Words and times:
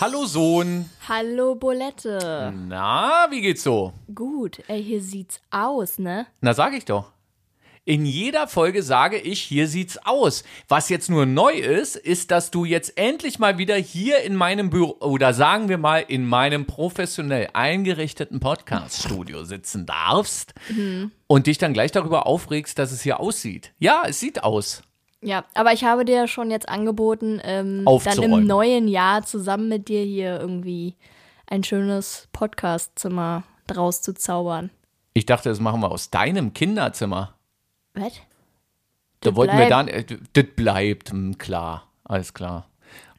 Hallo 0.00 0.26
Sohn. 0.26 0.88
Hallo 1.08 1.56
Bolette. 1.56 2.54
Na, 2.68 3.26
wie 3.30 3.40
geht's 3.40 3.64
so? 3.64 3.92
Gut, 4.14 4.62
ey, 4.68 4.80
hier 4.80 5.02
sieht's 5.02 5.40
aus, 5.50 5.98
ne? 5.98 6.28
Na, 6.40 6.54
sag 6.54 6.72
ich 6.74 6.84
doch. 6.84 7.10
In 7.84 8.06
jeder 8.06 8.46
Folge 8.46 8.84
sage 8.84 9.18
ich, 9.18 9.40
hier 9.40 9.66
sieht's 9.66 9.98
aus. 10.04 10.44
Was 10.68 10.88
jetzt 10.88 11.10
nur 11.10 11.26
neu 11.26 11.54
ist, 11.54 11.96
ist, 11.96 12.30
dass 12.30 12.52
du 12.52 12.64
jetzt 12.64 12.96
endlich 12.96 13.40
mal 13.40 13.58
wieder 13.58 13.74
hier 13.74 14.20
in 14.20 14.36
meinem 14.36 14.70
Büro 14.70 14.98
oder 15.00 15.34
sagen 15.34 15.68
wir 15.68 15.78
mal 15.78 16.04
in 16.06 16.24
meinem 16.24 16.66
professionell 16.66 17.48
eingerichteten 17.54 18.38
Podcast-Studio 18.38 19.42
sitzen 19.42 19.84
darfst 19.84 20.54
und 21.26 21.46
dich 21.48 21.58
dann 21.58 21.72
gleich 21.72 21.90
darüber 21.90 22.28
aufregst, 22.28 22.78
dass 22.78 22.92
es 22.92 23.02
hier 23.02 23.18
aussieht. 23.18 23.72
Ja, 23.80 24.02
es 24.06 24.20
sieht 24.20 24.44
aus. 24.44 24.82
Ja, 25.20 25.44
aber 25.54 25.72
ich 25.72 25.84
habe 25.84 26.04
dir 26.04 26.28
schon 26.28 26.50
jetzt 26.50 26.68
angeboten, 26.68 27.40
ähm, 27.42 27.84
dann 28.04 28.22
im 28.22 28.46
neuen 28.46 28.86
Jahr 28.88 29.24
zusammen 29.24 29.68
mit 29.68 29.88
dir 29.88 30.02
hier 30.02 30.38
irgendwie 30.40 30.94
ein 31.46 31.64
schönes 31.64 32.28
Podcast-Zimmer 32.32 33.42
draus 33.66 34.00
zu 34.02 34.14
zaubern. 34.14 34.70
Ich 35.14 35.26
dachte, 35.26 35.48
das 35.48 35.58
machen 35.60 35.80
wir 35.80 35.90
aus 35.90 36.10
deinem 36.10 36.52
Kinderzimmer. 36.52 37.34
Was? 37.94 38.12
Da 39.20 39.30
Das 39.30 39.34
wollten 39.34 39.58
wir 39.58 39.66
bleibt. 39.66 39.72
dann, 39.72 39.88
äh, 39.88 40.04
das 40.32 40.44
bleibt, 40.54 41.10
hm, 41.10 41.36
klar, 41.38 41.88
alles 42.04 42.32
klar. 42.34 42.68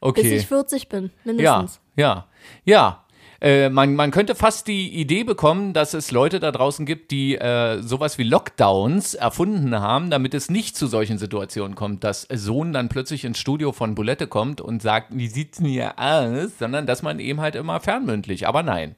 Okay. 0.00 0.36
ich 0.36 0.46
40 0.46 0.88
bin, 0.88 1.04
Ja, 1.04 1.10
mindestens. 1.24 1.80
ja, 1.96 2.26
ja. 2.64 3.04
Äh, 3.40 3.70
man, 3.70 3.94
man 3.94 4.10
könnte 4.10 4.34
fast 4.34 4.66
die 4.66 4.88
Idee 4.88 5.24
bekommen, 5.24 5.72
dass 5.72 5.94
es 5.94 6.10
Leute 6.10 6.40
da 6.40 6.52
draußen 6.52 6.84
gibt, 6.84 7.10
die 7.10 7.36
äh, 7.36 7.80
sowas 7.80 8.18
wie 8.18 8.22
Lockdowns 8.22 9.14
erfunden 9.14 9.78
haben, 9.78 10.10
damit 10.10 10.34
es 10.34 10.50
nicht 10.50 10.76
zu 10.76 10.86
solchen 10.86 11.16
Situationen 11.18 11.74
kommt, 11.74 12.04
dass 12.04 12.28
Sohn 12.30 12.72
dann 12.72 12.88
plötzlich 12.88 13.24
ins 13.24 13.38
Studio 13.38 13.72
von 13.72 13.94
Bulette 13.94 14.26
kommt 14.26 14.60
und 14.60 14.82
sagt, 14.82 15.16
wie 15.16 15.28
sieht's 15.28 15.58
denn 15.58 15.68
hier 15.68 15.98
aus, 15.98 16.58
sondern 16.58 16.86
dass 16.86 17.02
man 17.02 17.18
eben 17.18 17.40
halt 17.40 17.54
immer 17.54 17.80
fernmündlich, 17.80 18.46
aber 18.46 18.62
nein. 18.62 18.94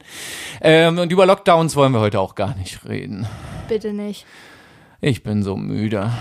Ähm, 0.61 0.97
und 0.99 1.11
über 1.11 1.25
Lockdowns 1.25 1.75
wollen 1.75 1.93
wir 1.93 2.01
heute 2.01 2.19
auch 2.19 2.35
gar 2.35 2.55
nicht 2.55 2.85
reden. 2.87 3.27
Bitte 3.69 3.93
nicht. 3.93 4.25
Ich 4.99 5.23
bin 5.23 5.43
so 5.43 5.55
müde. 5.55 6.11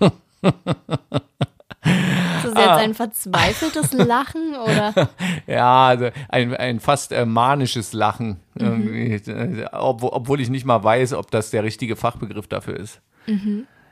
Ist 1.84 2.44
das 2.44 2.54
jetzt 2.54 2.56
Ah. 2.56 2.76
ein 2.76 2.94
verzweifeltes 2.94 3.92
Lachen 3.92 4.54
oder? 4.54 5.08
Ja, 5.46 5.88
also 5.88 6.10
ein, 6.28 6.54
ein 6.56 6.80
fast 6.80 7.12
äh, 7.12 7.24
manisches 7.26 7.92
Lachen. 7.92 8.40
Irgendwie, 8.54 9.14
äh, 9.30 9.66
obwohl, 9.72 10.10
obwohl 10.12 10.40
ich 10.40 10.48
nicht 10.50 10.64
mal 10.64 10.82
weiß, 10.84 11.14
ob 11.14 11.30
das 11.30 11.50
der 11.50 11.64
richtige 11.64 11.96
Fachbegriff 11.96 12.46
dafür 12.46 12.76
ist. 12.78 13.00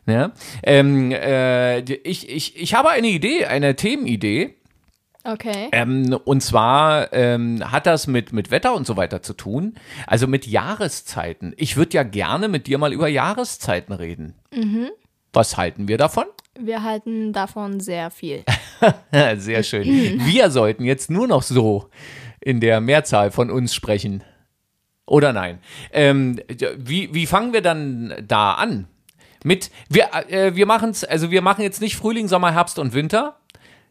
Ja? 0.06 0.32
Ähm, 0.62 1.10
äh, 1.12 1.80
ich, 1.80 2.28
ich, 2.28 2.56
ich 2.60 2.74
habe 2.74 2.90
eine 2.90 3.08
Idee, 3.08 3.46
eine 3.46 3.74
Themenidee. 3.76 4.54
Okay. 5.22 5.68
Ähm, 5.72 6.16
und 6.24 6.42
zwar 6.42 7.12
ähm, 7.12 7.62
hat 7.70 7.86
das 7.86 8.06
mit, 8.06 8.32
mit 8.32 8.50
Wetter 8.50 8.74
und 8.74 8.86
so 8.86 8.96
weiter 8.96 9.20
zu 9.22 9.34
tun. 9.34 9.74
Also 10.06 10.26
mit 10.26 10.46
Jahreszeiten. 10.46 11.52
Ich 11.56 11.76
würde 11.76 11.94
ja 11.94 12.02
gerne 12.04 12.48
mit 12.48 12.66
dir 12.66 12.78
mal 12.78 12.92
über 12.92 13.06
Jahreszeiten 13.08 13.92
reden. 13.92 14.34
Was 15.32 15.56
halten 15.56 15.88
wir 15.88 15.98
davon? 15.98 16.24
Wir 16.62 16.82
halten 16.82 17.32
davon 17.32 17.80
sehr 17.80 18.10
viel. 18.10 18.44
Sehr 19.36 19.62
schön. 19.62 19.84
Wir 20.24 20.50
sollten 20.50 20.84
jetzt 20.84 21.10
nur 21.10 21.26
noch 21.28 21.42
so 21.42 21.88
in 22.40 22.60
der 22.60 22.80
Mehrzahl 22.80 23.30
von 23.30 23.50
uns 23.50 23.74
sprechen. 23.74 24.22
Oder 25.06 25.32
nein? 25.32 25.58
Ähm, 25.92 26.40
wie, 26.76 27.12
wie 27.12 27.26
fangen 27.26 27.52
wir 27.52 27.60
dann 27.62 28.14
da 28.26 28.52
an? 28.54 28.86
Mit, 29.44 29.70
wir, 29.88 30.08
äh, 30.28 30.54
wir 30.54 30.66
machen 30.66 30.90
es, 30.90 31.02
also 31.04 31.30
wir 31.30 31.42
machen 31.42 31.62
jetzt 31.62 31.80
nicht 31.80 31.96
Frühling, 31.96 32.28
Sommer, 32.28 32.52
Herbst 32.52 32.78
und 32.78 32.94
Winter. 32.94 33.36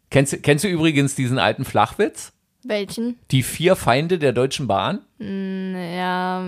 Kennst, 0.10 0.34
du- 0.34 0.38
kennst 0.38 0.64
du 0.64 0.68
übrigens 0.68 1.14
diesen 1.16 1.38
alten 1.40 1.66
Flachwitz? 1.66 2.34
Welchen? 2.64 3.18
Die 3.32 3.44
vier 3.44 3.76
Feinde 3.76 4.18
der 4.20 4.32
Deutschen 4.34 4.68
Bahn? 4.68 5.00
Ja, 5.20 6.44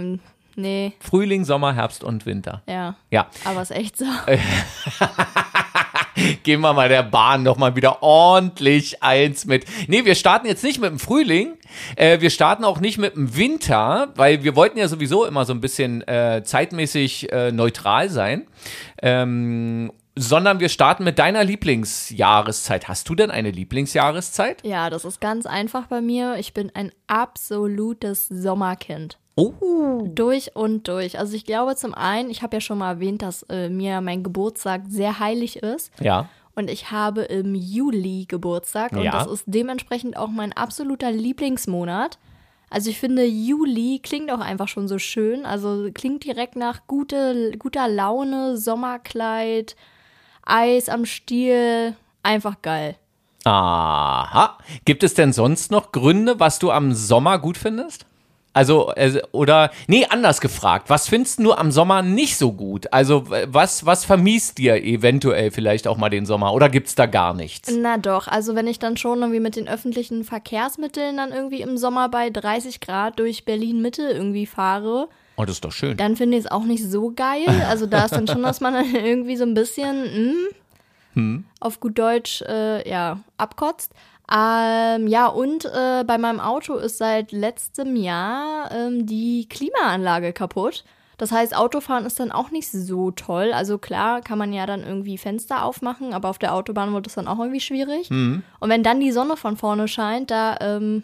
nee, 0.56 0.94
Frühling, 1.00 1.46
Sommer, 1.46 1.74
Herbst 1.76 2.04
und 2.04 2.26
Winter. 2.26 2.64
ja. 2.68 2.96
Ja, 3.12 3.28
Aber 3.46 3.62
ist 3.62 3.72
echt 3.72 3.98
so. 3.98 4.06
geben 6.44 6.62
wir 6.62 6.74
mal 6.74 6.90
der 6.90 7.04
Bahn 7.04 7.44
noch 7.44 7.58
mal 7.58 7.76
wieder 7.76 8.04
ordentlich 8.04 9.04
eins 9.04 9.46
mit. 9.46 9.66
Nee, 9.88 10.06
wir 10.06 10.16
starten 10.16 10.48
jetzt 10.48 10.64
nicht 10.64 10.80
mit 10.80 10.90
dem 10.90 11.00
Frühling. 11.00 11.58
Äh, 11.96 12.22
wir 12.22 12.30
starten 12.30 12.64
auch 12.64 12.80
nicht 12.80 12.98
mit 12.98 13.16
dem 13.16 13.36
Winter, 13.36 14.10
weil 14.16 14.44
wir 14.44 14.56
wollten 14.56 14.78
ja 14.78 14.88
sowieso 14.88 15.26
immer 15.26 15.46
so 15.46 15.54
ein 15.54 15.62
bisschen 15.62 16.08
äh, 16.08 16.42
zeitmäßig 16.44 17.32
äh, 17.32 17.52
neutral 17.52 18.10
sein. 18.10 18.48
Ähm, 19.02 19.92
sondern 20.16 20.60
wir 20.60 20.70
starten 20.70 21.04
mit 21.04 21.20
deiner 21.20 21.44
Lieblingsjahreszeit. 21.44 22.88
Hast 22.88 23.08
du 23.08 23.16
denn 23.16 23.32
eine 23.32 23.52
Lieblingsjahreszeit? 23.52 24.62
Ja, 24.64 24.90
das 24.90 25.06
ist 25.06 25.22
ganz 25.22 25.46
einfach 25.46 25.88
bei 25.88 26.02
mir. 26.02 26.36
Ich 26.38 26.54
bin 26.54 26.70
ein 26.74 26.92
absolutes 27.08 28.28
Sommerkind. 28.28 29.18
Oh. 29.36 30.08
Durch 30.14 30.56
und 30.56 30.88
durch. 30.88 31.18
Also 31.18 31.36
ich 31.36 31.46
glaube 31.46 31.76
zum 31.76 31.94
einen, 31.94 32.30
ich 32.30 32.42
habe 32.44 32.58
ja 32.58 32.62
schon 32.62 32.78
mal 32.78 32.92
erwähnt, 32.92 33.22
dass 33.22 33.44
äh, 33.44 33.70
mir 33.70 34.02
mein 34.02 34.24
Geburtstag 34.24 34.84
sehr 34.90 35.20
heilig 35.20 35.58
ist. 35.58 35.92
Ja. 36.00 36.28
Und 36.54 36.70
ich 36.70 36.92
habe 36.92 37.22
im 37.22 37.56
Juli 37.56 38.26
Geburtstag. 38.28 38.92
Und 38.92 39.04
Ja. 39.04 39.12
das 39.12 39.28
ist 39.28 39.44
dementsprechend 39.48 40.18
auch 40.18 40.28
mein 40.28 40.52
absoluter 40.54 41.12
Lieblingsmonat. 41.12 42.20
Also 42.70 42.90
ich 42.90 43.00
finde, 43.00 43.26
Juli 43.26 44.00
klingt 44.04 44.32
auch 44.32 44.40
einfach 44.40 44.68
schon 44.68 44.88
so 44.88 44.98
schön. 45.00 45.46
Also 45.46 45.90
klingt 45.94 46.24
direkt 46.26 46.56
nach 46.56 46.88
gute, 46.88 47.52
guter 47.58 47.88
Laune, 47.88 48.58
Sommerkleid, 48.58 49.76
Eis 50.46 50.90
am 50.90 51.06
Stiel. 51.06 51.96
Einfach 52.24 52.62
geil. 52.62 52.96
Aha. 53.46 54.58
Gibt 54.86 55.04
es 55.04 55.14
denn 55.14 55.34
sonst 55.34 55.72
noch 55.72 55.92
Gründe, 55.92 56.40
was 56.40 56.60
du 56.60 56.72
am 56.72 56.94
Sommer 56.94 57.40
gut 57.40 57.58
findest? 57.58 58.06
Also, 58.54 58.92
äh, 58.96 59.22
oder, 59.32 59.72
nee, 59.88 60.06
anders 60.10 60.42
gefragt. 60.42 60.90
Was 60.90 61.08
findest 61.08 61.40
du 61.40 61.54
am 61.54 61.72
Sommer 61.72 62.02
nicht 62.02 62.38
so 62.38 62.52
gut? 62.52 62.92
Also, 62.92 63.24
was, 63.48 63.86
was 63.86 64.04
vermisst 64.04 64.58
dir 64.58 64.84
eventuell 64.84 65.52
vielleicht 65.52 65.88
auch 65.88 65.96
mal 65.98 66.10
den 66.10 66.26
Sommer? 66.26 66.54
Oder 66.54 66.68
gibt's 66.68 66.96
da 66.96 67.06
gar 67.06 67.34
nichts? 67.34 67.72
Na 67.72 67.98
doch, 67.98 68.28
also 68.28 68.54
wenn 68.56 68.68
ich 68.68 68.78
dann 68.80 68.98
schon 68.98 69.20
irgendwie 69.20 69.40
mit 69.40 69.56
den 69.56 69.70
öffentlichen 69.70 70.24
Verkehrsmitteln 70.26 71.16
dann 71.18 71.32
irgendwie 71.32 71.62
im 71.62 71.78
Sommer 71.78 72.10
bei 72.10 72.30
30 72.30 72.82
Grad 72.82 73.20
durch 73.20 73.46
Berlin 73.46 73.82
Mitte 73.82 74.04
irgendwie 74.04 74.46
fahre, 74.46 75.08
Oh, 75.38 75.46
das 75.46 75.56
ist 75.56 75.66
doch 75.66 75.72
schön. 75.72 75.96
dann 75.96 76.18
finde 76.18 76.38
ich 76.38 76.44
es 76.46 76.52
auch 76.52 76.66
nicht 76.66 76.84
so 76.84 77.14
geil. 77.16 77.48
Also 77.70 77.86
da 77.86 78.04
ist 78.06 78.12
dann 78.12 78.28
schon, 78.28 78.44
dass 78.44 78.60
man 78.60 78.74
dann 78.74 78.94
irgendwie 79.06 79.38
so 79.38 79.44
ein 79.46 79.54
bisschen 79.54 80.50
hm, 81.14 81.46
auf 81.60 81.80
gut 81.80 81.98
Deutsch 81.98 82.42
äh, 82.42 82.88
ja 82.88 83.20
abkotzt. 83.38 83.94
Ähm, 84.34 85.08
ja, 85.08 85.28
und 85.28 85.66
äh, 85.66 86.04
bei 86.06 86.18
meinem 86.18 86.40
Auto 86.40 86.76
ist 86.76 86.98
seit 86.98 87.32
letztem 87.32 87.96
Jahr 87.96 88.72
ähm, 88.72 89.06
die 89.06 89.48
Klimaanlage 89.50 90.32
kaputt. 90.32 90.84
Das 91.18 91.32
heißt, 91.32 91.56
Autofahren 91.56 92.06
ist 92.06 92.20
dann 92.20 92.32
auch 92.32 92.50
nicht 92.50 92.72
so 92.72 93.12
toll. 93.12 93.52
Also 93.54 93.78
klar, 93.78 94.22
kann 94.22 94.40
man 94.40 94.54
ja 94.54 94.66
dann 94.66 94.84
irgendwie 94.84 95.18
Fenster 95.20 95.64
aufmachen, 95.66 96.14
aber 96.14 96.30
auf 96.30 96.40
der 96.40 96.56
Autobahn 96.56 96.94
wird 96.94 97.06
es 97.06 97.14
dann 97.14 97.28
auch 97.28 97.38
irgendwie 97.40 97.60
schwierig. 97.60 98.10
Und 98.10 98.44
wenn 98.62 98.82
dann 98.82 99.00
die 99.00 99.12
Sonne 99.12 99.38
von 99.38 99.56
vorne 99.56 99.88
scheint, 99.88 100.32
da 100.32 100.58
ähm, 100.62 101.04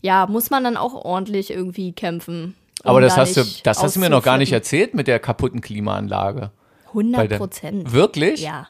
ja, 0.00 0.26
muss 0.26 0.48
man 0.50 0.64
dann 0.64 0.76
auch 0.78 0.94
ordentlich 0.94 1.50
irgendwie 1.50 1.92
kämpfen. 1.92 2.54
um 2.84 2.88
Aber 2.90 3.00
das 3.02 3.16
da 3.16 3.20
hast 3.22 3.36
du, 3.36 3.44
das 3.64 3.82
hast 3.82 3.96
du 3.96 4.00
mir 4.00 4.08
noch 4.10 4.22
gar 4.22 4.38
nicht 4.38 4.52
erzählt 4.52 4.94
mit 4.94 5.08
der 5.08 5.18
kaputten 5.18 5.60
Klimaanlage. 5.60 6.50
Bei 6.84 6.88
100 6.88 7.30
der- 7.32 7.38
Prozent. 7.38 7.92
Wirklich? 7.92 8.40
Ja. 8.42 8.68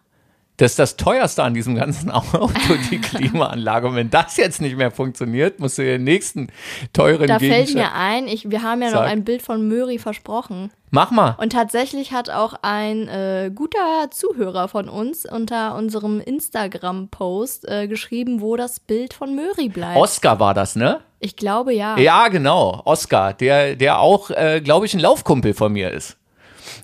Das 0.57 0.73
ist 0.73 0.79
das 0.79 0.97
teuerste 0.97 1.43
an 1.43 1.55
diesem 1.55 1.75
ganzen 1.75 2.11
Auto, 2.13 2.49
die 2.91 2.99
Klimaanlage. 3.01 3.89
Und 3.89 3.97
wenn 3.97 4.11
das 4.11 4.37
jetzt 4.37 4.61
nicht 4.61 4.77
mehr 4.77 4.91
funktioniert, 4.91 5.59
musst 5.59 5.79
du 5.79 5.83
den 5.83 6.05
nächsten 6.05 6.49
teuren 6.93 7.27
Da 7.27 7.39
fällt 7.39 7.67
Gegenstand. 7.69 7.93
mir 7.93 7.95
ein, 7.95 8.29
ich, 8.29 8.51
wir 8.51 8.63
haben 8.63 8.81
ja 8.83 8.89
noch 8.89 8.99
Sag. 8.99 9.09
ein 9.09 9.25
Bild 9.25 9.43
von 9.43 9.67
Möri 9.67 9.99
versprochen. 9.99 10.71
Mach 10.91 11.11
mal. 11.11 11.35
Und 11.39 11.53
tatsächlich 11.53 12.13
hat 12.13 12.31
auch 12.31 12.55
ein 12.63 13.09
äh, 13.09 13.51
guter 13.53 14.11
Zuhörer 14.13 14.69
von 14.69 14.89
uns 14.89 15.27
unter 15.27 15.75
unserem 15.75 16.21
Instagram-Post 16.21 17.69
äh, 17.69 17.89
geschrieben, 17.89 18.41
wo 18.41 18.57
das 18.57 18.79
Bild 18.79 19.13
von 19.13 19.35
Möri 19.35 19.69
bleibt. 19.69 19.97
Oscar 19.97 20.39
war 20.39 20.55
das, 20.55 20.77
ne? 20.77 21.01
ich 21.19 21.37
glaube 21.37 21.73
ja. 21.73 21.99
Ja, 21.99 22.29
genau. 22.29 22.83
Oscar, 22.85 23.33
der, 23.33 23.77
der 23.77 23.99
auch, 23.99 24.31
äh, 24.31 24.61
glaube 24.63 24.87
ich, 24.87 24.95
ein 24.95 25.01
Laufkumpel 25.01 25.55
von 25.55 25.73
mir 25.73 25.91
ist. 25.91 26.17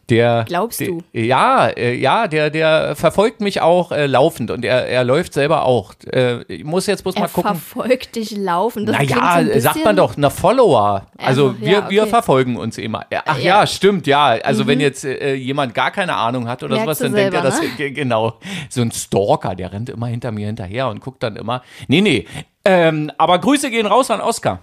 Der, 0.08 0.44
Glaubst 0.46 0.80
der, 0.80 0.88
du? 0.88 1.02
Ja, 1.12 1.68
äh, 1.68 1.94
ja, 1.94 2.26
der, 2.28 2.50
der 2.50 2.96
verfolgt 2.96 3.40
mich 3.40 3.60
auch 3.60 3.92
äh, 3.92 4.06
laufend 4.06 4.50
und 4.50 4.64
er, 4.64 4.86
er 4.86 5.04
läuft 5.04 5.32
selber 5.34 5.64
auch. 5.64 5.94
Äh, 6.12 6.42
ich 6.52 6.64
muss 6.64 6.86
jetzt 6.86 7.02
bloß 7.02 7.14
Er 7.16 7.22
mal 7.22 7.28
gucken. 7.28 7.54
verfolgt 7.56 8.16
dich 8.16 8.30
laufen. 8.36 8.86
Das 8.86 8.96
Naja, 8.96 9.38
so 9.40 9.44
bisschen, 9.46 9.60
sagt 9.60 9.84
man 9.84 9.96
doch, 9.96 10.14
na 10.16 10.30
Follower. 10.30 11.06
Also 11.18 11.48
Einfach, 11.50 11.60
wir, 11.60 11.70
ja, 11.70 11.90
wir 11.90 12.02
okay. 12.02 12.10
verfolgen 12.10 12.56
uns 12.56 12.78
immer. 12.78 13.04
Ja, 13.12 13.22
Ach 13.26 13.38
ja, 13.38 13.44
Ja. 13.44 13.60
Mhm. 13.62 13.66
stimmt, 13.66 14.06
ja. 14.06 14.26
Also 14.42 14.66
wenn 14.66 14.80
jetzt 14.80 15.04
äh, 15.04 15.34
jemand 15.34 15.74
gar 15.74 15.90
keine 15.90 16.14
Ahnung 16.16 16.48
hat 16.48 16.62
oder 16.62 16.76
Merkst 16.76 16.86
sowas, 16.86 16.98
dann 16.98 17.14
denkt 17.14 17.34
er, 17.34 17.42
selber, 17.50 17.56
das 17.66 17.76
ge- 17.76 17.90
genau. 17.92 18.38
So 18.68 18.82
ein 18.82 18.90
Stalker, 18.92 19.54
der 19.54 19.72
rennt 19.72 19.88
immer 19.90 20.06
hinter 20.06 20.32
mir 20.32 20.46
hinterher 20.46 20.88
und 20.88 21.00
guckt 21.00 21.22
dann 21.22 21.36
immer. 21.36 21.62
Nee, 21.88 22.00
nee. 22.00 22.26
Ähm, 22.64 23.10
aber 23.18 23.38
Grüße 23.38 23.70
gehen 23.70 23.86
raus 23.86 24.10
an 24.10 24.20
Oscar. 24.20 24.60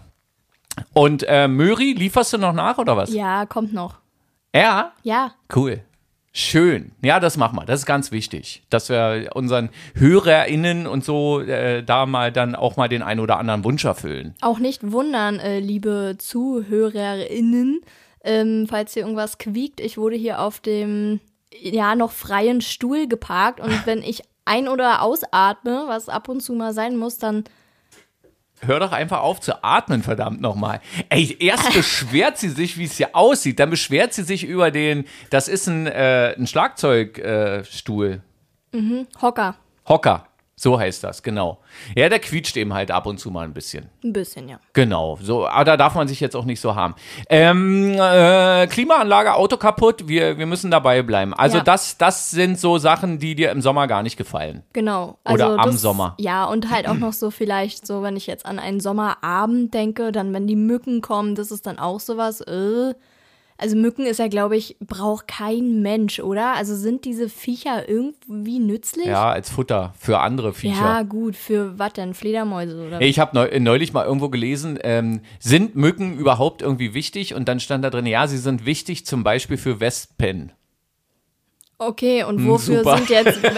Und 0.94 1.24
äh, 1.28 1.48
Möri, 1.48 1.94
lieferst 1.94 2.34
du 2.34 2.38
noch 2.38 2.54
nach 2.54 2.78
oder 2.78 2.96
was? 2.96 3.12
Ja, 3.14 3.46
kommt 3.48 3.74
noch. 3.74 3.96
Ja, 4.56 4.94
Ja, 5.04 5.34
cool. 5.56 5.82
Schön. 6.40 6.92
Ja, 7.02 7.20
das 7.20 7.36
machen 7.36 7.56
wir. 7.58 7.66
Das 7.66 7.80
ist 7.80 7.86
ganz 7.88 8.12
wichtig, 8.12 8.62
dass 8.70 8.90
wir 8.90 9.32
unseren 9.34 9.70
HörerInnen 9.96 10.86
und 10.86 11.04
so 11.04 11.40
äh, 11.40 11.82
da 11.84 12.06
mal 12.06 12.32
dann 12.32 12.54
auch 12.54 12.78
mal 12.78 12.88
den 12.88 13.02
einen 13.02 13.22
oder 13.22 13.40
anderen 13.40 13.64
Wunsch 13.64 13.84
erfüllen. 13.86 14.36
Auch 14.42 14.60
nicht 14.60 14.92
wundern, 14.92 15.40
äh, 15.40 15.60
liebe 15.60 16.16
ZuhörerInnen, 16.20 17.82
ähm, 18.24 18.68
falls 18.70 18.94
hier 18.94 19.02
irgendwas 19.04 19.40
quiekt. 19.40 19.80
Ich 19.80 19.98
wurde 19.98 20.16
hier 20.16 20.40
auf 20.40 20.60
dem 20.60 21.20
ja 21.60 21.96
noch 21.96 22.12
freien 22.12 22.62
Stuhl 22.62 23.08
geparkt 23.08 23.60
und 23.60 23.72
wenn 23.88 24.04
ich 24.04 24.22
ein- 24.46 24.68
oder 24.70 25.02
ausatme, 25.02 25.86
was 25.88 26.08
ab 26.08 26.30
und 26.30 26.42
zu 26.42 26.54
mal 26.54 26.74
sein 26.74 26.98
muss, 26.98 27.18
dann 27.18 27.46
Hör 28.62 28.80
doch 28.80 28.92
einfach 28.92 29.20
auf 29.20 29.40
zu 29.40 29.64
atmen, 29.64 30.02
verdammt 30.02 30.42
nochmal. 30.42 30.82
Ey, 31.10 31.38
erst 31.40 31.74
beschwert 31.74 32.38
sie 32.38 32.50
sich, 32.50 32.78
wie 32.78 32.86
es 32.86 32.98
hier 32.98 33.16
aussieht, 33.16 33.60
dann 33.60 33.70
beschwert 33.70 34.14
sie 34.14 34.24
sich 34.24 34.44
über 34.44 34.72
den, 34.72 35.06
das 35.30 35.48
ist 35.48 35.68
ein, 35.68 35.86
äh, 35.86 36.34
ein 36.38 36.48
Schlagzeugstuhl. 36.48 38.22
mhm, 38.72 39.08
Hocker. 39.22 39.56
Hocker. 39.88 40.27
So 40.60 40.80
heißt 40.80 41.04
das, 41.04 41.22
genau. 41.22 41.60
Ja, 41.96 42.10
der 42.10 42.18
quietscht 42.18 42.58
eben 42.58 42.74
halt 42.74 42.90
ab 42.90 43.06
und 43.06 43.20
zu 43.20 43.30
mal 43.30 43.44
ein 43.46 43.54
bisschen. 43.54 43.90
Ein 44.04 44.12
bisschen, 44.12 44.50
ja. 44.50 44.60
Genau, 44.74 45.20
so, 45.22 45.48
aber 45.48 45.66
da 45.66 45.78
darf 45.78 45.94
man 45.94 46.08
sich 46.08 46.20
jetzt 46.20 46.36
auch 46.36 46.46
nicht 46.46 46.60
so 46.60 46.74
haben. 46.74 46.96
Ähm, 47.30 47.94
äh, 47.94 48.66
Klimaanlage, 48.66 49.36
Auto 49.36 49.58
kaputt, 49.58 50.08
wir, 50.08 50.40
wir 50.40 50.48
müssen 50.48 50.72
dabei 50.72 51.04
bleiben. 51.04 51.36
Also 51.36 51.58
Ja. 51.58 51.64
das, 51.64 52.00
das 52.00 52.32
sind 52.32 52.60
so 52.60 52.80
Sachen, 52.80 53.20
die 53.20 53.36
dir 53.36 53.52
im 53.52 53.62
Sommer 53.62 53.86
gar 53.86 54.02
nicht 54.02 54.18
gefallen. 54.18 54.64
Genau. 54.74 55.20
Oder 55.30 55.60
am 55.60 55.74
Sommer. 55.74 56.16
Ja, 56.18 56.46
und 56.46 56.72
halt 56.72 56.88
auch 56.88 56.96
noch 56.96 57.14
so 57.14 57.30
vielleicht 57.30 57.86
so, 57.86 58.02
wenn 58.02 58.16
ich 58.16 58.26
jetzt 58.26 58.48
an 58.48 58.58
einen 58.58 58.80
Sommerabend 58.80 59.76
denke, 59.76 60.12
dann 60.12 60.34
wenn 60.34 60.48
die 60.48 60.56
Mücken 60.56 61.02
kommen, 61.02 61.36
das 61.36 61.52
ist 61.52 61.68
dann 61.68 61.78
auch 61.78 62.00
sowas. 62.00 62.42
Äh. 62.42 62.96
Also 63.58 63.76
Mücken 63.76 64.06
ist 64.06 64.20
ja, 64.20 64.28
glaube 64.28 64.56
ich, 64.56 64.78
braucht 64.80 65.28
kein 65.28 65.82
Mensch, 65.82 66.20
oder? 66.20 66.56
Also 66.56 66.76
sind 66.76 67.06
diese 67.06 67.28
Viecher 67.28 67.90
irgendwie 67.90 68.60
nützlich? 68.60 69.08
Ja, 69.08 69.30
als 69.30 69.50
Futter 69.50 69.94
für 69.98 70.20
andere 70.20 70.54
Viecher. 70.54 70.76
Ja, 70.76 71.02
gut, 71.04 71.36
für 71.36 71.78
was 71.80 71.94
denn? 71.94 72.14
Fledermäuse 72.14 72.88
oder 72.88 73.02
Ich 73.02 73.20
habe 73.20 73.36
neu, 73.36 73.60
neulich 73.60 73.94
mal 73.94 74.06
irgendwo 74.06 74.30
gelesen, 74.30 74.78
ähm, 74.84 75.22
sind 75.40 75.76
Mücken 75.76 76.18
überhaupt 76.18 76.62
irgendwie 76.62 76.94
wichtig? 76.94 77.34
Und 77.34 77.48
dann 77.48 77.60
stand 77.60 77.84
da 77.84 77.90
drin, 77.90 78.06
ja, 78.06 78.28
sie 78.28 78.38
sind 78.38 78.66
wichtig 78.66 79.06
zum 79.06 79.24
Beispiel 79.24 79.58
für 79.58 79.80
Wespen. 79.80 80.52
Okay, 81.80 82.24
und 82.24 82.44
wofür 82.48 82.78
Hm, 82.80 82.84
super. 82.84 82.98
sind 82.98 83.10
jetzt. 83.10 83.40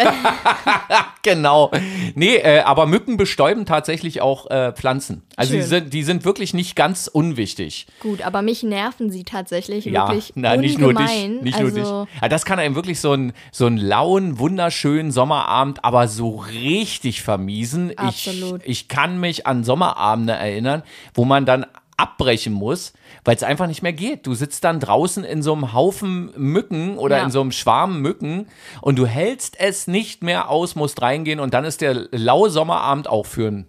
Genau. 1.21 1.69
Nee, 2.16 2.36
äh, 2.38 2.62
aber 2.62 2.86
Mücken 2.86 3.18
bestäuben 3.18 3.66
tatsächlich 3.66 4.21
auch 4.21 4.50
äh, 4.50 4.71
Pflanzen. 4.71 5.24
Also 5.36 5.54
die 5.54 5.62
sind, 5.62 5.94
die 5.94 6.04
sind 6.04 6.24
wirklich 6.24 6.54
nicht 6.54 6.75
ganz 6.77 7.07
unwichtig. 7.07 7.88
gut, 8.00 8.21
aber 8.21 8.42
mich 8.42 8.63
nerven 8.63 9.10
sie 9.12 9.25
tatsächlich 9.25 9.86
Ja, 9.86 10.07
wirklich. 10.07 10.31
na, 10.36 10.56
nicht 10.56 10.80
nur 10.80 10.94
dich. 10.94 11.01
ungemein. 11.10 11.44
Nicht 11.44 11.57
also, 11.57 11.77
nur 11.77 12.06
dich. 12.06 12.21
Ja, 12.21 12.30
das 12.30 12.45
kann 12.45 12.57
einem 12.60 12.75
wirklich 12.75 13.00
so 13.01 13.12
einen 13.12 13.33
so 13.51 13.66
einen 13.66 13.77
lauen, 13.77 14.39
wunderschönen 14.39 15.12
Sommerabend, 15.12 15.83
aber 15.83 16.07
so 16.07 16.38
richtig 16.38 17.21
vermiesen. 17.21 17.98
Absolut. 17.98 18.62
Ich, 18.63 18.69
ich 18.69 18.88
kann 18.88 19.19
mich 19.19 19.45
an 19.45 19.63
Sommerabende 19.66 20.33
erinnern, 20.33 20.83
wo 21.13 21.25
man 21.25 21.45
dann 21.45 21.66
abbrechen 21.98 22.54
muss, 22.54 22.94
weil 23.24 23.36
es 23.36 23.44
einfach 23.44 23.68
nicht 23.68 23.81
mehr 23.81 23.94
geht. 23.94 24.25
Du 24.27 24.33
sitzt 24.33 24.63
dann 24.63 24.80
draußen 24.80 25.24
in 25.24 25.42
so 25.42 25.54
einem 25.54 25.74
Haufen 25.74 26.31
Mücken 26.38 26.98
oder 26.98 27.18
Ja. 27.18 27.24
in 27.25 27.31
so 27.31 27.42
einem 27.42 27.51
Schwarm 27.51 28.01
Mücken 28.01 28.48
und 28.81 28.98
du 28.98 29.06
hältst 29.06 29.60
es 29.60 29.88
nicht 29.88 30.24
mehr 30.24 30.50
aus, 30.50 30.75
musst 30.75 31.01
reingehen 31.01 31.39
und 31.39 31.54
dann 31.54 31.66
ist 31.66 31.81
der 31.81 32.07
laue 32.12 32.50
Sommerabend 32.50 33.07
auch 33.07 33.25
für 33.25 33.48
einen 33.48 33.68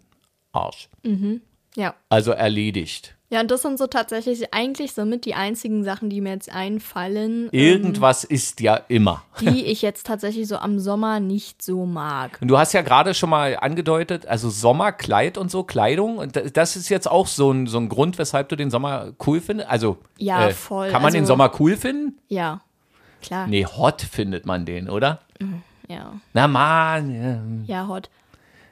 Arsch. 0.52 0.88
Ja. 1.76 1.94
Also 2.08 2.32
erledigt. 2.32 3.16
Ja, 3.32 3.40
und 3.40 3.50
das 3.50 3.62
sind 3.62 3.78
so 3.78 3.86
tatsächlich 3.86 4.52
eigentlich 4.52 4.92
somit 4.92 5.24
die 5.24 5.34
einzigen 5.34 5.84
Sachen, 5.84 6.10
die 6.10 6.20
mir 6.20 6.32
jetzt 6.32 6.52
einfallen, 6.52 7.48
Irgendwas 7.52 8.24
ist 8.24 8.60
ja 8.60 8.74
immer. 8.88 9.22
die 9.40 9.64
ich 9.66 9.82
jetzt 9.82 10.04
tatsächlich 10.06 10.48
so 10.48 10.56
am 10.56 10.80
Sommer 10.80 11.20
nicht 11.20 11.62
so 11.62 11.86
mag. 11.86 12.38
Und 12.40 12.48
du 12.48 12.58
hast 12.58 12.72
ja 12.72 12.82
gerade 12.82 13.14
schon 13.14 13.30
mal 13.30 13.56
angedeutet, 13.60 14.26
also 14.26 14.50
Sommerkleid 14.50 15.38
und 15.38 15.48
so, 15.48 15.62
Kleidung. 15.62 16.18
Und 16.18 16.34
da- 16.34 16.40
das 16.42 16.74
ist 16.74 16.88
jetzt 16.88 17.08
auch 17.08 17.28
so 17.28 17.52
ein, 17.52 17.68
so 17.68 17.78
ein 17.78 17.88
Grund, 17.88 18.18
weshalb 18.18 18.48
du 18.48 18.56
den 18.56 18.68
Sommer 18.70 19.12
cool 19.26 19.40
findest. 19.40 19.70
Also, 19.70 19.98
Ja, 20.18 20.48
äh, 20.48 20.52
voll. 20.52 20.90
Kann 20.90 21.00
man 21.02 21.12
den 21.12 21.20
Also- 21.22 21.32
Sommer 21.34 21.52
cool 21.60 21.76
finden? 21.76 22.18
Ja, 22.26 22.60
klar. 23.22 23.46
Nee, 23.46 23.64
hot 23.64 24.02
findet 24.02 24.44
man 24.44 24.64
den, 24.66 24.90
oder? 24.90 25.20
Ja, 25.88 26.14
Na 26.34 26.48
man, 26.48 27.64
ja, 27.66 27.86
hot. 27.86 28.10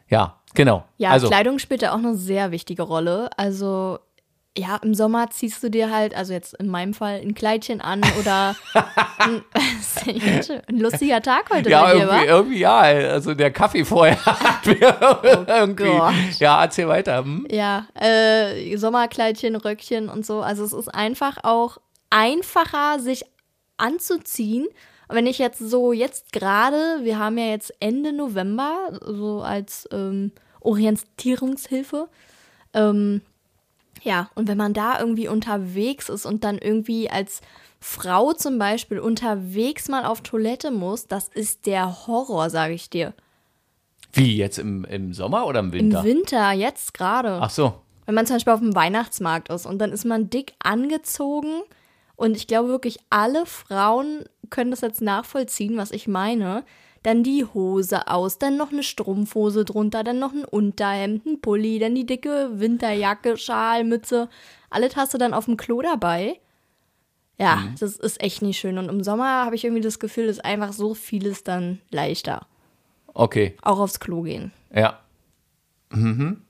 ja, 0.09 0.19
ja 0.19 0.35
genau. 0.55 0.85
Ja, 0.97 1.11
also, 1.11 1.29
Kleidung 1.29 1.61
spielt 1.61 1.83
da 1.83 1.93
auch 1.93 1.99
eine 1.99 2.17
sehr 2.17 2.51
wichtige 2.51 2.83
Rolle. 2.83 3.31
Also, 3.37 4.01
ja, 4.59 4.77
im 4.83 4.95
Sommer 4.95 5.31
ziehst 5.31 5.63
du 5.63 5.71
dir 5.71 5.91
halt, 5.91 6.15
also 6.15 6.33
jetzt 6.33 6.55
in 6.55 6.69
meinem 6.69 6.93
Fall, 6.93 7.21
ein 7.21 7.35
Kleidchen 7.35 7.81
an 7.81 8.03
oder 8.19 8.57
ein, 9.19 9.45
ein 10.67 10.79
lustiger 10.79 11.23
Tag 11.23 11.51
heute 11.51 11.71
ja, 11.71 11.85
bei 11.85 11.95
dir, 11.95 12.01
irgendwie, 12.01 12.27
irgendwie 12.27 12.59
ja. 12.59 12.79
Also 12.79 13.35
der 13.35 13.53
Kaffee 13.53 13.85
vorher 13.85 14.23
hat 14.27 14.67
mir 14.67 15.47
irgendwie. 15.47 15.89
Oh 15.89 15.99
Gott. 15.99 16.15
Ja, 16.39 16.63
erzähl 16.63 16.89
weiter. 16.89 17.19
Hm? 17.19 17.47
Ja, 17.51 17.87
äh, 17.95 18.77
Sommerkleidchen, 18.77 19.55
Röckchen 19.55 20.09
und 20.09 20.27
so. 20.27 20.41
Also 20.41 20.65
es 20.65 20.73
ist 20.73 20.93
einfach 20.93 21.39
auch 21.45 21.79
einfacher, 22.11 22.99
sich 22.99 23.25
anzuziehen. 23.77 24.67
Und 25.09 25.17
Wenn 25.17 25.27
ich 25.27 25.39
jetzt 25.39 25.61
so 25.61 25.93
jetzt 25.93 26.33
gerade, 26.33 26.99
wir 27.03 27.19
haben 27.19 27.39
ja 27.39 27.47
jetzt 27.47 27.73
Ende 27.81 28.13
November, 28.13 28.99
so 29.07 29.41
als 29.41 29.89
ähm, 29.93 30.33
Orientierungshilfe. 30.61 32.09
Ähm, 32.75 33.23
ja, 34.03 34.31
und 34.35 34.49
wenn 34.49 34.59
man 34.59 34.75
da 34.75 34.99
irgendwie 34.99 35.29
unterwegs 35.29 36.09
ist 36.09 36.27
und 36.27 36.45
dann 36.45 36.59
irgendwie 36.59 37.11
als 37.11 37.41
Frau 37.81 38.33
zum 38.33 38.59
Beispiel 38.59 38.99
unterwegs 38.99 39.89
mal 39.89 40.05
auf 40.05 40.21
Toilette 40.23 40.71
muss, 40.71 41.07
das 41.07 41.29
ist 41.29 41.67
der 41.67 42.07
Horror, 42.07 42.51
sage 42.51 42.75
ich 42.75 42.91
dir. 42.91 43.15
Wie, 44.13 44.37
jetzt 44.37 44.59
im, 44.59 44.85
im 44.85 45.13
Sommer 45.13 45.47
oder 45.47 45.61
im 45.61 45.67
Im 45.67 45.73
Winter? 45.73 46.05
Winter, 46.05 46.53
jetzt 46.53 46.95
gerade. 46.95 47.39
Ach 47.41 47.51
so. 47.51 47.75
Wenn 48.07 48.15
man 48.15 48.27
zum 48.27 48.37
Beispiel 48.37 48.53
auf 48.55 48.61
dem 48.61 48.75
Weihnachtsmarkt 48.75 49.51
ist 49.51 49.67
und 49.67 49.79
dann 49.79 49.93
ist 49.93 50.07
man 50.07 50.31
dick 50.31 50.55
angezogen 50.61 51.63
und 52.17 52.37
ich 52.37 52.47
glaube 52.47 52.69
wirklich 52.69 52.99
alle 53.11 53.45
Frauen 53.47 54.25
können 54.51 54.71
das 54.71 54.81
jetzt 54.81 55.03
nachvollziehen, 55.03 55.77
was 55.77 55.91
ich 55.91 56.09
meine. 56.09 56.65
Dann 57.03 57.23
die 57.23 57.45
Hose 57.45 58.09
aus, 58.09 58.39
dann 58.39 58.57
noch 58.57 58.73
eine 58.73 58.83
Strumpfhose 58.83 59.65
drunter, 59.65 60.03
dann 60.05 60.19
noch 60.19 60.33
ein 60.33 60.45
Unterhemd, 60.45 61.27
ein 61.27 61.41
Pulli, 61.41 61.79
dann 61.79 61.95
die 61.95 62.07
dicke 62.07 62.51
Winterjacke, 62.61 63.37
Schal, 63.37 63.85
Mütze. 63.85 64.29
Alles 64.71 64.97
hast 64.97 65.15
du 65.15 65.19
dann 65.19 65.33
auf 65.35 65.45
dem 65.47 65.57
Klo 65.57 65.81
dabei. 65.81 66.41
Ja, 67.39 67.57
Mhm. 67.57 67.75
das 67.79 67.97
ist 67.97 68.21
echt 68.21 68.43
nicht 68.43 68.59
schön. 68.59 68.79
Und 68.79 68.89
im 68.89 69.05
Sommer 69.05 69.45
habe 69.45 69.55
ich 69.55 69.65
irgendwie 69.65 69.83
das 69.83 70.01
Gefühl, 70.01 70.25
ist 70.27 70.45
einfach 70.45 70.73
so 70.73 70.95
vieles 70.95 71.45
dann 71.45 71.81
leichter. 71.91 72.47
Okay. 73.15 73.57
Auch 73.63 73.79
aufs 73.79 74.01
Klo 74.01 74.23
gehen. 74.23 74.51
Ja. 74.75 74.99
Mhm. 75.91 76.43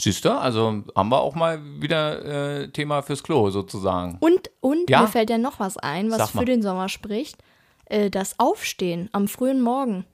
Siehst 0.00 0.24
du, 0.24 0.30
also 0.32 0.82
haben 0.96 1.08
wir 1.10 1.20
auch 1.20 1.34
mal 1.34 1.60
wieder 1.80 2.62
äh, 2.62 2.68
Thema 2.68 3.02
fürs 3.02 3.22
Klo 3.22 3.50
sozusagen. 3.50 4.16
Und, 4.20 4.50
und 4.60 4.88
Ja? 4.90 5.02
mir 5.02 5.08
fällt 5.08 5.30
ja 5.30 5.38
noch 5.38 5.60
was 5.60 5.76
ein, 5.76 6.10
was 6.10 6.30
für 6.30 6.44
den 6.44 6.62
Sommer 6.62 6.88
spricht. 6.88 7.36
Äh, 7.90 8.10
das 8.10 8.38
Aufstehen 8.38 9.08
am 9.12 9.28
frühen 9.28 9.60
Morgen. 9.60 10.04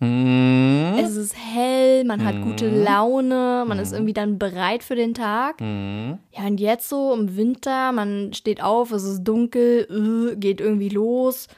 Mhm. 0.00 0.94
Es 0.98 1.16
ist 1.16 1.34
hell, 1.34 2.04
man 2.04 2.22
hat 2.22 2.42
gute 2.42 2.68
Laune, 2.68 3.64
man 3.66 3.78
ist 3.78 3.92
irgendwie 3.92 4.12
dann 4.12 4.38
bereit 4.38 4.82
für 4.82 4.94
den 4.94 5.14
Tag. 5.14 5.60
Mhm. 5.60 6.18
Ja, 6.36 6.46
und 6.46 6.60
jetzt 6.60 6.88
so 6.88 7.14
im 7.14 7.36
Winter, 7.36 7.92
man 7.92 8.34
steht 8.34 8.62
auf, 8.62 8.92
es 8.92 9.04
ist 9.04 9.24
dunkel, 9.24 9.86
äh, 9.90 10.36
geht 10.36 10.60
irgendwie 10.60 10.90
los, 10.90 11.48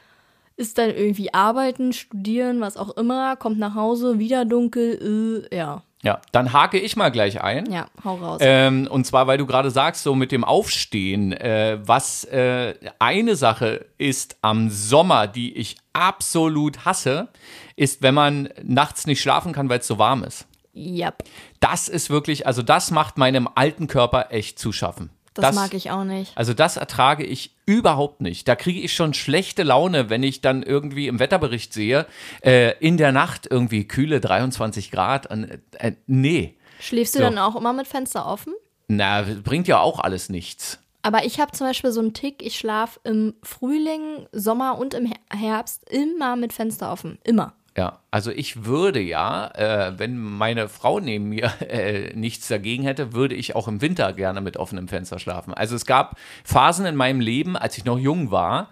ist 0.55 0.77
dann 0.77 0.89
irgendwie 0.89 1.33
arbeiten, 1.33 1.91
studieren, 1.91 2.61
was 2.61 2.77
auch 2.77 2.95
immer, 2.95 3.35
kommt 3.35 3.59
nach 3.59 3.75
Hause, 3.75 4.19
wieder 4.19 4.45
dunkel, 4.45 5.45
äh, 5.51 5.55
ja. 5.55 5.83
Ja, 6.01 6.21
dann 6.31 6.53
hake 6.53 6.79
ich 6.79 6.95
mal 6.95 7.09
gleich 7.09 7.41
ein. 7.41 7.69
Ja, 7.69 7.87
hau 8.05 8.15
raus. 8.15 8.39
Ähm, 8.41 8.87
und 8.89 9.05
zwar, 9.05 9.27
weil 9.27 9.37
du 9.37 9.45
gerade 9.45 9.69
sagst, 9.69 10.03
so 10.03 10.15
mit 10.15 10.31
dem 10.31 10.45
Aufstehen, 10.45 11.33
äh, 11.33 11.77
was 11.81 12.23
äh, 12.25 12.75
eine 12.99 13.35
Sache 13.35 13.85
ist 13.97 14.37
am 14.41 14.69
Sommer, 14.69 15.27
die 15.27 15.57
ich 15.57 15.75
absolut 15.91 16.85
hasse, 16.85 17.27
ist, 17.75 18.01
wenn 18.01 18.13
man 18.13 18.49
nachts 18.63 19.07
nicht 19.07 19.21
schlafen 19.21 19.51
kann, 19.51 19.67
weil 19.67 19.79
es 19.79 19.87
so 19.87 19.99
warm 19.99 20.23
ist. 20.23 20.47
ja, 20.71 21.13
Das 21.59 21.89
ist 21.89 22.09
wirklich, 22.09 22.47
also 22.47 22.61
das 22.61 22.91
macht 22.91 23.17
meinem 23.17 23.49
alten 23.53 23.87
Körper 23.87 24.27
echt 24.29 24.57
zu 24.57 24.71
schaffen. 24.71 25.09
Das, 25.41 25.55
mag 25.55 25.73
ich 25.73 25.91
auch 25.91 26.03
nicht. 26.03 26.31
Also 26.37 26.53
das 26.53 26.77
ertrage 26.77 27.23
ich 27.25 27.55
überhaupt 27.65 28.21
nicht. 28.21 28.47
Da 28.47 28.55
kriege 28.55 28.79
ich 28.79 28.93
schon 28.93 29.13
schlechte 29.13 29.63
Laune, 29.63 30.09
wenn 30.09 30.23
ich 30.23 30.41
dann 30.41 30.63
irgendwie 30.63 31.07
im 31.07 31.19
Wetterbericht 31.19 31.73
sehe, 31.73 32.05
äh, 32.41 32.73
in 32.79 32.97
der 32.97 33.11
Nacht 33.11 33.47
irgendwie 33.49 33.87
kühle 33.87 34.19
23 34.19 34.91
Grad. 34.91 35.27
Und, 35.27 35.49
äh, 35.77 35.93
nee, 36.07 36.55
Schläfst 36.81 37.13
du 37.15 37.19
So. 37.19 37.25
dann 37.25 37.37
auch 37.37 37.55
immer 37.55 37.73
mit 37.73 37.87
Fenster 37.87 38.25
offen? 38.25 38.53
na, 38.87 39.23
bringt 39.43 39.67
ja 39.67 39.79
auch 39.79 39.99
alles 39.99 40.29
nichts. 40.29 40.79
Aber 41.01 41.23
ich 41.25 41.39
habe 41.39 41.51
zum 41.51 41.67
Beispiel 41.67 41.91
so 41.91 41.99
einen 42.01 42.13
Tick, 42.13 42.41
ich 42.43 42.57
schlafe 42.57 42.99
im 43.03 43.33
Frühling, 43.43 44.27
Sommer 44.31 44.77
und 44.79 44.93
im 44.93 45.05
Her- 45.05 45.17
Herbst 45.33 45.87
immer 45.89 46.35
mit 46.35 46.51
Fenster 46.53 46.91
offen. 46.91 47.19
Immer. 47.23 47.53
Ja, 47.77 47.99
also 48.11 48.31
ich 48.31 48.65
würde 48.65 48.99
ja, 48.99 49.47
äh, 49.55 49.97
wenn 49.97 50.17
meine 50.17 50.69
Frau 50.69 50.99
neben 50.99 51.29
mir 51.29 51.51
äh, 51.69 52.13
nichts 52.13 52.47
dagegen 52.47 52.83
hätte, 52.83 53.13
würde 53.13 53.35
ich 53.35 53.55
auch 53.55 53.67
im 53.67 53.81
Winter 53.81 54.13
gerne 54.13 54.41
mit 54.41 54.57
offenem 54.57 54.87
Fenster 54.87 55.19
schlafen. 55.19 55.53
Also 55.53 55.75
es 55.75 55.85
gab 55.85 56.17
Phasen 56.43 56.85
in 56.85 56.95
meinem 56.95 57.19
Leben, 57.19 57.55
als 57.55 57.77
ich 57.77 57.85
noch 57.85 57.97
jung 57.97 58.31
war, 58.31 58.69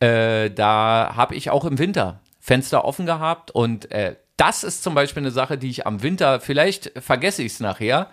äh, 0.00 0.50
da 0.50 1.12
habe 1.14 1.34
ich 1.34 1.50
auch 1.50 1.64
im 1.64 1.78
Winter 1.78 2.20
Fenster 2.40 2.84
offen 2.84 3.04
gehabt 3.04 3.50
und 3.50 3.90
äh, 3.90 4.16
das 4.38 4.62
ist 4.62 4.84
zum 4.84 4.94
Beispiel 4.94 5.24
eine 5.24 5.32
Sache, 5.32 5.58
die 5.58 5.68
ich 5.68 5.84
am 5.84 6.02
Winter, 6.02 6.40
vielleicht 6.40 6.92
vergesse 6.96 7.42
ich 7.42 7.54
es 7.54 7.60
nachher, 7.60 8.08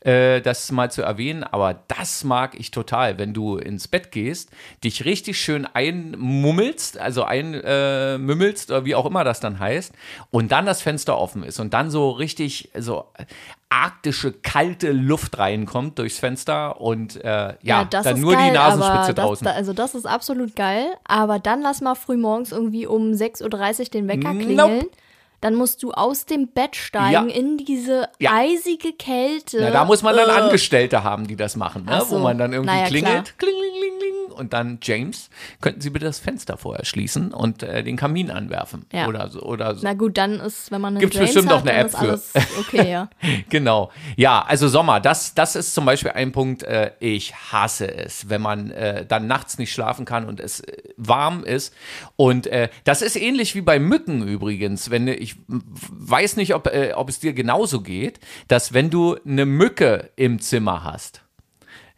äh, 0.00 0.42
das 0.42 0.70
mal 0.70 0.90
zu 0.90 1.00
erwähnen, 1.00 1.42
aber 1.42 1.74
das 1.88 2.22
mag 2.22 2.54
ich 2.60 2.70
total, 2.70 3.18
wenn 3.18 3.32
du 3.32 3.56
ins 3.56 3.88
Bett 3.88 4.12
gehst, 4.12 4.50
dich 4.84 5.06
richtig 5.06 5.40
schön 5.40 5.66
einmummelst, 5.66 6.98
also 6.98 7.24
einmümmelst 7.24 8.68
äh, 8.68 8.72
oder 8.74 8.84
wie 8.84 8.94
auch 8.94 9.06
immer 9.06 9.24
das 9.24 9.40
dann 9.40 9.58
heißt, 9.58 9.94
und 10.30 10.52
dann 10.52 10.66
das 10.66 10.82
Fenster 10.82 11.16
offen 11.16 11.42
ist 11.44 11.58
und 11.58 11.72
dann 11.72 11.90
so 11.90 12.10
richtig 12.10 12.68
so 12.78 13.06
arktische 13.70 14.32
kalte 14.32 14.92
Luft 14.92 15.38
reinkommt 15.38 15.98
durchs 15.98 16.18
Fenster 16.18 16.78
und 16.78 17.16
äh, 17.24 17.28
ja, 17.28 17.56
ja 17.62 17.84
dann 17.84 18.20
nur 18.20 18.34
geil, 18.34 18.50
die 18.50 18.54
Nasenspitze 18.54 19.14
draußen. 19.14 19.46
Das, 19.46 19.56
also 19.56 19.72
das 19.72 19.94
ist 19.94 20.06
absolut 20.06 20.54
geil, 20.56 20.88
aber 21.04 21.38
dann 21.38 21.62
lass 21.62 21.80
mal 21.80 21.94
früh 21.94 22.18
morgens 22.18 22.52
irgendwie 22.52 22.86
um 22.86 23.12
6.30 23.12 23.80
Uhr 23.80 23.84
den 23.86 24.08
Wecker 24.08 24.34
klingeln. 24.34 24.56
Nope 24.56 24.90
dann 25.40 25.54
musst 25.54 25.82
du 25.82 25.92
aus 25.92 26.26
dem 26.26 26.48
Bett 26.48 26.76
steigen 26.76 27.28
ja. 27.28 27.34
in 27.34 27.56
diese 27.56 28.08
ja. 28.18 28.32
eisige 28.34 28.92
Kälte. 28.92 29.58
Ja, 29.58 29.70
da 29.70 29.84
muss 29.84 30.02
man 30.02 30.16
dann 30.16 30.28
uh. 30.28 30.44
Angestellte 30.44 31.02
haben, 31.02 31.26
die 31.26 31.36
das 31.36 31.56
machen, 31.56 31.84
ne? 31.84 32.00
So. 32.00 32.16
wo 32.16 32.18
man 32.18 32.38
dann 32.38 32.52
irgendwie 32.52 32.74
naja, 32.74 32.86
klingelt, 32.86 33.38
kling, 33.38 33.54
kling, 33.54 33.98
kling, 33.98 34.32
und 34.40 34.52
dann 34.54 34.78
James, 34.82 35.28
könnten 35.60 35.80
Sie 35.80 35.90
bitte 35.90 36.06
das 36.06 36.18
Fenster 36.18 36.56
vorher 36.56 36.84
schließen 36.84 37.32
und 37.32 37.62
äh, 37.62 37.84
den 37.84 37.96
Kamin 37.96 38.30
anwerfen 38.30 38.86
ja. 38.92 39.06
oder 39.06 39.28
so 39.28 39.42
oder 39.42 39.74
so. 39.74 39.82
Na 39.84 39.92
gut, 39.92 40.16
dann 40.16 40.40
ist, 40.40 40.70
wenn 40.72 40.80
man 40.80 40.94
eine 40.94 41.00
Gibt's 41.00 41.16
James 41.16 41.34
bestimmt 41.34 41.52
hat, 41.52 41.58
auch 41.58 41.66
eine 41.66 41.72
App 41.72 41.90
für. 41.90 42.20
okay, 42.58 42.90
ja. 42.90 43.08
genau. 43.50 43.90
Ja, 44.16 44.42
also 44.42 44.66
Sommer, 44.68 44.98
das 44.98 45.34
das 45.34 45.56
ist 45.56 45.74
zum 45.74 45.84
Beispiel 45.84 46.12
ein 46.12 46.32
Punkt. 46.32 46.62
Äh, 46.62 46.92
ich 47.00 47.34
hasse 47.34 47.94
es, 47.94 48.28
wenn 48.28 48.40
man 48.40 48.70
äh, 48.70 49.04
dann 49.06 49.26
nachts 49.26 49.58
nicht 49.58 49.72
schlafen 49.72 50.06
kann 50.06 50.26
und 50.26 50.40
es 50.40 50.60
äh, 50.60 50.76
warm 50.96 51.44
ist 51.44 51.74
und 52.16 52.46
äh, 52.46 52.70
das 52.84 53.02
ist 53.02 53.16
ähnlich 53.16 53.54
wie 53.54 53.60
bei 53.60 53.78
Mücken 53.78 54.26
übrigens, 54.26 54.90
wenn 54.90 55.06
ich 55.06 55.29
ich 55.30 55.36
weiß 55.48 56.36
nicht, 56.36 56.54
ob, 56.54 56.66
äh, 56.66 56.92
ob 56.94 57.08
es 57.08 57.20
dir 57.20 57.32
genauso 57.32 57.80
geht, 57.80 58.20
dass 58.48 58.72
wenn 58.72 58.90
du 58.90 59.16
eine 59.24 59.46
Mücke 59.46 60.10
im 60.16 60.40
Zimmer 60.40 60.84
hast, 60.84 61.22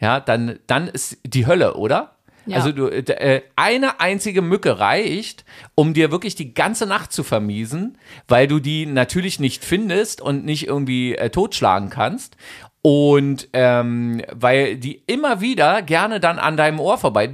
ja, 0.00 0.20
dann, 0.20 0.58
dann 0.66 0.88
ist 0.88 1.18
die 1.24 1.46
Hölle, 1.46 1.74
oder? 1.74 2.16
Ja. 2.46 2.56
Also 2.56 2.72
du, 2.72 2.88
äh, 2.88 3.42
eine 3.54 4.00
einzige 4.00 4.42
Mücke 4.42 4.80
reicht, 4.80 5.44
um 5.74 5.94
dir 5.94 6.10
wirklich 6.10 6.34
die 6.34 6.54
ganze 6.54 6.86
Nacht 6.86 7.12
zu 7.12 7.22
vermiesen, 7.22 7.98
weil 8.26 8.48
du 8.48 8.58
die 8.58 8.86
natürlich 8.86 9.38
nicht 9.38 9.64
findest 9.64 10.20
und 10.20 10.44
nicht 10.44 10.66
irgendwie 10.66 11.14
äh, 11.14 11.30
totschlagen 11.30 11.88
kannst. 11.88 12.36
Und 12.82 13.48
ähm, 13.52 14.22
weil 14.32 14.76
die 14.76 15.04
immer 15.06 15.40
wieder 15.40 15.82
gerne 15.82 16.18
dann 16.18 16.40
an 16.40 16.56
deinem 16.56 16.80
Ohr 16.80 16.98
vorbei 16.98 17.28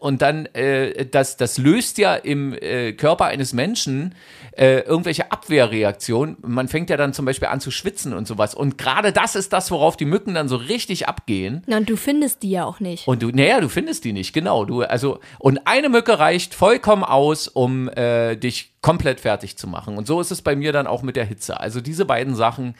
und 0.00 0.22
dann 0.22 0.46
äh, 0.46 1.06
das, 1.06 1.36
das 1.36 1.58
löst 1.58 1.98
ja 1.98 2.14
im 2.14 2.54
äh, 2.54 2.92
Körper 2.92 3.26
eines 3.26 3.52
Menschen 3.52 4.14
äh, 4.52 4.80
irgendwelche 4.80 5.30
Abwehrreaktionen. 5.30 6.36
Man 6.42 6.68
fängt 6.68 6.90
ja 6.90 6.96
dann 6.96 7.12
zum 7.12 7.24
Beispiel 7.24 7.48
an 7.48 7.60
zu 7.60 7.70
schwitzen 7.70 8.12
und 8.14 8.26
sowas. 8.26 8.54
Und 8.54 8.78
gerade 8.78 9.12
das 9.12 9.34
ist 9.36 9.52
das, 9.52 9.70
worauf 9.70 9.96
die 9.96 10.04
Mücken 10.04 10.34
dann 10.34 10.48
so 10.48 10.56
richtig 10.56 11.08
abgehen. 11.08 11.62
Na, 11.66 11.76
und 11.76 11.88
du 11.88 11.96
findest 11.96 12.42
die 12.42 12.50
ja 12.50 12.64
auch 12.64 12.80
nicht. 12.80 13.06
Und 13.06 13.22
du, 13.22 13.30
naja, 13.30 13.60
du 13.60 13.68
findest 13.68 14.04
die 14.04 14.12
nicht, 14.12 14.32
genau. 14.32 14.64
Du, 14.64 14.82
also, 14.82 15.20
und 15.38 15.60
eine 15.66 15.88
Mücke 15.88 16.18
reicht 16.18 16.54
vollkommen 16.54 17.04
aus, 17.04 17.48
um 17.48 17.88
äh, 17.90 18.36
dich 18.36 18.72
komplett 18.80 19.20
fertig 19.20 19.56
zu 19.58 19.66
machen. 19.66 19.98
Und 19.98 20.06
so 20.06 20.20
ist 20.20 20.30
es 20.30 20.42
bei 20.42 20.56
mir 20.56 20.72
dann 20.72 20.86
auch 20.86 21.02
mit 21.02 21.16
der 21.16 21.24
Hitze. 21.24 21.60
Also 21.60 21.80
diese 21.80 22.04
beiden 22.04 22.34
Sachen, 22.34 22.74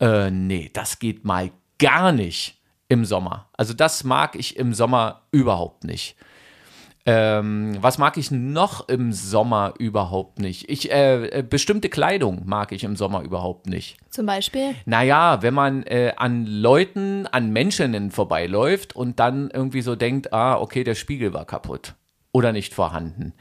äh, 0.00 0.30
nee, 0.30 0.70
das 0.72 0.98
geht 0.98 1.24
mal 1.24 1.50
gar 1.78 2.12
nicht 2.12 2.56
im 2.88 3.04
Sommer. 3.04 3.48
Also 3.56 3.72
das 3.72 4.04
mag 4.04 4.34
ich 4.34 4.56
im 4.56 4.74
Sommer 4.74 5.22
überhaupt 5.30 5.84
nicht. 5.84 6.16
Ähm, 7.06 7.78
was 7.80 7.96
mag 7.96 8.18
ich 8.18 8.30
noch 8.30 8.88
im 8.88 9.12
Sommer 9.12 9.74
überhaupt 9.78 10.38
nicht? 10.38 10.68
Ich, 10.68 10.92
äh, 10.92 11.26
äh, 11.26 11.42
bestimmte 11.42 11.88
Kleidung 11.88 12.42
mag 12.44 12.72
ich 12.72 12.84
im 12.84 12.94
Sommer 12.94 13.22
überhaupt 13.22 13.66
nicht. 13.66 13.96
Zum 14.10 14.26
Beispiel? 14.26 14.74
Naja, 14.84 15.42
wenn 15.42 15.54
man 15.54 15.82
äh, 15.84 16.12
an 16.16 16.44
Leuten, 16.44 17.26
an 17.26 17.50
Menschen 17.52 18.10
vorbeiläuft 18.10 18.94
und 18.94 19.18
dann 19.18 19.50
irgendwie 19.50 19.80
so 19.80 19.96
denkt, 19.96 20.32
ah, 20.32 20.58
okay, 20.58 20.84
der 20.84 20.94
Spiegel 20.94 21.32
war 21.32 21.46
kaputt 21.46 21.94
oder 22.32 22.52
nicht 22.52 22.74
vorhanden. 22.74 23.32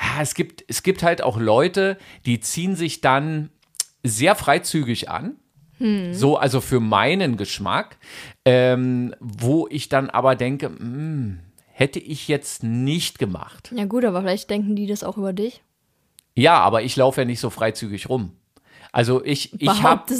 Ja, 0.00 0.22
es 0.22 0.34
gibt, 0.34 0.64
es 0.68 0.82
gibt 0.82 1.02
halt 1.02 1.22
auch 1.22 1.38
Leute, 1.38 1.96
die 2.26 2.40
ziehen 2.40 2.76
sich 2.76 3.00
dann 3.00 3.50
sehr 4.02 4.34
freizügig 4.34 5.08
an. 5.08 5.36
Hm. 5.78 6.12
So, 6.12 6.36
also 6.36 6.60
für 6.60 6.80
meinen 6.80 7.36
Geschmack, 7.36 7.96
ähm, 8.44 9.14
wo 9.20 9.66
ich 9.70 9.88
dann 9.88 10.10
aber 10.10 10.34
denke, 10.34 10.68
mh, 10.68 10.78
hm, 10.78 11.40
hätte 11.78 12.00
ich 12.00 12.26
jetzt 12.26 12.64
nicht 12.64 13.20
gemacht. 13.20 13.72
Ja 13.72 13.84
gut, 13.84 14.04
aber 14.04 14.20
vielleicht 14.22 14.50
denken 14.50 14.74
die 14.74 14.88
das 14.88 15.04
auch 15.04 15.16
über 15.16 15.32
dich. 15.32 15.62
Ja, 16.34 16.58
aber 16.58 16.82
ich 16.82 16.96
laufe 16.96 17.20
ja 17.20 17.24
nicht 17.24 17.38
so 17.38 17.50
freizügig 17.50 18.08
rum. 18.08 18.32
Also 18.90 19.24
ich, 19.24 19.60
ich, 19.60 19.82
hab, 19.82 20.10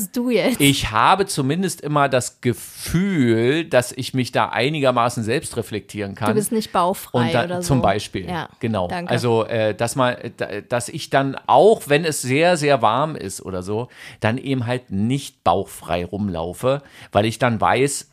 ich 0.58 0.90
habe 0.92 1.26
zumindest 1.26 1.80
immer 1.80 2.08
das 2.08 2.42
Gefühl, 2.42 3.64
dass 3.64 3.90
ich 3.90 4.14
mich 4.14 4.30
da 4.30 4.50
einigermaßen 4.50 5.24
selbst 5.24 5.56
reflektieren 5.56 6.14
kann. 6.14 6.28
Du 6.28 6.34
bist 6.34 6.52
nicht 6.52 6.70
bauchfrei 6.70 7.32
da, 7.32 7.44
oder 7.44 7.62
so. 7.62 7.68
Zum 7.68 7.82
Beispiel, 7.82 8.28
ja, 8.28 8.48
genau. 8.60 8.86
Danke. 8.86 9.10
Also, 9.10 9.44
äh, 9.44 9.74
dass, 9.74 9.96
man, 9.96 10.16
dass 10.68 10.88
ich 10.88 11.10
dann 11.10 11.36
auch, 11.46 11.82
wenn 11.86 12.04
es 12.04 12.22
sehr, 12.22 12.56
sehr 12.56 12.82
warm 12.82 13.16
ist 13.16 13.44
oder 13.44 13.64
so, 13.64 13.88
dann 14.20 14.38
eben 14.38 14.66
halt 14.66 14.92
nicht 14.92 15.42
bauchfrei 15.42 16.04
rumlaufe, 16.04 16.82
weil 17.10 17.24
ich 17.24 17.40
dann 17.40 17.60
weiß, 17.60 18.10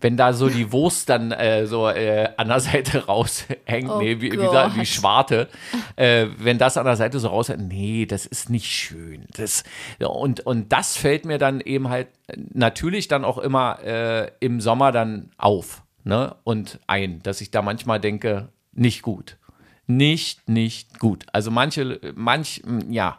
wenn 0.00 0.16
da 0.16 0.34
so 0.34 0.48
die 0.48 0.70
Wurst 0.70 1.08
dann 1.08 1.32
äh, 1.32 1.66
so 1.66 1.88
äh, 1.88 2.28
an 2.36 2.48
der 2.48 2.60
Seite 2.60 3.06
raushängt, 3.06 3.90
oh 3.90 3.98
nee, 3.98 4.20
wie, 4.20 4.32
wie, 4.32 4.36
gesagt, 4.36 4.76
wie 4.76 4.84
Schwarte, 4.84 5.48
äh, 5.96 6.26
wenn 6.38 6.58
das 6.58 6.76
an 6.76 6.84
der 6.84 6.96
Seite 6.96 7.18
so 7.18 7.28
raushängt, 7.28 7.68
nee, 7.68 8.04
das 8.04 8.26
ist 8.26 8.50
nicht 8.50 8.66
schön. 8.66 9.24
Das, 9.36 9.64
und, 9.98 10.40
und 10.40 10.72
das 10.72 10.96
fällt 10.96 11.24
mir 11.24 11.38
dann 11.38 11.60
eben 11.60 11.88
halt 11.88 12.08
natürlich 12.52 13.08
dann 13.08 13.24
auch 13.24 13.38
immer 13.38 13.82
äh, 13.82 14.30
im 14.40 14.60
Sommer 14.60 14.92
dann 14.92 15.30
auf 15.38 15.82
ne? 16.04 16.36
und 16.44 16.78
ein, 16.86 17.22
dass 17.22 17.40
ich 17.40 17.50
da 17.50 17.62
manchmal 17.62 18.00
denke, 18.00 18.48
nicht 18.72 19.02
gut. 19.02 19.38
Nicht, 19.86 20.48
nicht 20.48 20.98
gut. 20.98 21.26
Also 21.32 21.50
manche, 21.50 22.00
manch, 22.14 22.62
ja 22.88 23.18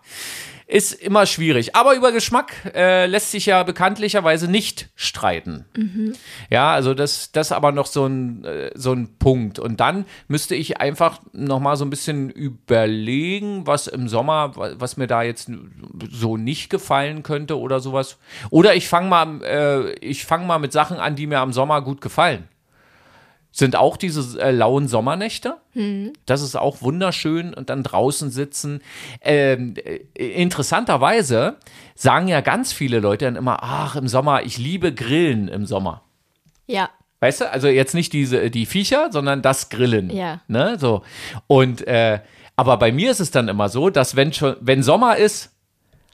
ist 0.67 0.93
immer 0.93 1.25
schwierig. 1.25 1.75
Aber 1.75 1.95
über 1.95 2.11
Geschmack 2.11 2.71
äh, 2.73 3.05
lässt 3.05 3.31
sich 3.31 3.45
ja 3.45 3.61
bekanntlicherweise 3.63 4.49
nicht 4.49 4.89
streiten. 4.95 5.65
Mhm. 5.77 6.13
Ja, 6.49 6.71
also 6.73 6.93
das, 6.93 7.31
das 7.31 7.51
aber 7.51 7.71
noch 7.71 7.85
so 7.85 8.05
ein, 8.05 8.43
äh, 8.43 8.71
so 8.73 8.91
ein 8.91 9.17
Punkt. 9.19 9.59
Und 9.59 9.79
dann 9.79 10.05
müsste 10.27 10.55
ich 10.55 10.79
einfach 10.81 11.19
noch 11.33 11.59
mal 11.59 11.75
so 11.77 11.85
ein 11.85 11.91
bisschen 11.91 12.31
überlegen, 12.31 13.67
was 13.67 13.85
im 13.87 14.07
Sommer, 14.07 14.53
was 14.55 14.97
mir 14.97 15.07
da 15.07 15.21
jetzt 15.21 15.51
so 16.09 16.35
nicht 16.35 16.69
gefallen 16.69 17.21
könnte 17.21 17.59
oder 17.59 17.79
sowas. 17.79 18.17
Oder 18.49 18.75
ich 18.75 18.87
fange 18.87 19.07
mal, 19.07 19.43
äh, 19.43 19.91
ich 19.99 20.25
fange 20.25 20.47
mal 20.47 20.59
mit 20.59 20.71
Sachen 20.71 20.97
an, 20.97 21.15
die 21.15 21.27
mir 21.27 21.39
am 21.39 21.53
Sommer 21.53 21.81
gut 21.81 22.01
gefallen 22.01 22.47
sind 23.55 23.77
auch 23.77 23.95
diese 23.95 24.41
äh, 24.41 24.51
lauen 24.51 24.89
Sommernächte. 24.89 25.55
Mhm. 25.75 26.11
Das 26.25 26.41
ist 26.41 26.57
auch 26.57 26.81
wunderschön 26.81 27.53
und 27.53 27.69
dann 27.69 27.83
draußen 27.83 28.29
sitzen. 28.29 28.81
Ähm, 29.21 29.75
äh, 29.77 30.01
interessanterweise 30.13 31.55
sagen 31.95 32.27
ja 32.27 32.41
ganz 32.41 32.73
viele 32.73 32.99
Leute 32.99 33.23
dann 33.23 33.37
immer, 33.37 33.63
ach, 33.63 33.95
im 33.95 34.09
Sommer, 34.09 34.43
ich 34.43 34.57
liebe 34.57 34.93
Grillen 34.93 35.47
im 35.47 35.65
Sommer. 35.65 36.01
Ja. 36.67 36.89
Weißt 37.21 37.41
du, 37.41 37.49
also 37.49 37.69
jetzt 37.69 37.93
nicht 37.93 38.11
diese, 38.11 38.51
die 38.51 38.65
Viecher, 38.65 39.07
sondern 39.13 39.41
das 39.41 39.69
Grillen. 39.69 40.09
Ja. 40.09 40.41
Ne, 40.49 40.77
so. 40.77 41.03
Und, 41.47 41.87
äh, 41.87 42.19
aber 42.57 42.75
bei 42.75 42.91
mir 42.91 43.09
ist 43.09 43.21
es 43.21 43.31
dann 43.31 43.47
immer 43.47 43.69
so, 43.69 43.89
dass 43.89 44.17
wenn 44.17 44.33
schon, 44.33 44.57
wenn 44.59 44.83
Sommer 44.83 45.15
ist, 45.15 45.53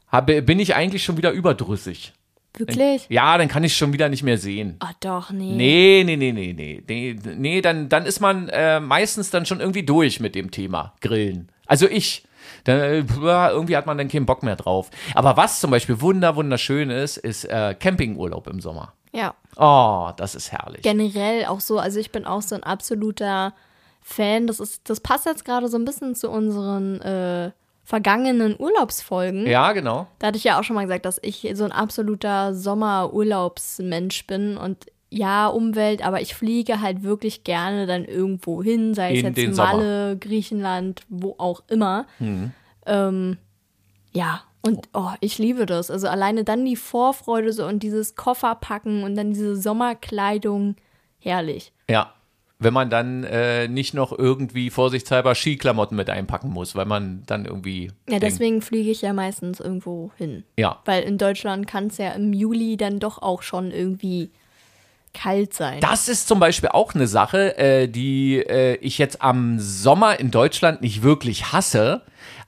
habe, 0.10 0.44
bin 0.44 0.60
ich 0.60 0.76
eigentlich 0.76 1.04
schon 1.04 1.18
wieder 1.18 1.32
überdrüssig. 1.32 2.14
Wirklich? 2.58 3.08
Ja, 3.10 3.38
dann 3.38 3.48
kann 3.48 3.64
ich 3.64 3.76
schon 3.76 3.94
wieder 3.94 4.10
nicht 4.10 4.24
mehr 4.24 4.38
sehen. 4.38 4.76
Ah, 4.80 4.92
doch, 5.00 5.32
nee. 5.32 5.54
Nee, 5.56 6.04
nee, 6.06 6.18
nee, 6.18 6.32
nee, 6.32 6.54
nee. 6.54 6.84
Nee, 6.88 7.20
nee 7.38 7.62
dann, 7.62 7.88
dann 7.88 8.06
ist 8.06 8.20
man 8.20 8.50
äh, 8.50 8.80
meistens 8.80 9.30
dann 9.30 9.46
schon 9.46 9.60
irgendwie 9.60 9.84
durch 9.84 10.20
mit 10.20 10.36
dem 10.36 10.52
Thema 10.52 10.94
Grillen. 11.02 11.50
Also 11.66 11.88
ich. 11.88 12.24
Dann, 12.64 12.80
irgendwie 12.80 13.78
hat 13.78 13.86
man 13.86 13.98
dann 13.98 14.08
keinen 14.08 14.26
Bock 14.26 14.44
mehr 14.44 14.56
drauf. 14.56 14.90
Aber 15.16 15.38
was 15.38 15.62
zum 15.62 15.72
Beispiel 15.72 16.02
wunder, 16.02 16.36
wunderschön 16.36 16.90
ist, 16.90 17.18
ist 17.18 17.46
äh, 17.46 17.76
Campingurlaub 17.80 18.48
im 18.48 18.60
Sommer. 18.60 18.94
Ja. 19.14 19.34
Oh, 19.56 20.12
das 20.18 20.36
ist 20.36 20.52
herrlich. 20.52 20.82
Generell 20.82 21.46
auch 21.46 21.60
so, 21.60 21.80
also 21.80 22.00
ich 22.00 22.12
bin 22.12 22.26
auch 22.26 22.42
so 22.42 22.56
ein 22.56 22.64
absoluter 22.64 23.54
Fan. 24.02 24.48
Das 24.48 24.60
ist, 24.60 24.90
das 24.90 25.00
passt 25.00 25.26
jetzt 25.26 25.46
gerade 25.46 25.68
so 25.68 25.78
ein 25.78 25.86
bisschen 25.86 26.16
zu 26.16 26.30
unseren 26.30 27.02
äh, 27.02 27.52
vergangenen 27.92 28.56
Urlaubsfolgen. 28.58 29.46
Ja, 29.46 29.74
genau. 29.74 30.08
Da 30.20 30.28
hatte 30.28 30.38
ich 30.38 30.46
ja 30.46 30.58
auch 30.58 30.64
schon 30.64 30.78
mal 30.78 30.84
gesagt, 30.84 31.04
dass 31.06 31.20
ich 31.22 31.46
so 31.56 31.66
ein 31.66 31.74
absoluter 31.74 32.54
Sommerurlaubsmensch 32.54 34.28
bin 34.28 34.56
und 34.56 34.86
ja, 35.10 35.48
Umwelt, 35.48 36.02
aber 36.02 36.22
ich 36.22 36.34
fliege 36.34 36.80
halt 36.80 37.04
wirklich 37.04 37.44
gerne 37.44 37.88
dann 37.88 38.06
irgendwo 38.06 38.64
hin, 38.64 38.94
sei 38.94 39.18
es 39.18 39.24
jetzt 39.24 39.58
Malle, 39.58 40.12
Sommer. 40.12 40.16
Griechenland, 40.16 41.02
wo 41.10 41.36
auch 41.38 41.64
immer. 41.68 42.06
Mhm. 42.20 42.54
Ähm, 42.86 43.38
ja, 44.14 44.44
und 44.62 44.88
oh, 44.94 45.12
ich 45.20 45.38
liebe 45.38 45.66
das. 45.66 45.92
Also 45.92 46.08
alleine 46.08 46.46
dann 46.46 46.64
die 46.64 46.78
Vorfreude 46.78 47.52
so 47.52 47.66
und 47.66 47.84
dieses 47.84 48.16
Kofferpacken 48.16 49.04
und 49.04 49.16
dann 49.16 49.34
diese 49.34 49.58
Sommerkleidung, 49.58 50.78
herrlich. 51.20 51.74
Ja. 51.90 52.14
Wenn 52.62 52.74
man 52.74 52.92
dann 52.92 53.24
äh, 53.24 53.68
nicht 53.68 53.96
noch 53.96 54.18
irgendwie 54.18 54.70
vorsichtshalber 54.70 55.34
Skiklamotten 55.34 55.98
mit 55.98 56.12
einpacken 56.12 56.52
muss, 56.52 56.76
weil 56.76 56.86
man 56.86 57.24
dann 57.26 57.46
irgendwie. 57.46 57.88
Ja, 58.08 58.20
denkt, 58.20 58.24
deswegen 58.24 58.62
fliege 58.62 58.92
ich 58.92 59.02
ja 59.02 59.14
meistens 59.14 59.60
irgendwo 59.60 60.12
hin. 60.18 60.44
Ja. 60.58 60.80
Weil 60.86 61.04
in 61.04 61.18
Deutschland 61.18 61.66
kann 61.66 61.88
es 61.88 61.98
ja 61.98 62.12
im 62.12 62.34
Juli 62.34 62.78
dann 62.78 63.00
doch 63.00 63.22
auch 63.22 63.42
schon 63.42 63.72
irgendwie 63.72 64.30
kalt 65.14 65.54
sein. 65.54 65.80
Das 65.82 66.08
ist 66.08 66.28
zum 66.28 66.40
Beispiel 66.40 66.70
auch 66.70 66.94
eine 66.94 67.08
Sache, 67.08 67.58
äh, 67.58 67.88
die 67.88 68.38
äh, 68.38 68.76
ich 68.76 68.98
jetzt 69.00 69.22
am 69.22 69.60
Sommer 69.60 70.20
in 70.20 70.32
Deutschland 70.32 70.82
nicht 70.82 71.04
wirklich 71.04 71.52
hasse, 71.52 72.04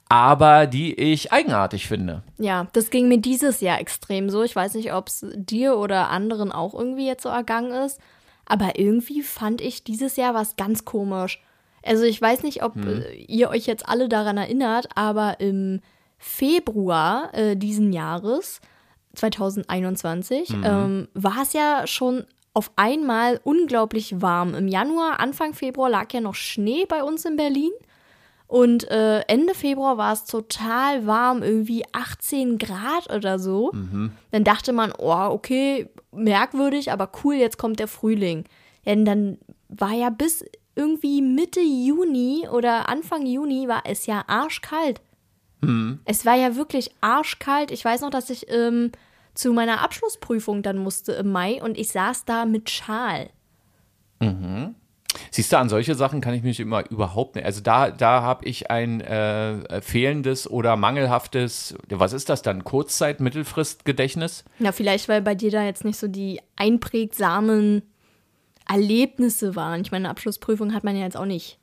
aber 0.08 0.66
die 0.66 0.94
ich 0.94 1.32
eigenartig 1.32 1.88
finde. 1.88 2.22
Ja, 2.38 2.68
das 2.72 2.90
ging 2.90 3.08
mir 3.08 3.18
dieses 3.18 3.60
Jahr 3.60 3.80
extrem 3.80 4.30
so. 4.30 4.42
Ich 4.42 4.54
weiß 4.54 4.74
nicht, 4.74 4.92
ob 4.92 5.08
es 5.08 5.26
dir 5.34 5.76
oder 5.76 6.10
anderen 6.10 6.52
auch 6.52 6.74
irgendwie 6.74 7.06
jetzt 7.06 7.22
so 7.22 7.28
ergangen 7.28 7.72
ist, 7.72 8.00
aber 8.46 8.78
irgendwie 8.78 9.22
fand 9.22 9.60
ich 9.60 9.84
dieses 9.84 10.16
Jahr 10.16 10.34
was 10.34 10.56
ganz 10.56 10.84
komisch. 10.84 11.42
Also 11.82 12.04
ich 12.04 12.20
weiß 12.20 12.42
nicht, 12.42 12.62
ob 12.62 12.74
Hm. 12.76 13.02
äh, 13.02 13.14
ihr 13.28 13.50
euch 13.50 13.66
jetzt 13.66 13.88
alle 13.88 14.08
daran 14.08 14.36
erinnert, 14.38 14.88
aber 14.94 15.40
im 15.40 15.80
Februar 16.18 17.30
äh, 17.34 17.56
diesen 17.56 17.92
Jahres, 17.92 18.60
2021, 19.14 20.50
Mhm. 20.50 20.64
ähm, 20.64 21.08
war 21.14 21.42
es 21.42 21.52
ja 21.52 21.86
schon 21.86 22.24
auf 22.52 22.70
einmal 22.76 23.40
unglaublich 23.44 24.20
warm. 24.22 24.54
Im 24.54 24.68
Januar, 24.68 25.20
Anfang 25.20 25.54
Februar 25.54 25.90
lag 25.90 26.12
ja 26.12 26.20
noch 26.20 26.34
Schnee 26.34 26.86
bei 26.86 27.02
uns 27.02 27.24
in 27.24 27.36
Berlin. 27.36 27.72
Und 28.46 28.88
äh, 28.90 29.20
Ende 29.20 29.54
Februar 29.54 29.96
war 29.96 30.12
es 30.12 30.24
total 30.26 31.06
warm, 31.06 31.42
irgendwie 31.42 31.84
18 31.92 32.58
Grad 32.58 33.12
oder 33.12 33.38
so. 33.38 33.70
Dann 34.30 34.44
dachte 34.44 34.72
man, 34.72 34.92
oh, 34.98 35.28
okay, 35.30 35.88
merkwürdig, 36.12 36.92
aber 36.92 37.10
cool, 37.24 37.34
jetzt 37.34 37.58
kommt 37.58 37.80
der 37.80 37.88
Frühling. 37.88 38.44
Und 38.84 39.06
dann 39.06 39.38
war 39.68 39.92
ja 39.92 40.10
bis 40.10 40.44
irgendwie 40.76 41.22
Mitte 41.22 41.60
Juni 41.60 42.46
oder 42.50 42.88
Anfang 42.88 43.26
Juni 43.26 43.66
war 43.68 43.82
es 43.86 44.06
ja 44.06 44.24
arschkalt. 44.26 45.00
Es 46.04 46.26
war 46.26 46.34
ja 46.34 46.56
wirklich 46.56 46.90
arschkalt. 47.00 47.70
Ich 47.70 47.84
weiß 47.84 48.02
noch, 48.02 48.10
dass 48.10 48.28
ich 48.28 48.46
ähm, 48.50 48.92
zu 49.34 49.52
meiner 49.52 49.80
Abschlussprüfung 49.80 50.62
dann 50.62 50.78
musste 50.78 51.12
im 51.12 51.32
Mai 51.32 51.62
und 51.62 51.78
ich 51.78 51.88
saß 51.88 52.24
da 52.24 52.44
mit 52.44 52.70
Schal. 52.70 53.30
Siehst 55.30 55.52
du, 55.52 55.58
an 55.58 55.68
solche 55.68 55.94
Sachen 55.94 56.20
kann 56.20 56.34
ich 56.34 56.42
mich 56.42 56.60
immer 56.60 56.88
überhaupt 56.90 57.34
nicht. 57.36 57.44
Also 57.44 57.60
da, 57.60 57.90
da 57.90 58.22
habe 58.22 58.44
ich 58.46 58.70
ein 58.70 59.00
äh, 59.00 59.80
fehlendes 59.80 60.50
oder 60.50 60.76
mangelhaftes, 60.76 61.76
was 61.88 62.12
ist 62.12 62.28
das 62.28 62.42
dann? 62.42 62.64
Kurzzeit-, 62.64 63.20
Mittelfristgedächtnis? 63.20 64.44
Ja, 64.58 64.72
vielleicht, 64.72 65.08
weil 65.08 65.22
bei 65.22 65.34
dir 65.34 65.50
da 65.50 65.64
jetzt 65.64 65.84
nicht 65.84 65.98
so 65.98 66.08
die 66.08 66.40
einprägsamen 66.56 67.82
Erlebnisse 68.68 69.56
waren. 69.56 69.82
Ich 69.82 69.90
meine, 69.90 70.04
eine 70.04 70.10
Abschlussprüfung 70.10 70.74
hat 70.74 70.84
man 70.84 70.96
ja 70.96 71.04
jetzt 71.04 71.16
auch 71.16 71.26
nicht. 71.26 71.58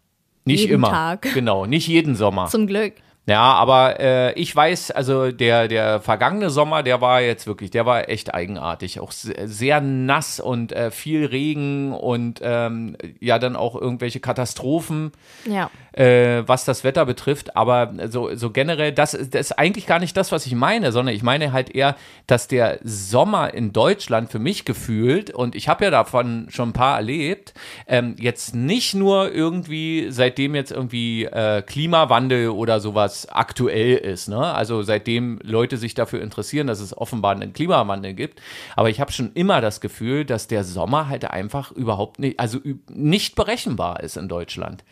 Nicht 0.45 0.61
Jeden 0.61 0.75
immer. 0.75 0.89
Tag. 0.89 1.33
Genau, 1.33 1.65
nicht 1.65 1.87
jeden 1.87 2.15
Sommer. 2.15 2.47
Zum 2.47 2.67
Glück. 2.67 2.93
Ja, 3.27 3.53
aber 3.53 3.99
äh, 3.99 4.33
ich 4.33 4.53
weiß, 4.53 4.89
also 4.91 5.31
der, 5.31 5.67
der 5.67 6.01
vergangene 6.01 6.49
Sommer, 6.49 6.81
der 6.81 7.01
war 7.01 7.21
jetzt 7.21 7.45
wirklich, 7.45 7.69
der 7.69 7.85
war 7.85 8.09
echt 8.09 8.33
eigenartig. 8.33 8.99
Auch 8.99 9.11
se- 9.11 9.35
sehr 9.45 9.79
nass 9.79 10.39
und 10.39 10.71
äh, 10.73 10.89
viel 10.89 11.25
Regen 11.25 11.93
und 11.93 12.39
ähm, 12.43 12.97
ja, 13.19 13.37
dann 13.37 13.55
auch 13.55 13.75
irgendwelche 13.75 14.19
Katastrophen. 14.19 15.11
Ja. 15.45 15.69
äh, 15.93 16.47
was 16.47 16.65
das 16.65 16.83
Wetter 16.83 17.05
betrifft, 17.05 17.55
aber 17.55 17.93
so, 18.07 18.33
so 18.35 18.49
generell, 18.49 18.91
das, 18.91 19.11
das 19.11 19.51
ist 19.51 19.51
eigentlich 19.59 19.85
gar 19.85 19.99
nicht 19.99 20.15
das, 20.15 20.31
was 20.31 20.45
ich 20.45 20.55
meine, 20.55 20.91
sondern 20.91 21.13
ich 21.13 21.21
meine 21.21 21.51
halt 21.51 21.69
eher, 21.75 21.95
dass 22.27 22.47
der 22.47 22.79
Sommer 22.83 23.53
in 23.53 23.73
Deutschland 23.73 24.31
für 24.31 24.39
mich 24.39 24.65
gefühlt, 24.65 25.31
und 25.31 25.53
ich 25.53 25.67
habe 25.67 25.83
ja 25.83 25.91
davon 25.91 26.47
schon 26.49 26.69
ein 26.69 26.73
paar 26.73 26.95
erlebt, 26.95 27.53
ähm, 27.87 28.15
jetzt 28.17 28.55
nicht 28.55 28.93
nur 28.93 29.31
irgendwie, 29.31 30.07
seitdem 30.09 30.55
jetzt 30.55 30.71
irgendwie 30.71 31.25
äh, 31.25 31.61
Klimawandel 31.61 32.49
oder 32.49 32.79
sowas 32.79 33.10
aktuell 33.29 33.97
ist, 33.97 34.27
ne? 34.27 34.39
also 34.39 34.81
seitdem 34.83 35.39
Leute 35.43 35.77
sich 35.77 35.93
dafür 35.93 36.21
interessieren, 36.21 36.67
dass 36.67 36.79
es 36.79 36.97
offenbar 36.97 37.33
einen 37.33 37.53
Klimawandel 37.53 38.13
gibt, 38.13 38.41
aber 38.75 38.89
ich 38.89 38.99
habe 38.99 39.11
schon 39.11 39.31
immer 39.33 39.61
das 39.61 39.81
Gefühl, 39.81 40.25
dass 40.25 40.47
der 40.47 40.63
Sommer 40.63 41.07
halt 41.07 41.25
einfach 41.25 41.71
überhaupt 41.71 42.19
nicht, 42.19 42.39
also 42.39 42.59
nicht 42.89 43.35
berechenbar 43.35 44.01
ist 44.01 44.17
in 44.17 44.27
Deutschland. 44.27 44.83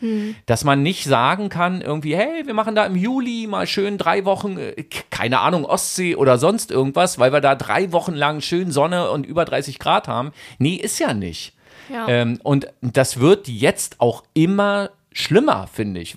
Dass 0.46 0.64
man 0.64 0.82
nicht 0.82 1.04
sagen 1.04 1.48
kann, 1.48 1.80
irgendwie, 1.80 2.16
hey, 2.16 2.46
wir 2.46 2.54
machen 2.54 2.74
da 2.74 2.86
im 2.86 2.96
Juli 2.96 3.46
mal 3.46 3.66
schön 3.66 3.98
drei 3.98 4.24
Wochen, 4.24 4.58
äh, 4.58 4.84
keine 5.10 5.40
Ahnung, 5.40 5.64
Ostsee 5.64 6.16
oder 6.16 6.38
sonst 6.38 6.70
irgendwas, 6.70 7.18
weil 7.18 7.32
wir 7.32 7.40
da 7.40 7.54
drei 7.54 7.92
Wochen 7.92 8.14
lang 8.14 8.40
schön 8.40 8.70
Sonne 8.70 9.10
und 9.10 9.26
über 9.26 9.44
30 9.44 9.78
Grad 9.78 10.08
haben. 10.08 10.32
Nee, 10.58 10.74
ist 10.74 10.98
ja 10.98 11.14
nicht. 11.14 11.54
Ja. 11.92 12.08
Ähm, 12.08 12.38
und 12.42 12.68
das 12.80 13.18
wird 13.20 13.48
jetzt 13.48 14.00
auch 14.00 14.22
immer 14.34 14.90
schlimmer, 15.12 15.66
finde 15.72 16.00
ich. 16.00 16.16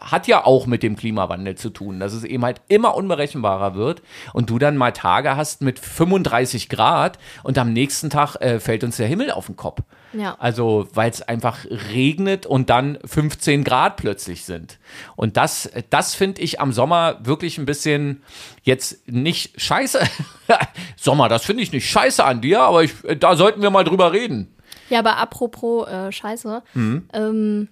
Hat 0.00 0.26
ja 0.26 0.44
auch 0.44 0.66
mit 0.66 0.82
dem 0.82 0.96
Klimawandel 0.96 1.54
zu 1.54 1.70
tun, 1.70 1.98
dass 1.98 2.12
es 2.12 2.24
eben 2.24 2.44
halt 2.44 2.60
immer 2.68 2.94
unberechenbarer 2.94 3.74
wird 3.74 4.02
und 4.34 4.50
du 4.50 4.58
dann 4.58 4.76
mal 4.76 4.92
Tage 4.92 5.36
hast 5.36 5.62
mit 5.62 5.78
35 5.78 6.68
Grad 6.68 7.18
und 7.42 7.56
am 7.58 7.72
nächsten 7.72 8.10
Tag 8.10 8.36
äh, 8.36 8.60
fällt 8.60 8.84
uns 8.84 8.98
der 8.98 9.06
Himmel 9.06 9.30
auf 9.30 9.46
den 9.46 9.56
Kopf. 9.56 9.80
Ja. 10.12 10.36
Also, 10.38 10.88
weil 10.94 11.10
es 11.10 11.22
einfach 11.22 11.64
regnet 11.92 12.46
und 12.46 12.70
dann 12.70 12.98
15 13.04 13.62
Grad 13.64 13.96
plötzlich 13.96 14.44
sind. 14.44 14.78
Und 15.16 15.36
das, 15.36 15.70
das 15.90 16.14
finde 16.14 16.40
ich 16.42 16.60
am 16.60 16.72
Sommer 16.72 17.18
wirklich 17.22 17.58
ein 17.58 17.66
bisschen 17.66 18.22
jetzt 18.62 19.06
nicht 19.08 19.60
scheiße. 19.60 20.00
Sommer, 20.96 21.28
das 21.28 21.44
finde 21.44 21.62
ich 21.62 21.72
nicht 21.72 21.88
scheiße 21.90 22.24
an 22.24 22.40
dir, 22.40 22.60
aber 22.62 22.84
ich, 22.84 22.92
da 23.20 23.36
sollten 23.36 23.60
wir 23.62 23.70
mal 23.70 23.84
drüber 23.84 24.12
reden. 24.12 24.54
Ja, 24.90 25.00
aber 25.00 25.16
apropos 25.18 25.86
äh, 25.88 26.10
Scheiße, 26.12 26.62
Mhm. 26.74 27.08
ähm, 27.12 27.68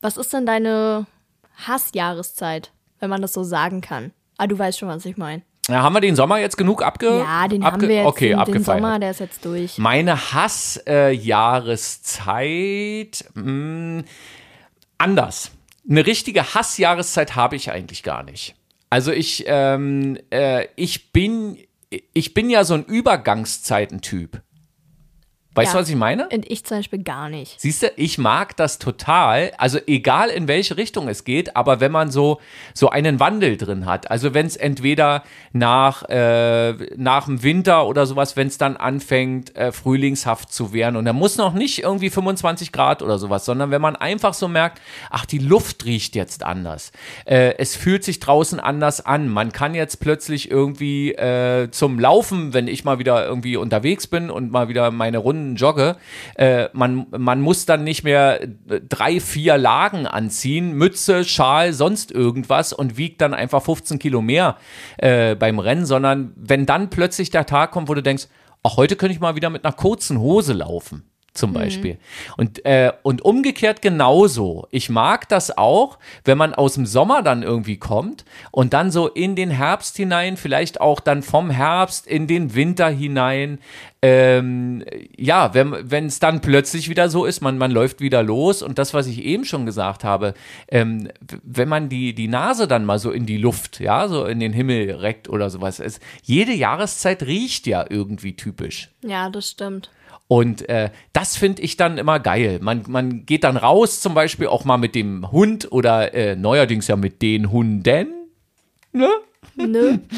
was 0.00 0.16
ist 0.16 0.32
denn 0.32 0.46
deine 0.46 1.06
Hassjahreszeit, 1.66 2.72
wenn 3.00 3.10
man 3.10 3.22
das 3.22 3.32
so 3.32 3.42
sagen 3.42 3.80
kann? 3.80 4.12
Ah, 4.36 4.46
du 4.46 4.56
weißt 4.58 4.78
schon, 4.78 4.88
was 4.88 5.04
ich 5.04 5.16
meine. 5.16 5.42
Ja, 5.68 5.82
haben 5.82 5.92
wir 5.92 6.00
den 6.00 6.16
Sommer 6.16 6.38
jetzt 6.38 6.56
genug 6.56 6.82
abge 6.82 7.18
Ja, 7.18 7.46
den 7.46 7.62
abge 7.62 7.72
haben 7.72 7.88
wir 7.88 7.96
jetzt, 7.96 8.06
okay, 8.06 8.34
den, 8.34 8.54
den. 8.54 8.64
Sommer, 8.64 8.98
der 8.98 9.10
ist 9.10 9.20
jetzt 9.20 9.44
durch. 9.44 9.76
Meine 9.76 10.32
Hassjahreszeit 10.32 13.24
mh, 13.34 14.04
anders. 14.96 15.50
Eine 15.88 16.06
richtige 16.06 16.54
Hassjahreszeit 16.54 17.36
habe 17.36 17.56
ich 17.56 17.70
eigentlich 17.70 18.02
gar 18.02 18.22
nicht. 18.22 18.54
Also 18.90 19.12
ich, 19.12 19.44
ähm, 19.46 20.18
äh, 20.30 20.66
ich 20.76 21.12
bin, 21.12 21.58
ich 22.14 22.32
bin 22.32 22.48
ja 22.48 22.64
so 22.64 22.74
ein 22.74 22.84
Übergangszeitentyp. 22.84 24.40
Weißt 25.58 25.72
Ja. 25.72 25.78
du, 25.78 25.82
was 25.82 25.88
ich 25.88 25.96
meine? 25.96 26.28
Und 26.32 26.50
ich 26.50 26.64
zum 26.64 26.78
Beispiel 26.78 27.02
gar 27.02 27.28
nicht. 27.28 27.60
Siehst 27.60 27.82
du, 27.82 27.90
ich 27.96 28.16
mag 28.18 28.56
das 28.56 28.78
total. 28.78 29.52
Also 29.58 29.78
egal 29.86 30.28
in 30.30 30.48
welche 30.48 30.76
Richtung 30.76 31.08
es 31.08 31.24
geht, 31.24 31.56
aber 31.56 31.80
wenn 31.80 31.92
man 31.92 32.10
so 32.10 32.40
so 32.74 32.90
einen 32.90 33.20
Wandel 33.20 33.56
drin 33.56 33.86
hat. 33.86 34.10
Also 34.10 34.34
wenn 34.34 34.46
es 34.46 34.56
entweder 34.56 35.22
nach 35.52 36.02
äh, 36.08 36.72
nach 36.96 37.26
dem 37.26 37.42
Winter 37.42 37.86
oder 37.86 38.06
sowas, 38.06 38.36
wenn 38.36 38.46
es 38.46 38.58
dann 38.58 38.76
anfängt 38.76 39.54
äh, 39.56 39.72
frühlingshaft 39.72 40.52
zu 40.52 40.72
werden 40.72 40.96
und 40.96 41.04
da 41.04 41.12
muss 41.12 41.36
noch 41.36 41.52
nicht 41.54 41.82
irgendwie 41.82 42.10
25 42.10 42.72
Grad 42.72 43.02
oder 43.02 43.18
sowas, 43.18 43.44
sondern 43.44 43.70
wenn 43.70 43.82
man 43.82 43.96
einfach 43.96 44.34
so 44.34 44.48
merkt, 44.48 44.80
ach 45.10 45.26
die 45.26 45.38
Luft 45.38 45.84
riecht 45.84 46.14
jetzt 46.14 46.42
anders, 46.44 46.92
äh, 47.24 47.54
es 47.58 47.76
fühlt 47.76 48.04
sich 48.04 48.20
draußen 48.20 48.60
anders 48.60 49.04
an. 49.04 49.28
Man 49.28 49.52
kann 49.52 49.74
jetzt 49.74 50.00
plötzlich 50.00 50.50
irgendwie 50.50 51.12
äh, 51.12 51.70
zum 51.70 51.98
Laufen, 51.98 52.54
wenn 52.54 52.68
ich 52.68 52.84
mal 52.84 52.98
wieder 52.98 53.26
irgendwie 53.26 53.56
unterwegs 53.56 54.06
bin 54.06 54.30
und 54.30 54.50
mal 54.52 54.68
wieder 54.68 54.90
meine 54.90 55.18
Runden 55.18 55.47
jogge, 55.56 55.96
äh, 56.36 56.68
man, 56.72 57.06
man 57.10 57.40
muss 57.40 57.66
dann 57.66 57.84
nicht 57.84 58.04
mehr 58.04 58.42
äh, 58.42 58.48
drei, 58.88 59.20
vier 59.20 59.58
Lagen 59.58 60.06
anziehen, 60.06 60.72
Mütze, 60.72 61.24
Schal, 61.24 61.72
sonst 61.72 62.10
irgendwas 62.10 62.72
und 62.72 62.96
wiegt 62.96 63.20
dann 63.20 63.34
einfach 63.34 63.62
15 63.62 63.98
Kilo 63.98 64.22
mehr 64.22 64.56
äh, 64.98 65.34
beim 65.34 65.58
Rennen, 65.58 65.86
sondern 65.86 66.32
wenn 66.36 66.66
dann 66.66 66.90
plötzlich 66.90 67.30
der 67.30 67.46
Tag 67.46 67.70
kommt, 67.70 67.88
wo 67.88 67.94
du 67.94 68.02
denkst, 68.02 68.28
ach, 68.62 68.76
heute 68.76 68.96
könnte 68.96 69.14
ich 69.14 69.20
mal 69.20 69.36
wieder 69.36 69.50
mit 69.50 69.64
einer 69.64 69.72
kurzen 69.72 70.18
Hose 70.18 70.52
laufen 70.52 71.04
zum 71.38 71.52
Beispiel. 71.52 71.98
Und, 72.36 72.64
äh, 72.64 72.92
und 73.02 73.22
umgekehrt 73.22 73.80
genauso. 73.80 74.66
Ich 74.70 74.90
mag 74.90 75.28
das 75.28 75.56
auch, 75.56 75.98
wenn 76.24 76.36
man 76.36 76.54
aus 76.54 76.74
dem 76.74 76.86
Sommer 76.86 77.22
dann 77.22 77.42
irgendwie 77.42 77.78
kommt 77.78 78.24
und 78.50 78.74
dann 78.74 78.90
so 78.90 79.08
in 79.08 79.36
den 79.36 79.50
Herbst 79.50 79.96
hinein, 79.96 80.36
vielleicht 80.36 80.80
auch 80.80 81.00
dann 81.00 81.22
vom 81.22 81.50
Herbst 81.50 82.06
in 82.06 82.26
den 82.26 82.54
Winter 82.54 82.88
hinein. 82.88 83.58
Ähm, 84.00 84.84
ja, 85.16 85.54
wenn 85.54 86.06
es 86.06 86.20
dann 86.20 86.40
plötzlich 86.40 86.88
wieder 86.88 87.08
so 87.08 87.24
ist, 87.24 87.40
man, 87.40 87.58
man 87.58 87.72
läuft 87.72 88.00
wieder 88.00 88.22
los 88.22 88.62
und 88.62 88.78
das, 88.78 88.94
was 88.94 89.08
ich 89.08 89.24
eben 89.24 89.44
schon 89.44 89.66
gesagt 89.66 90.04
habe, 90.04 90.34
ähm, 90.68 91.08
wenn 91.42 91.68
man 91.68 91.88
die, 91.88 92.14
die 92.14 92.28
Nase 92.28 92.68
dann 92.68 92.84
mal 92.84 93.00
so 93.00 93.10
in 93.10 93.26
die 93.26 93.38
Luft, 93.38 93.80
ja, 93.80 94.06
so 94.06 94.24
in 94.24 94.38
den 94.38 94.52
Himmel 94.52 94.92
reckt 94.92 95.28
oder 95.28 95.50
sowas 95.50 95.80
ist, 95.80 96.00
jede 96.22 96.52
Jahreszeit 96.52 97.24
riecht 97.24 97.66
ja 97.66 97.84
irgendwie 97.88 98.36
typisch. 98.36 98.90
Ja, 99.02 99.30
das 99.30 99.50
stimmt. 99.50 99.90
Und 100.28 100.68
äh, 100.68 100.90
das 101.14 101.36
finde 101.36 101.62
ich 101.62 101.78
dann 101.78 101.96
immer 101.96 102.20
geil. 102.20 102.58
Man, 102.62 102.84
man 102.86 103.24
geht 103.24 103.44
dann 103.44 103.56
raus, 103.56 104.00
zum 104.00 104.12
Beispiel 104.12 104.46
auch 104.46 104.64
mal 104.64 104.76
mit 104.76 104.94
dem 104.94 105.32
Hund 105.32 105.72
oder 105.72 106.14
äh, 106.14 106.36
neuerdings 106.36 106.86
ja 106.86 106.96
mit 106.96 107.22
den 107.22 107.50
Hunden. 107.50 108.08
Ne? 108.92 109.08
Nö. 109.56 109.98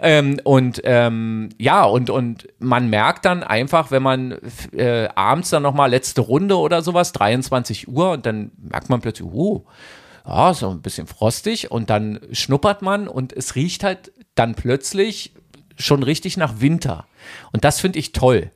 Ähm, 0.00 0.40
und 0.44 0.80
ähm, 0.84 1.50
ja, 1.58 1.84
und, 1.84 2.10
und 2.10 2.48
man 2.58 2.88
merkt 2.88 3.24
dann 3.24 3.42
einfach, 3.42 3.90
wenn 3.90 4.02
man 4.02 4.38
äh, 4.72 5.08
abends 5.14 5.50
dann 5.50 5.62
nochmal 5.62 5.90
letzte 5.90 6.20
Runde 6.20 6.56
oder 6.56 6.82
sowas, 6.82 7.12
23 7.12 7.88
Uhr, 7.88 8.12
und 8.12 8.26
dann 8.26 8.50
merkt 8.56 8.88
man 8.88 9.00
plötzlich, 9.00 9.28
oh, 9.28 9.66
ja, 10.26 10.54
so 10.54 10.70
ein 10.70 10.80
bisschen 10.80 11.06
frostig, 11.06 11.70
und 11.70 11.90
dann 11.90 12.20
schnuppert 12.32 12.82
man 12.82 13.08
und 13.08 13.32
es 13.32 13.54
riecht 13.56 13.84
halt 13.84 14.12
dann 14.34 14.54
plötzlich 14.54 15.34
schon 15.76 16.02
richtig 16.02 16.36
nach 16.36 16.60
Winter. 16.60 17.06
Und 17.52 17.64
das 17.64 17.80
finde 17.80 17.98
ich 17.98 18.12
toll. 18.12 18.50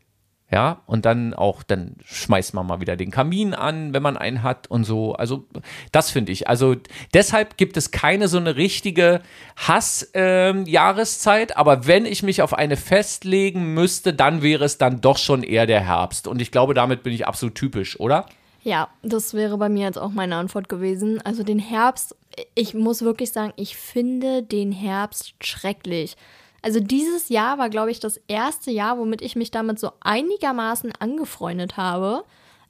Ja, 0.51 0.81
und 0.87 1.05
dann 1.05 1.35
auch, 1.35 1.63
dann 1.63 1.97
schmeißt 2.05 2.55
man 2.55 2.67
mal 2.67 2.81
wieder 2.81 2.97
den 2.97 3.11
Kamin 3.11 3.53
an, 3.53 3.93
wenn 3.93 4.03
man 4.03 4.17
einen 4.17 4.43
hat 4.43 4.71
und 4.71 4.85
so. 4.85 5.13
Also, 5.13 5.45
das 5.93 6.11
finde 6.11 6.33
ich. 6.33 6.49
Also, 6.49 6.75
deshalb 7.13 7.59
gibt 7.59 7.77
es 7.77 7.91
keine 7.91 8.29
so 8.29 8.39
eine 8.39 8.57
richtige 8.57 9.21
Hass-Jahreszeit. 9.57 11.59
aber 11.59 11.87
wenn 11.87 12.07
ich 12.07 12.23
mich 12.23 12.41
auf 12.41 12.55
eine 12.55 12.79
festlegen 12.79 13.75
müsste, 13.75 14.15
dann 14.15 14.41
wäre 14.41 14.65
es 14.65 14.79
dann 14.79 15.03
doch 15.03 15.19
schon 15.19 15.43
eher 15.43 15.67
der 15.67 15.81
Herbst. 15.81 16.27
Und 16.27 16.41
ich 16.41 16.51
glaube, 16.51 16.73
damit 16.73 17.03
bin 17.03 17.13
ich 17.13 17.27
absolut 17.27 17.55
typisch, 17.55 18.01
oder? 18.01 18.25
Ja, 18.63 18.89
das 19.03 19.35
wäre 19.35 19.57
bei 19.59 19.69
mir 19.69 19.85
jetzt 19.85 19.99
auch 19.99 20.11
meine 20.11 20.37
Antwort 20.37 20.69
gewesen. 20.69 21.21
Also 21.25 21.43
den 21.43 21.59
Herbst, 21.59 22.17
ich 22.55 22.75
muss 22.75 23.03
wirklich 23.03 23.33
sagen, 23.33 23.53
ich 23.57 23.77
finde 23.77 24.43
den 24.43 24.73
Herbst 24.73 25.35
schrecklich. 25.43 26.17
Also 26.63 26.81
dieses 26.81 27.29
Jahr 27.29 27.59
war, 27.59 27.71
glaube 27.71 27.91
ich, 27.91 28.01
das 28.01 28.21
erste 28.29 28.71
Jahr, 28.71 28.99
womit 28.99 29.23
ich 29.23 29.37
mich 29.37 29.51
damit 29.51 29.79
so 29.79 29.93
einigermaßen 30.01 30.93
angefreundet 30.99 31.77
habe. 31.77 32.25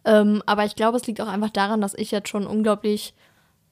Ähm, 0.04 0.42
aber 0.46 0.64
ich 0.64 0.76
glaube, 0.76 0.96
es 0.96 1.06
liegt 1.06 1.20
auch 1.20 1.28
einfach 1.28 1.50
daran, 1.50 1.80
dass 1.80 1.94
ich 1.94 2.10
jetzt 2.10 2.28
schon 2.28 2.46
unglaublich 2.46 3.14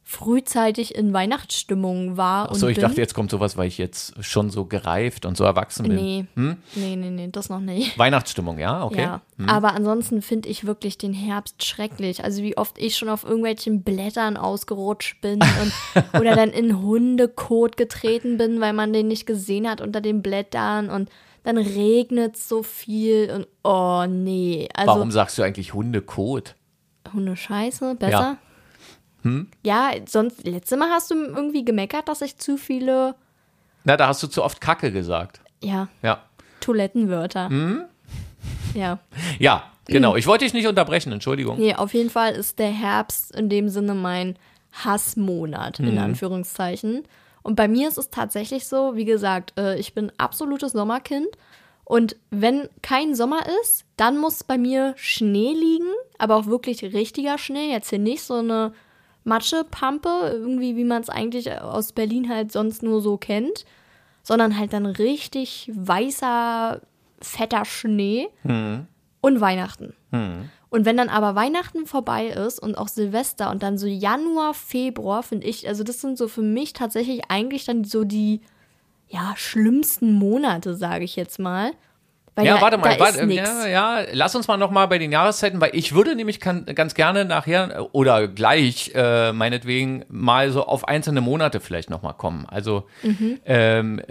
frühzeitig 0.09 0.95
in 0.95 1.13
Weihnachtsstimmung 1.13 2.17
war. 2.17 2.49
Achso, 2.49 2.69
ich 2.69 2.77
bin. 2.77 2.83
dachte, 2.83 3.01
jetzt 3.01 3.13
kommt 3.13 3.29
sowas, 3.29 3.57
weil 3.57 3.67
ich 3.67 3.77
jetzt 3.77 4.15
schon 4.25 4.51
so 4.51 4.65
gereift 4.65 5.27
und 5.27 5.37
so 5.37 5.43
erwachsen 5.43 5.89
bin. 5.89 5.97
Nee, 5.97 6.27
hm? 6.35 6.57
nee, 6.77 6.95
nee, 6.95 7.11
nee, 7.11 7.29
das 7.33 7.49
noch 7.49 7.59
nicht. 7.59 7.99
Weihnachtsstimmung, 7.99 8.61
ja, 8.61 8.85
okay. 8.85 9.03
Ja, 9.03 9.23
hm. 9.37 9.49
aber 9.49 9.75
ansonsten 9.75 10.23
finde 10.23 10.49
ich 10.49 10.65
wirklich 10.65 10.97
den 10.97 11.13
Herbst 11.13 11.65
schrecklich. 11.65 12.23
Also 12.23 12.45
wie 12.45 12.57
oft 12.57 12.79
ich 12.79 12.97
schon 12.97 13.09
auf 13.09 13.25
irgendwelchen 13.25 13.83
Blättern 13.83 14.37
ausgerutscht 14.37 15.21
bin 15.23 15.41
und, 15.41 15.73
oder 16.21 16.37
dann 16.37 16.51
in 16.51 16.81
Hundekot 16.81 17.77
getreten 17.77 18.39
bin, 18.39 18.61
weil 18.61 18.75
man 18.75 18.93
den 18.93 19.09
nicht 19.09 19.27
gesehen 19.27 19.69
hat 19.69 19.81
unter 19.81 20.01
den 20.01 20.23
Blättern 20.23 20.89
und 20.89 21.11
dann 21.43 21.59
regnet 21.59 22.37
es 22.37 22.49
so 22.49 22.63
viel 22.63 23.33
und 23.35 23.49
oh 23.65 24.07
nee. 24.09 24.69
Also, 24.73 24.93
Warum 24.93 25.11
sagst 25.11 25.37
du 25.37 25.43
eigentlich 25.43 25.75
Hundekot? 25.75 26.55
Hundescheiße, 27.13 27.97
besser? 27.97 28.11
Ja. 28.11 28.39
Hm? 29.27 29.49
Ja, 29.65 29.91
sonst, 30.07 30.47
letztes 30.47 30.79
Mal 30.79 30.89
hast 30.91 31.11
du 31.11 31.15
irgendwie 31.15 31.65
gemeckert, 31.65 32.09
dass 32.09 32.23
ich 32.23 32.37
zu 32.37 32.57
viele. 32.57 33.17
Na, 33.85 33.97
da 33.97 34.07
hast 34.07 34.23
du 34.23 34.29
zu 34.29 34.43
oft 34.45 34.61
Kacke 34.61 34.93
gesagt. 34.93 35.41
Ja. 35.61 35.89
Ja. 36.03 36.23
Toilettenwörter. 36.61 37.49
Hm? 37.49 37.83
Ja. 38.75 38.99
Ja, 39.39 39.73
genau. 39.87 40.17
Ich 40.17 40.27
wollte 40.27 40.45
dich 40.45 40.53
nicht 40.53 40.67
unterbrechen, 40.67 41.11
Entschuldigung. 41.11 41.59
Nee, 41.59 41.75
auf 41.75 41.95
jeden 41.95 42.11
Fall 42.11 42.35
ist 42.35 42.59
der 42.59 42.71
Herbst 42.71 43.35
in 43.35 43.49
dem 43.49 43.71
Sinne 43.71 43.95
mein 43.95 44.37
Hassmonat, 44.85 45.81
in 45.81 45.93
mhm. 45.93 45.99
Anführungszeichen. 45.99 47.05
Und 47.43 47.57
bei 47.57 47.69
mir 47.69 47.89
ist 47.89 47.97
es 47.97 48.11
tatsächlich 48.11 48.69
so, 48.69 48.95
wie 48.95 49.07
gesagt, 49.07 49.55
äh, 49.59 49.79
ich 49.79 49.95
bin 49.95 50.13
absolutes 50.19 50.73
Sommerkind. 50.73 51.29
Und 51.85 52.17
wenn 52.31 52.69
kein 52.83 53.15
Sommer 53.15 53.47
ist, 53.63 53.87
dann 53.97 54.19
muss 54.19 54.45
bei 54.45 54.59
mir 54.59 54.93
Schnee 54.97 55.55
liegen, 55.55 55.89
aber 56.19 56.37
auch 56.37 56.47
wirklich 56.47 56.83
richtiger 56.83 57.39
Schnee. 57.39 57.73
Jetzt 57.73 57.89
hier 57.89 57.99
nicht 57.99 58.23
so 58.23 58.35
eine 58.35 58.73
Matschepampe, 59.27 60.31
irgendwie 60.33 60.77
wie 60.77 60.85
man 60.85 61.03
es 61.03 61.09
eigentlich 61.09 61.53
aus 61.61 61.93
Berlin 61.93 62.29
halt 62.29 62.53
sonst 62.53 62.83
nur 62.83 63.01
so 63.01 63.17
kennt, 63.17 63.65
sondern 64.23 64.59
halt 64.59 64.73
dann 64.73 64.87
richtig 64.87 65.71
weißer, 65.75 66.81
fetter 67.21 67.65
Schnee 67.65 68.29
hm. 68.43 68.87
und 69.21 69.41
Weihnachten. 69.41 69.95
Hm. 70.11 70.51
Und 70.69 70.85
wenn 70.85 70.97
dann 70.97 71.09
aber 71.09 71.35
Weihnachten 71.35 71.87
vorbei 71.87 72.27
ist 72.27 72.59
und 72.61 72.77
auch 72.77 72.89
Silvester 72.89 73.51
und 73.51 73.63
dann 73.63 73.79
so 73.79 73.87
Januar, 73.87 74.53
Februar, 74.53 75.23
finde 75.23 75.47
ich, 75.47 75.69
also 75.69 75.85
das 75.85 76.01
sind 76.01 76.19
so 76.19 76.29
für 76.29 76.43
mich 76.43 76.73
tatsächlich 76.73 77.31
eigentlich 77.31 77.65
dann 77.65 77.85
so 77.85 78.05
die 78.05 78.41
ja, 79.09 79.35
schlimmsten 79.37 80.13
Monate, 80.13 80.75
sage 80.75 81.05
ich 81.05 81.17
jetzt 81.17 81.39
mal. 81.39 81.73
Weil 82.37 82.45
ja, 82.45 82.57
ja, 82.57 82.61
warte 82.61 82.77
mal, 82.77 83.01
warte, 83.01 83.25
ja, 83.33 83.67
ja, 83.67 84.01
lass 84.13 84.35
uns 84.35 84.47
mal 84.47 84.59
noch 84.59 84.71
mal 84.71 84.85
bei 84.87 84.99
den 84.99 85.11
Jahreszeiten, 85.11 85.59
weil 85.59 85.71
ich 85.73 85.95
würde 85.95 86.15
nämlich 86.15 86.39
kann, 86.39 86.67
ganz 86.67 86.95
gerne 86.95 87.25
nachher 87.25 87.89
oder 87.93 88.29
gleich 88.29 88.93
äh, 88.95 89.33
meinetwegen 89.33 90.05
mal 90.09 90.51
so 90.51 90.67
auf 90.67 90.87
einzelne 90.87 91.23
Monate 91.23 91.61
vielleicht 91.61 91.89
noch 91.89 92.03
mal 92.03 92.13
kommen. 92.13 92.45
Also 92.47 92.89
mhm. 93.03 93.41
ähm, 93.47 94.03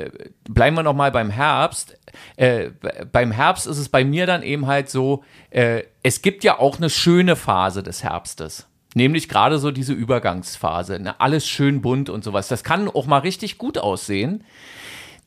bleiben 0.50 0.76
wir 0.76 0.82
noch 0.82 0.96
mal 0.96 1.12
beim 1.12 1.30
Herbst. 1.30 2.00
Äh, 2.36 2.72
beim 3.12 3.32
Herbst 3.32 3.68
ist 3.68 3.78
es 3.78 3.90
bei 3.90 4.04
mir 4.04 4.26
dann 4.26 4.42
eben 4.42 4.66
halt 4.66 4.90
so, 4.90 5.24
äh, 5.52 5.84
es 6.02 6.24
gibt 6.24 6.44
ja 6.44 6.58
auch 6.58 6.78
eine 6.78 6.90
schöne 6.90 7.36
Phase 7.36 7.84
des 7.84 8.04
Herbstes. 8.04 8.68
Nämlich 8.96 9.30
gerade 9.30 9.60
so 9.60 9.70
diese 9.70 9.94
Übergangsphase. 9.94 11.00
Ne? 11.00 11.20
Alles 11.20 11.46
schön 11.46 11.82
bunt 11.82 12.10
und 12.10 12.24
sowas. 12.24 12.48
Das 12.48 12.64
kann 12.64 12.88
auch 12.88 13.06
mal 13.06 13.20
richtig 13.20 13.60
gut 13.60 13.78
aussehen. 13.78 14.44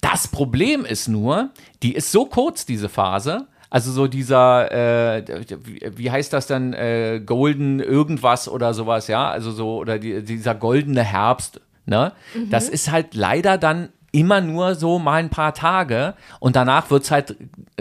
Das 0.00 0.28
Problem 0.28 0.84
ist 0.84 1.08
nur, 1.08 1.50
die 1.82 1.94
ist 1.94 2.12
so 2.12 2.26
kurz, 2.26 2.66
diese 2.66 2.88
Phase. 2.88 3.46
Also 3.70 3.92
so 3.92 4.06
dieser, 4.06 4.72
äh, 5.18 5.44
wie 5.96 6.10
heißt 6.10 6.32
das 6.32 6.46
dann, 6.46 6.72
äh, 6.72 7.20
Golden 7.24 7.80
irgendwas 7.80 8.48
oder 8.48 8.72
sowas, 8.72 9.08
ja, 9.08 9.28
also 9.28 9.50
so, 9.50 9.76
oder 9.76 9.98
die, 9.98 10.22
dieser 10.22 10.54
goldene 10.54 11.02
Herbst, 11.02 11.60
ne? 11.84 12.12
Mhm. 12.34 12.48
Das 12.48 12.70
ist 12.70 12.90
halt 12.90 13.14
leider 13.14 13.58
dann 13.58 13.90
immer 14.10 14.40
nur 14.40 14.74
so 14.74 14.98
mal 14.98 15.16
ein 15.16 15.28
paar 15.28 15.52
Tage 15.52 16.14
und 16.40 16.56
danach 16.56 16.90
wird 16.90 17.04
es 17.04 17.10
halt 17.10 17.36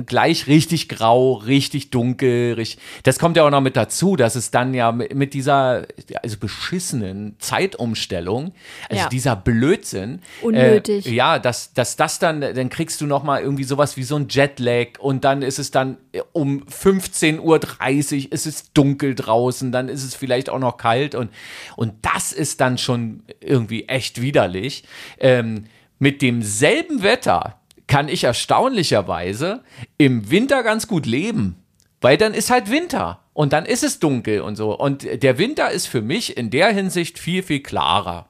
gleich 0.05 0.47
richtig 0.47 0.89
grau, 0.89 1.33
richtig 1.33 1.89
dunkel. 1.89 2.53
Richtig, 2.53 2.83
das 3.03 3.17
kommt 3.17 3.37
ja 3.37 3.45
auch 3.45 3.49
noch 3.49 3.61
mit 3.61 3.77
dazu, 3.77 4.15
dass 4.17 4.35
es 4.35 4.51
dann 4.51 4.73
ja 4.73 4.91
mit 4.91 5.33
dieser 5.33 5.85
also 6.21 6.37
beschissenen 6.37 7.35
Zeitumstellung, 7.39 8.53
also 8.89 9.03
ja. 9.03 9.09
dieser 9.09 9.35
Blödsinn. 9.37 10.21
Unnötig. 10.41 11.07
Äh, 11.07 11.13
ja, 11.13 11.39
dass, 11.39 11.73
dass 11.73 11.95
das 11.95 12.19
dann, 12.19 12.41
dann 12.41 12.69
kriegst 12.69 12.99
du 12.99 13.07
noch 13.07 13.23
mal 13.23 13.41
irgendwie 13.41 13.63
sowas 13.63 13.95
wie 13.95 14.03
so 14.03 14.17
ein 14.17 14.27
Jetlag 14.29 14.99
und 14.99 15.23
dann 15.23 15.41
ist 15.41 15.59
es 15.59 15.71
dann 15.71 15.97
um 16.33 16.63
15.30 16.63 17.39
Uhr, 17.39 18.31
ist 18.33 18.45
es 18.45 18.73
dunkel 18.73 19.15
draußen, 19.15 19.71
dann 19.71 19.87
ist 19.87 20.03
es 20.03 20.13
vielleicht 20.13 20.49
auch 20.49 20.59
noch 20.59 20.77
kalt 20.77 21.15
und, 21.15 21.31
und 21.77 21.93
das 22.01 22.33
ist 22.33 22.59
dann 22.59 22.77
schon 22.77 23.23
irgendwie 23.39 23.87
echt 23.87 24.21
widerlich. 24.21 24.83
Ähm, 25.19 25.65
mit 25.99 26.21
demselben 26.21 27.03
Wetter 27.03 27.59
kann 27.87 28.09
ich 28.09 28.23
erstaunlicherweise 28.23 29.63
im 29.97 30.29
Winter 30.29 30.63
ganz 30.63 30.87
gut 30.87 31.05
leben. 31.05 31.63
Weil 32.01 32.17
dann 32.17 32.33
ist 32.33 32.51
halt 32.51 32.69
Winter 32.69 33.23
und 33.33 33.53
dann 33.53 33.65
ist 33.65 33.83
es 33.83 33.99
dunkel 33.99 34.41
und 34.41 34.55
so. 34.55 34.77
Und 34.77 35.23
der 35.23 35.37
Winter 35.37 35.71
ist 35.71 35.87
für 35.87 36.01
mich 36.01 36.37
in 36.37 36.49
der 36.49 36.69
Hinsicht 36.69 37.17
viel, 37.17 37.41
viel 37.41 37.61
klarer. 37.61 38.29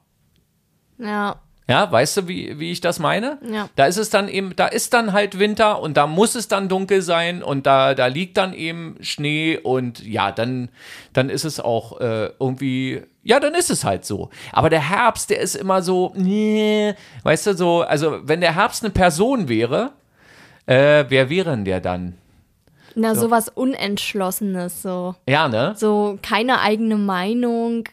Ja. 0.97 1.41
Ja, 1.69 1.91
weißt 1.91 2.17
du, 2.17 2.27
wie, 2.29 2.59
wie 2.59 2.71
ich 2.71 2.79
das 2.79 2.97
meine? 2.97 3.39
Ja. 3.41 3.67
Da 3.75 3.87
ist 3.87 3.97
es 3.97 4.09
dann 4.09 4.29
eben, 4.29 4.55
da 4.55 4.67
ist 4.67 4.93
dann 4.93 5.11
halt 5.11 5.37
Winter 5.37 5.81
und 5.81 5.97
da 5.97 6.07
muss 6.07 6.35
es 6.35 6.47
dann 6.47 6.69
dunkel 6.69 7.01
sein 7.01 7.43
und 7.43 7.65
da, 7.65 7.93
da 7.93 8.07
liegt 8.07 8.37
dann 8.37 8.53
eben 8.53 8.95
Schnee 9.01 9.57
und 9.57 10.05
ja, 10.05 10.31
dann, 10.31 10.69
dann 11.11 11.29
ist 11.29 11.43
es 11.43 11.59
auch 11.59 11.99
äh, 11.99 12.29
irgendwie, 12.39 13.01
ja, 13.21 13.41
dann 13.41 13.53
ist 13.53 13.69
es 13.69 13.83
halt 13.83 14.05
so. 14.05 14.29
Aber 14.53 14.69
der 14.69 14.89
Herbst, 14.89 15.29
der 15.29 15.41
ist 15.41 15.55
immer 15.55 15.81
so, 15.81 16.13
nee, 16.15 16.93
weißt 17.23 17.47
du, 17.47 17.53
so, 17.53 17.81
also 17.81 18.19
wenn 18.23 18.39
der 18.39 18.55
Herbst 18.55 18.85
eine 18.85 18.93
Person 18.93 19.49
wäre, 19.49 19.91
äh, 20.67 21.03
wer 21.09 21.29
wäre 21.29 21.49
denn 21.49 21.65
der 21.65 21.81
dann? 21.81 22.15
Na, 22.95 23.13
so. 23.13 23.21
sowas 23.21 23.49
Unentschlossenes, 23.49 24.81
so. 24.81 25.15
Ja, 25.27 25.49
ne? 25.49 25.73
So 25.75 26.17
keine 26.21 26.61
eigene 26.61 26.95
Meinung, 26.95 27.83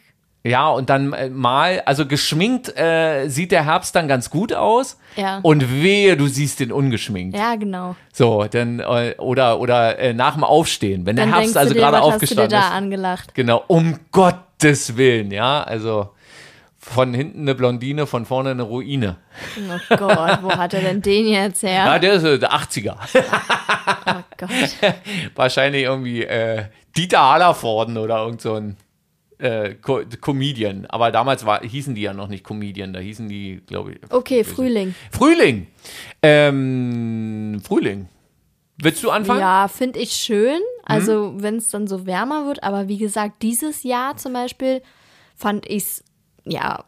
ja, 0.45 0.69
und 0.69 0.91
dann 0.91 1.11
äh, 1.13 1.29
mal, 1.29 1.81
also 1.87 2.05
geschminkt 2.05 2.77
äh, 2.77 3.27
sieht 3.29 3.51
der 3.51 3.65
Herbst 3.65 3.95
dann 3.95 4.07
ganz 4.07 4.29
gut 4.29 4.53
aus. 4.53 4.99
Ja. 5.15 5.39
Und 5.41 5.81
wehe, 5.81 6.15
du 6.17 6.27
siehst 6.27 6.59
den 6.59 6.71
ungeschminkt. 6.71 7.35
Ja, 7.35 7.55
genau. 7.55 7.95
So, 8.13 8.45
dann, 8.45 8.79
äh, 8.79 9.15
oder, 9.17 9.59
oder 9.59 9.97
äh, 9.97 10.13
nach 10.13 10.35
dem 10.35 10.43
Aufstehen, 10.43 11.07
wenn 11.07 11.15
dann 11.15 11.31
der 11.31 11.39
Herbst 11.39 11.57
also 11.57 11.73
dir, 11.73 11.79
gerade 11.79 11.99
aufgestanden 11.99 12.55
hast 12.55 12.63
du 12.63 12.67
dir 12.67 12.71
da 12.71 12.77
angelacht. 12.77 13.33
Genau, 13.33 13.63
um 13.65 13.97
Gottes 14.11 14.97
Willen, 14.97 15.31
ja, 15.31 15.63
also 15.63 16.11
von 16.77 17.15
hinten 17.15 17.41
eine 17.41 17.55
Blondine, 17.55 18.05
von 18.05 18.27
vorne 18.27 18.51
eine 18.51 18.61
Ruine. 18.61 19.15
Oh 19.57 19.95
Gott, 19.97 20.43
wo 20.43 20.51
hat 20.51 20.75
er 20.75 20.81
denn 20.81 21.01
den 21.01 21.25
jetzt 21.27 21.63
her? 21.63 21.85
Ja, 21.85 21.97
der 21.97 22.13
ist 22.13 22.23
äh, 22.23 22.37
der 22.37 22.51
80er. 22.51 22.97
Oh 24.05 24.21
Gott. 24.37 24.49
Wahrscheinlich 25.35 25.83
irgendwie 25.83 26.23
äh, 26.23 26.65
Dieter 26.95 27.31
Hallervorden 27.31 27.97
oder 27.97 28.17
irgend 28.17 28.41
so 28.41 28.53
ein 28.53 28.77
äh, 29.37 29.75
Co 29.75 30.01
Comedian. 30.21 30.85
Aber 30.87 31.11
damals 31.11 31.45
war, 31.45 31.61
hießen 31.61 31.95
die 31.95 32.01
ja 32.01 32.13
noch 32.13 32.27
nicht 32.27 32.43
Comedian, 32.43 32.93
da 32.93 32.99
hießen 32.99 33.27
die, 33.27 33.61
glaube 33.65 33.93
ich. 33.93 33.99
Okay, 34.09 34.43
Frühling. 34.43 34.95
Frühling. 35.11 35.67
Ähm, 36.21 37.61
Frühling. 37.63 38.07
Willst 38.77 39.03
du 39.03 39.09
anfangen? 39.09 39.39
Ja, 39.39 39.67
finde 39.67 39.99
ich 39.99 40.11
schön. 40.11 40.59
Also, 40.83 41.29
hm? 41.29 41.43
wenn 41.43 41.55
es 41.57 41.69
dann 41.69 41.87
so 41.87 42.05
wärmer 42.05 42.45
wird. 42.45 42.63
Aber 42.63 42.87
wie 42.87 42.97
gesagt, 42.97 43.41
dieses 43.41 43.83
Jahr 43.83 44.17
zum 44.17 44.33
Beispiel 44.33 44.81
fand 45.35 45.65
ich 45.67 45.83
es, 45.83 46.03
ja, 46.43 46.83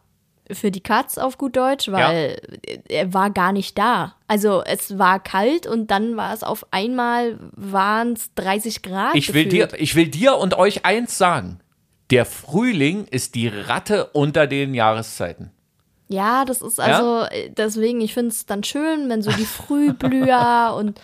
für 0.50 0.70
die 0.70 0.80
Katz 0.80 1.18
auf 1.18 1.38
gut 1.38 1.56
Deutsch, 1.56 1.90
weil 1.90 2.40
er 2.88 3.12
war 3.12 3.30
gar 3.30 3.52
nicht 3.52 3.76
da. 3.78 4.14
Also 4.26 4.62
es 4.64 4.98
war 4.98 5.22
kalt 5.22 5.66
und 5.66 5.90
dann 5.90 6.16
war 6.16 6.32
es 6.32 6.42
auf 6.42 6.66
einmal 6.70 7.38
waren 7.52 8.14
es 8.14 8.32
30 8.34 8.82
Grad. 8.82 9.14
Ich 9.14 9.34
will, 9.34 9.46
dir, 9.46 9.68
ich 9.76 9.94
will 9.94 10.08
dir 10.08 10.36
und 10.36 10.54
euch 10.54 10.84
eins 10.84 11.18
sagen. 11.18 11.60
Der 12.10 12.24
Frühling 12.24 13.06
ist 13.06 13.34
die 13.34 13.48
Ratte 13.48 14.06
unter 14.12 14.46
den 14.46 14.74
Jahreszeiten. 14.74 15.50
Ja, 16.08 16.44
das 16.46 16.62
ist 16.62 16.80
also, 16.80 17.24
äh, 17.30 17.50
deswegen, 17.50 18.00
ich 18.00 18.14
finde 18.14 18.30
es 18.30 18.46
dann 18.46 18.64
schön, 18.64 19.10
wenn 19.10 19.20
so 19.22 19.30
die 19.30 19.44
Frühblüher 19.44 20.74
und 20.76 20.98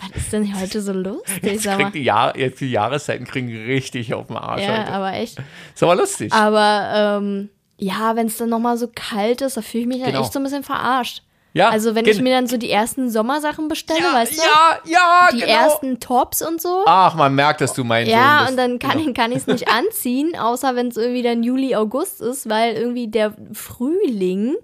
was 0.00 0.10
ist 0.22 0.32
denn 0.32 0.60
heute 0.60 0.80
so 0.82 0.92
lustig? 0.92 1.42
Jetzt, 1.42 1.64
kriegt 1.66 1.94
die, 1.94 2.02
Jahr, 2.02 2.36
jetzt 2.36 2.60
die 2.60 2.70
Jahreszeiten 2.70 3.26
kriegen 3.26 3.46
richtig 3.48 4.12
auf 4.12 4.26
den 4.26 4.36
Arsch 4.36 4.62
Ja, 4.62 4.78
heute. 4.80 4.92
aber 4.92 5.12
echt. 5.12 5.38
Ist 5.72 5.82
aber 5.84 5.94
lustig. 5.94 6.32
Aber 6.32 7.18
ähm, 7.22 7.48
ja, 7.78 8.16
wenn 8.16 8.26
es 8.26 8.36
dann 8.36 8.48
nochmal 8.48 8.76
so 8.76 8.88
kalt 8.92 9.40
ist, 9.40 9.56
da 9.56 9.62
fühle 9.62 9.82
ich 9.82 9.88
mich 9.88 9.98
dann 10.00 10.08
Genau. 10.10 10.22
echt 10.24 10.32
so 10.32 10.40
ein 10.40 10.42
bisschen 10.42 10.64
verarscht. 10.64 11.22
Ja, 11.56 11.68
also 11.70 11.94
wenn 11.94 12.04
ich 12.04 12.20
mir 12.20 12.34
dann 12.34 12.48
so 12.48 12.56
die 12.56 12.68
ersten 12.70 13.08
Sommersachen 13.10 13.68
bestelle, 13.68 14.00
ja, 14.00 14.12
weißt 14.12 14.36
du? 14.36 14.42
ja, 14.42 14.78
ja, 14.86 15.28
die 15.32 15.38
genau. 15.38 15.52
ersten 15.52 16.00
Tops 16.00 16.42
und 16.42 16.60
so. 16.60 16.82
Ach, 16.86 17.14
man 17.14 17.32
merkt, 17.34 17.60
dass 17.60 17.72
du 17.74 17.84
mein 17.84 18.06
Sohn 18.06 18.12
Ja, 18.14 18.38
bist. 18.40 18.50
und 18.50 18.56
dann 18.56 18.78
kann, 18.80 18.98
Genau. 18.98 19.08
ich 19.08 19.14
kann 19.14 19.30
ich 19.30 19.38
es 19.38 19.46
nicht 19.46 19.68
anziehen, 19.72 20.36
außer 20.36 20.74
wenn 20.74 20.88
es 20.88 20.96
irgendwie 20.96 21.22
dann 21.22 21.44
Juli, 21.44 21.76
August 21.76 22.20
ist, 22.20 22.48
weil 22.50 22.74
irgendwie 22.74 23.06
der 23.06 23.34
Frühling 23.52 24.56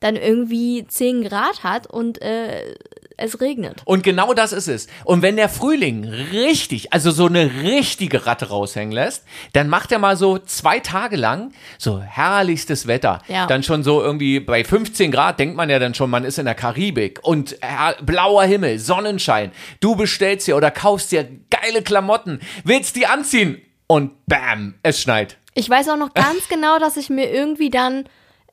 dann 0.00 0.16
irgendwie 0.16 0.84
10 0.86 1.22
Grad 1.22 1.62
hat 1.62 1.86
und 1.86 2.20
äh, 2.20 2.74
es 3.16 3.40
regnet. 3.40 3.82
Und 3.84 4.02
genau 4.02 4.34
das 4.34 4.52
ist 4.52 4.68
es. 4.68 4.86
Und 5.04 5.22
wenn 5.22 5.36
der 5.36 5.48
Frühling 5.48 6.04
richtig, 6.04 6.92
also 6.92 7.10
so 7.10 7.26
eine 7.26 7.62
richtige 7.62 8.26
Ratte 8.26 8.48
raushängen 8.48 8.92
lässt, 8.92 9.24
dann 9.52 9.68
macht 9.68 9.92
er 9.92 9.98
mal 9.98 10.16
so 10.16 10.38
zwei 10.38 10.80
Tage 10.80 11.16
lang 11.16 11.52
so 11.78 12.00
herrlichstes 12.00 12.86
Wetter. 12.86 13.22
Ja. 13.28 13.46
Dann 13.46 13.62
schon 13.62 13.82
so 13.82 14.02
irgendwie 14.02 14.40
bei 14.40 14.64
15 14.64 15.10
Grad 15.10 15.38
denkt 15.38 15.56
man 15.56 15.70
ja 15.70 15.78
dann 15.78 15.94
schon, 15.94 16.10
man 16.10 16.24
ist 16.24 16.38
in 16.38 16.44
der 16.44 16.54
Karibik 16.54 17.20
und 17.22 17.56
blauer 18.02 18.44
Himmel, 18.44 18.78
Sonnenschein. 18.78 19.52
Du 19.80 19.96
bestellst 19.96 20.46
dir 20.46 20.56
oder 20.56 20.70
kaufst 20.70 21.12
dir 21.12 21.28
geile 21.50 21.82
Klamotten, 21.82 22.40
willst 22.64 22.96
die 22.96 23.06
anziehen 23.06 23.60
und 23.86 24.12
bam, 24.26 24.74
es 24.82 25.00
schneit. 25.00 25.36
Ich 25.54 25.70
weiß 25.70 25.88
auch 25.88 25.96
noch 25.96 26.14
ganz 26.14 26.48
genau, 26.48 26.78
dass 26.78 26.96
ich 26.96 27.10
mir 27.10 27.30
irgendwie 27.30 27.70
dann 27.70 28.04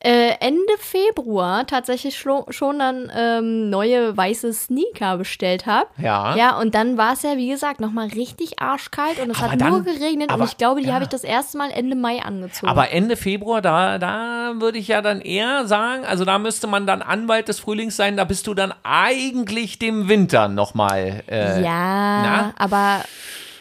äh, 0.03 0.31
Ende 0.39 0.73
Februar 0.79 1.67
tatsächlich 1.67 2.17
schon 2.17 2.79
dann 2.79 3.11
ähm, 3.15 3.69
neue 3.69 4.17
weiße 4.17 4.51
Sneaker 4.51 5.17
bestellt 5.17 5.67
habe. 5.67 5.87
Ja. 5.97 6.35
Ja, 6.35 6.57
und 6.59 6.73
dann 6.73 6.97
war 6.97 7.13
es 7.13 7.21
ja, 7.21 7.37
wie 7.37 7.49
gesagt, 7.49 7.79
nochmal 7.79 8.07
richtig 8.07 8.59
arschkalt 8.59 9.19
und 9.19 9.29
es 9.29 9.37
Aber 9.37 9.51
hat 9.51 9.61
dann- 9.61 9.69
nur 9.69 9.83
geregnet 9.83 10.31
aber- 10.31 10.41
und 10.43 10.49
ich 10.49 10.57
glaube, 10.57 10.81
die 10.81 10.87
ja. 10.87 10.93
habe 10.95 11.03
ich 11.03 11.09
das 11.09 11.23
erste 11.23 11.57
Mal 11.57 11.69
Ende 11.71 11.95
Mai 11.95 12.19
angezogen. 12.23 12.67
Aber 12.67 12.89
Ende 12.91 13.15
Februar, 13.15 13.61
da, 13.61 13.99
da 13.99 14.53
würde 14.55 14.79
ich 14.79 14.87
ja 14.87 15.01
dann 15.03 15.21
eher 15.21 15.67
sagen, 15.67 16.03
also 16.05 16.25
da 16.25 16.39
müsste 16.39 16.65
man 16.65 16.87
dann 16.87 17.01
Anwalt 17.03 17.47
des 17.47 17.59
Frühlings 17.59 17.95
sein, 17.95 18.17
da 18.17 18.23
bist 18.23 18.47
du 18.47 18.53
dann 18.55 18.73
eigentlich 18.83 19.77
dem 19.77 20.07
Winter 20.09 20.47
nochmal. 20.47 21.23
Äh, 21.29 21.61
ja, 21.61 22.21
na? 22.23 22.53
aber 22.57 23.03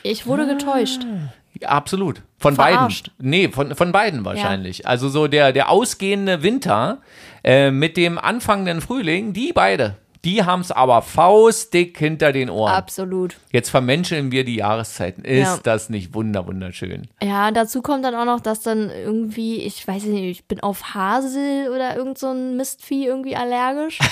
ich 0.02 0.26
wurde 0.26 0.46
getäuscht. 0.46 1.02
Absolut. 1.64 2.22
Von 2.38 2.54
Verarscht. 2.54 3.10
beiden. 3.18 3.30
Nee, 3.30 3.48
von, 3.48 3.74
von 3.74 3.92
beiden 3.92 4.24
wahrscheinlich. 4.24 4.86
Also 4.86 5.08
so 5.08 5.26
der, 5.28 5.52
der 5.52 5.68
ausgehende 5.70 6.42
Winter 6.42 6.98
äh, 7.44 7.70
mit 7.70 7.96
dem 7.96 8.18
anfangenden 8.18 8.80
Frühling, 8.80 9.32
die 9.32 9.52
beide, 9.52 9.96
die 10.24 10.44
haben 10.44 10.60
es 10.60 10.70
aber 10.70 11.00
faustdick 11.02 11.96
hinter 11.98 12.32
den 12.32 12.50
Ohren. 12.50 12.72
Absolut. 12.72 13.36
Jetzt 13.52 13.70
vermenscheln 13.70 14.30
wir 14.32 14.44
die 14.44 14.56
Jahreszeiten. 14.56 15.24
Ist 15.24 15.40
Ja. 15.48 15.58
das 15.62 15.88
nicht 15.88 16.14
wunder 16.14 16.46
wunderschön? 16.46 17.08
Ja, 17.22 17.50
dazu 17.50 17.80
kommt 17.82 18.04
dann 18.04 18.14
auch 18.14 18.26
noch, 18.26 18.40
dass 18.40 18.60
dann 18.60 18.90
irgendwie, 18.90 19.62
ich 19.62 19.86
weiß 19.86 20.04
nicht, 20.04 20.22
ich 20.24 20.44
bin 20.44 20.60
auf 20.60 20.94
Hasel 20.94 21.70
oder 21.74 21.96
irgend 21.96 22.18
so 22.18 22.28
ein 22.28 22.56
Mistvieh 22.56 23.06
irgendwie 23.06 23.34
allergisch. 23.36 23.98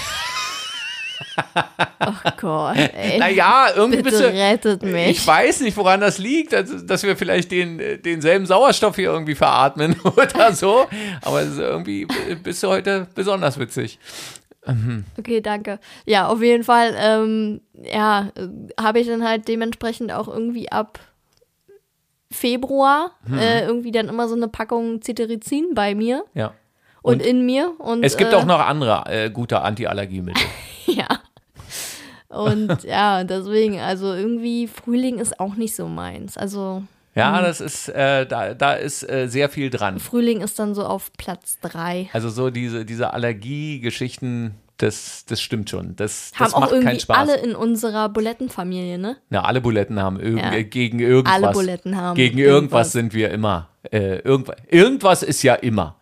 oh 2.01 2.31
Gott, 2.41 2.77
ey. 2.77 3.19
Naja, 3.19 3.67
irgendwie 3.75 4.03
bist 4.03 4.19
Bitte 4.19 4.31
du, 4.33 4.39
rettet 4.39 4.83
Ich 4.83 4.91
mich. 4.93 5.27
weiß 5.27 5.61
nicht, 5.61 5.77
woran 5.77 6.01
das 6.01 6.19
liegt, 6.19 6.55
also, 6.55 6.79
dass 6.81 7.03
wir 7.03 7.17
vielleicht 7.17 7.51
den, 7.51 7.81
äh, 7.81 7.99
denselben 7.99 8.47
Sauerstoff 8.47 8.97
hier 8.97 9.11
irgendwie 9.11 9.35
veratmen 9.35 9.97
oder 10.05 10.53
so. 10.53 10.87
Aber 11.23 11.43
es 11.43 11.49
ist 11.53 11.59
irgendwie 11.59 12.07
bist 12.43 12.63
du 12.63 12.69
heute 12.69 13.07
besonders 13.15 13.59
witzig. 13.59 13.99
Okay, 15.19 15.41
danke. 15.41 15.79
Ja, 16.05 16.29
auf 16.29 16.43
jeden 16.43 16.63
Fall, 16.63 16.95
ähm, 16.99 17.63
ja, 17.75 18.29
äh, 18.37 18.49
habe 18.79 19.01
ich 19.01 19.07
dann 19.07 19.27
halt 19.27 19.49
dementsprechend 19.49 20.13
auch 20.13 20.29
irgendwie 20.29 20.71
ab 20.71 20.99
Februar 22.31 23.13
Hm. 23.27 23.39
äh, 23.39 23.63
irgendwie 23.65 23.93
dann 23.93 24.09
immer 24.09 24.29
so 24.29 24.35
eine 24.35 24.49
Packung 24.49 25.01
Cetirizin 25.01 25.69
bei 25.75 25.95
mir 25.95 26.25
Ja. 26.35 26.53
und, 27.01 27.15
Und 27.15 27.27
in 27.27 27.47
mir. 27.47 27.73
Und, 27.79 28.05
Es 28.05 28.19
gibt 28.19 28.33
äh, 28.35 28.37
auch 28.37 28.45
noch 28.45 28.61
andere 28.61 29.05
äh, 29.07 29.31
gute 29.31 29.63
Antiallergiemittel. 29.63 30.45
Ja. 30.97 31.07
Und 32.29 32.83
ja, 32.85 33.25
deswegen, 33.25 33.79
also 33.81 34.13
irgendwie 34.13 34.69
Frühling 34.69 35.19
ist 35.19 35.41
auch 35.41 35.55
nicht 35.55 35.75
so 35.75 35.89
meins. 35.89 36.37
Also 36.37 36.83
Ja, 37.15 37.41
das 37.41 37.61
ist, 37.61 37.89
äh, 37.89 38.27
da, 38.27 38.55
da 38.55 38.75
ist 38.75 39.09
äh, 39.09 39.29
sehr 39.29 39.49
viel 39.49 39.71
dran. 39.71 39.99
Frühling 39.99 40.41
ist 40.43 40.59
dann 40.59 40.75
so 40.75 40.85
auf 40.85 41.13
Platz 41.15 41.59
drei. 41.61 42.09
Also 42.13 42.29
so 42.29 42.51
diese, 42.51 42.85
diese 42.85 43.13
Allergie-Geschichten, 43.15 44.55
das, 44.77 45.25
das 45.27 45.41
stimmt 45.41 45.71
schon. 45.71 45.97
Das, 45.97 46.33
Haben 46.35 46.45
das 46.45 46.55
auch 46.55 46.61
macht 46.61 46.71
keinen 46.71 46.83
irgendwie 46.83 47.01
Spaß. 47.01 47.17
alle 47.17 47.37
in 47.39 47.55
unserer 47.57 48.09
Bulettenfamilie, 48.09 48.99
ne? 48.99 49.17
Na, 49.31 49.43
alle 49.45 49.61
Buletten 49.61 50.01
haben 50.01 50.21
irgend, 50.21 50.43
Ja. 50.43 50.63
gegen 50.63 51.01
irgendwas. 51.01 51.35
Alle 51.43 51.53
Buletten 51.53 51.97
haben 51.97 52.15
Gegen 52.15 52.39
irgendwas. 52.39 52.55
irgendwas 52.61 52.93
sind 52.93 53.15
wir 53.15 53.31
immer. 53.31 53.69
Äh, 53.91 54.19
irgendwas, 54.19 54.57
irgendwas 54.69 55.23
ist 55.23 55.43
ja 55.43 55.55
immer. 55.55 55.97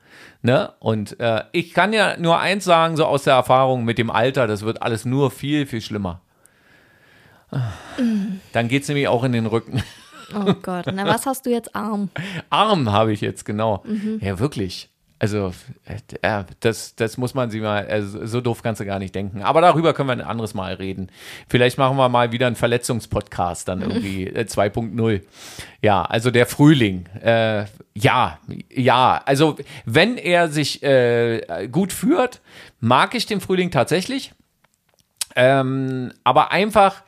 Ne? 0.46 0.72
Und 0.78 1.18
äh, 1.18 1.42
ich 1.50 1.74
kann 1.74 1.92
ja 1.92 2.16
nur 2.18 2.38
eins 2.38 2.64
sagen, 2.64 2.96
so 2.96 3.04
aus 3.04 3.24
der 3.24 3.34
Erfahrung 3.34 3.84
mit 3.84 3.98
dem 3.98 4.12
Alter, 4.12 4.46
das 4.46 4.62
wird 4.62 4.80
alles 4.80 5.04
nur 5.04 5.32
viel, 5.32 5.66
viel 5.66 5.80
schlimmer. 5.80 6.20
Dann 8.52 8.68
geht 8.68 8.82
es 8.82 8.88
nämlich 8.88 9.08
auch 9.08 9.24
in 9.24 9.32
den 9.32 9.46
Rücken. 9.46 9.82
Oh 10.32 10.54
Gott, 10.62 10.86
na 10.92 11.04
was 11.04 11.26
hast 11.26 11.46
du 11.46 11.50
jetzt 11.50 11.74
arm? 11.74 12.10
Arm 12.48 12.92
habe 12.92 13.12
ich 13.12 13.20
jetzt, 13.20 13.44
genau. 13.44 13.82
Mhm. 13.84 14.20
Ja, 14.22 14.38
wirklich. 14.38 14.88
Also, 15.18 15.54
äh, 16.20 16.44
das, 16.60 16.94
das 16.94 17.16
muss 17.16 17.32
man 17.32 17.50
sich 17.50 17.62
mal, 17.62 17.86
also, 17.86 18.26
so 18.26 18.42
doof 18.42 18.62
kannst 18.62 18.82
du 18.82 18.84
gar 18.84 18.98
nicht 18.98 19.14
denken. 19.14 19.42
Aber 19.42 19.62
darüber 19.62 19.94
können 19.94 20.10
wir 20.10 20.12
ein 20.12 20.20
anderes 20.20 20.52
Mal 20.52 20.74
reden. 20.74 21.10
Vielleicht 21.48 21.78
machen 21.78 21.96
wir 21.96 22.10
mal 22.10 22.32
wieder 22.32 22.46
einen 22.46 22.56
Verletzungspodcast, 22.56 23.66
dann 23.66 23.80
irgendwie 23.80 24.26
äh, 24.26 24.44
2.0. 24.44 25.22
Ja, 25.80 26.02
also 26.02 26.30
der 26.30 26.44
Frühling. 26.44 27.06
Äh, 27.22 27.64
ja, 27.94 28.38
ja. 28.70 29.22
Also, 29.24 29.56
wenn 29.86 30.18
er 30.18 30.48
sich 30.48 30.82
äh, 30.82 31.68
gut 31.72 31.94
führt, 31.94 32.42
mag 32.80 33.14
ich 33.14 33.24
den 33.24 33.40
Frühling 33.40 33.70
tatsächlich. 33.70 34.32
Ähm, 35.34 36.12
aber 36.24 36.52
einfach 36.52 37.02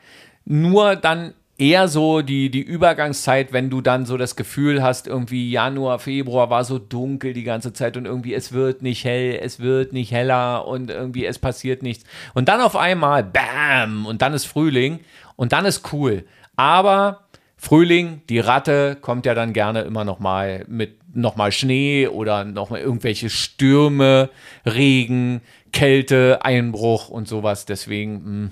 nur 0.47 0.97
dann 0.97 1.35
eher 1.59 1.89
so 1.89 2.23
die, 2.23 2.51
die 2.51 2.63
Übergangszeit, 2.63 3.53
wenn 3.53 3.69
du 3.69 3.81
dann 3.81 4.07
so 4.07 4.17
das 4.17 4.37
Gefühl 4.37 4.83
hast, 4.83 5.09
irgendwie 5.09 5.51
Januar, 5.51 5.99
Februar 5.99 6.51
war 6.51 6.65
so 6.65 6.79
dunkel 6.79 7.33
die 7.33 7.43
ganze 7.43 7.73
Zeit 7.73 7.97
und 7.97 8.07
irgendwie 8.07 8.33
es 8.33 8.53
wird 8.53 8.81
nicht 8.81 9.05
hell, 9.05 9.39
es 9.43 9.59
wird 9.59 9.93
nicht 9.93 10.13
heller 10.13 10.67
und 10.67 10.89
irgendwie 10.89 11.27
es 11.27 11.39
passiert 11.39 11.83
nichts. 11.83 12.05
Und 12.35 12.49
dann 12.49 12.61
auf 12.61 12.77
einmal, 12.77 13.25
bam, 13.25 14.07
und 14.07 14.23
dann 14.23 14.35
ist 14.35 14.45
Frühling 14.45 15.01
und 15.35 15.53
dann 15.53 15.65
ist 15.65 15.93
cool. 15.93 16.25
Aber 16.55 17.25
Frühling, 17.57 18.23
die 18.29 18.39
Ratte 18.39 18.97
kommt 19.01 19.27
ja 19.27 19.35
dann 19.35 19.53
gerne 19.53 19.81
immer 19.83 20.05
noch 20.05 20.21
mal 20.21 20.65
mit 20.69 20.97
noch 21.13 21.35
mal 21.35 21.51
Schnee 21.51 22.07
oder 22.07 22.45
noch 22.45 22.71
mal 22.71 22.81
irgendwelche 22.81 23.31
Stürme, 23.31 24.31
Regen, 24.65 25.41
Kälte, 25.73 26.41
Einbruch 26.43 27.09
und 27.09 27.29
sowas. 27.29 27.67
Deswegen 27.67 28.43
mh, 28.45 28.51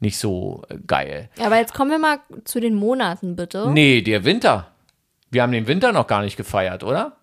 nicht 0.00 0.18
so 0.18 0.62
äh, 0.68 0.76
geil. 0.86 1.30
Aber 1.40 1.56
jetzt 1.56 1.74
kommen 1.74 1.90
wir 1.90 1.98
mal 1.98 2.18
zu 2.44 2.60
den 2.60 2.74
Monaten, 2.74 3.36
bitte. 3.36 3.70
Nee, 3.70 4.02
der 4.02 4.24
Winter. 4.24 4.68
Wir 5.30 5.42
haben 5.42 5.52
den 5.52 5.66
Winter 5.66 5.92
noch 5.92 6.06
gar 6.06 6.22
nicht 6.22 6.36
gefeiert, 6.36 6.82
oder? 6.82 7.16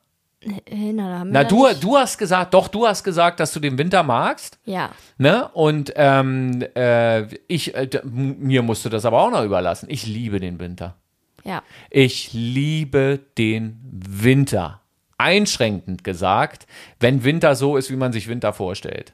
Na, 0.69 1.25
Na, 1.25 1.43
du, 1.43 1.67
du 1.81 1.97
hast 1.97 2.17
gesagt, 2.17 2.53
doch, 2.53 2.67
du 2.67 2.85
hast 2.85 3.03
gesagt, 3.03 3.39
dass 3.39 3.51
du 3.51 3.59
den 3.59 3.77
Winter 3.77 4.03
magst. 4.03 4.59
Ja. 4.65 4.91
Ne? 5.17 5.47
Und 5.53 5.91
ähm, 5.95 6.63
äh, 6.75 7.23
ich, 7.47 7.73
äh, 7.73 7.89
mir 8.03 8.61
musst 8.61 8.85
du 8.85 8.89
das 8.89 9.05
aber 9.05 9.21
auch 9.21 9.31
noch 9.31 9.43
überlassen. 9.43 9.87
Ich 9.89 10.05
liebe 10.05 10.39
den 10.39 10.59
Winter. 10.59 10.95
Ja. 11.43 11.63
Ich 11.89 12.33
liebe 12.33 13.19
den 13.37 13.79
Winter. 13.91 14.81
Einschränkend 15.17 16.03
gesagt, 16.03 16.67
wenn 16.99 17.23
Winter 17.23 17.55
so 17.55 17.77
ist, 17.77 17.89
wie 17.89 17.95
man 17.95 18.11
sich 18.11 18.27
Winter 18.27 18.53
vorstellt. 18.53 19.13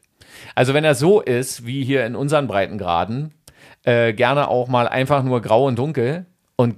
Also 0.56 0.73
wenn 0.73 0.84
er 0.84 0.95
so 0.95 1.21
ist, 1.21 1.65
wie 1.65 1.84
hier 1.84 2.06
in 2.06 2.15
unseren 2.15 2.47
Breitengraden, 2.47 3.34
äh, 3.84 4.13
gerne 4.13 4.47
auch 4.47 4.67
mal 4.67 4.88
einfach 4.88 5.23
nur 5.23 5.41
grau 5.41 5.67
und 5.67 5.77
dunkel 5.77 6.25
und 6.56 6.75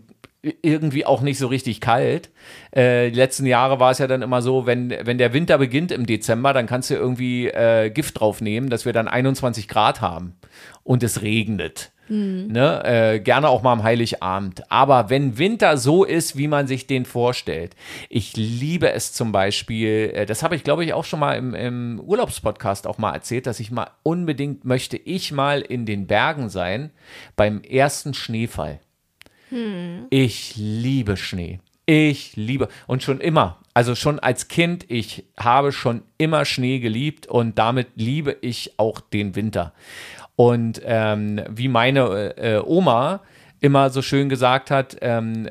irgendwie 0.62 1.06
auch 1.06 1.22
nicht 1.22 1.38
so 1.38 1.48
richtig 1.48 1.80
kalt. 1.80 2.30
Äh, 2.72 3.12
die 3.12 3.18
letzten 3.18 3.46
Jahre 3.46 3.80
war 3.80 3.92
es 3.92 4.00
ja 4.00 4.08
dann 4.08 4.22
immer 4.22 4.42
so, 4.42 4.66
wenn, 4.66 4.94
wenn 5.04 5.18
der 5.18 5.34
Winter 5.34 5.58
beginnt 5.58 5.92
im 5.92 6.06
Dezember, 6.06 6.52
dann 6.52 6.68
kannst 6.68 6.90
du 6.90 6.96
irgendwie 6.96 7.48
äh, 7.48 7.90
Gift 7.90 8.20
draufnehmen, 8.20 8.70
dass 8.70 8.86
wir 8.86 8.92
dann 8.92 9.08
21 9.08 9.70
Grad 9.70 10.02
haben 10.02 10.36
und 10.84 11.02
es 11.02 11.22
regnet. 11.22 11.93
Mhm. 12.10 12.48
Ne? 12.48 12.84
Äh, 12.86 13.20
gerne 13.20 13.50
auch 13.50 13.62
mal 13.62 13.72
am 13.72 13.84
Heiligabend. 13.84 14.70
Aber 14.72 15.10
wenn 15.10 15.38
Winter 15.38 15.78
so 15.78 16.04
ist, 16.04 16.38
wie 16.38 16.48
man 16.48 16.68
sich 16.68 16.88
den 16.88 17.06
vorstellt, 17.06 17.76
ich 18.10 18.36
liebe 18.36 18.92
es 18.92 19.14
zum 19.14 19.32
Beispiel, 19.32 20.12
äh, 20.14 20.26
das 20.26 20.44
habe 20.44 20.56
ich 20.56 20.64
glaube 20.64 20.84
ich 20.84 20.94
auch 20.94 21.06
schon 21.06 21.20
mal 21.20 21.34
im, 21.34 21.54
im 21.54 22.00
Urlaubspodcast 22.00 22.88
auch 22.88 22.98
mal 22.98 23.14
erzählt, 23.14 23.48
dass 23.48 23.60
ich 23.60 23.72
mal 23.72 23.90
unbedingt 24.04 24.66
möchte 24.66 24.98
ich 24.98 25.32
mal 25.32 25.62
in 25.62 25.86
den 25.86 26.08
Bergen 26.08 26.50
sein 26.50 26.92
beim 27.36 27.62
ersten 27.62 28.14
Schneefall. 28.14 28.80
Hm. 29.50 30.08
Ich 30.10 30.56
liebe 30.56 31.16
Schnee. 31.16 31.60
Ich 31.86 32.38
liebe 32.38 32.70
und 32.88 33.04
schon 33.04 33.20
immer, 33.20 33.60
also 33.74 33.94
schon 33.94 34.18
als 34.18 34.48
Kind, 34.48 34.90
ich 34.90 35.26
habe 35.38 35.74
schon 35.74 36.04
immer 36.18 36.46
Schnee 36.46 36.80
geliebt 36.80 37.28
und 37.28 37.60
damit 37.60 37.90
liebe 37.96 38.38
ich 38.40 38.80
auch 38.80 39.02
den 39.02 39.36
Winter. 39.36 39.74
Und 40.36 40.82
ähm, 40.84 41.42
wie 41.50 41.68
meine 41.68 42.38
äh, 42.38 42.62
Oma 42.66 43.22
immer 43.60 43.90
so 43.90 44.02
schön 44.02 44.30
gesagt 44.30 44.72
hat, 44.72 44.98
ähm, 45.02 45.48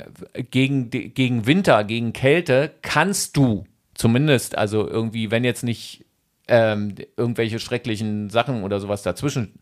gegen, 0.51 0.91
gegen 0.91 1.47
Winter, 1.47 1.85
gegen 1.85 2.13
Kälte 2.13 2.73
kannst 2.83 3.37
du 3.37 3.65
zumindest, 3.95 4.59
also 4.59 4.87
irgendwie, 4.87 5.31
wenn 5.31 5.45
jetzt 5.45 5.65
nicht 5.65 6.05
ähm, 6.49 6.95
irgendwelche 7.17 7.59
schrecklichen 7.59 8.29
Sachen 8.29 8.65
oder 8.65 8.81
sowas 8.81 9.03
dazwischen. 9.03 9.55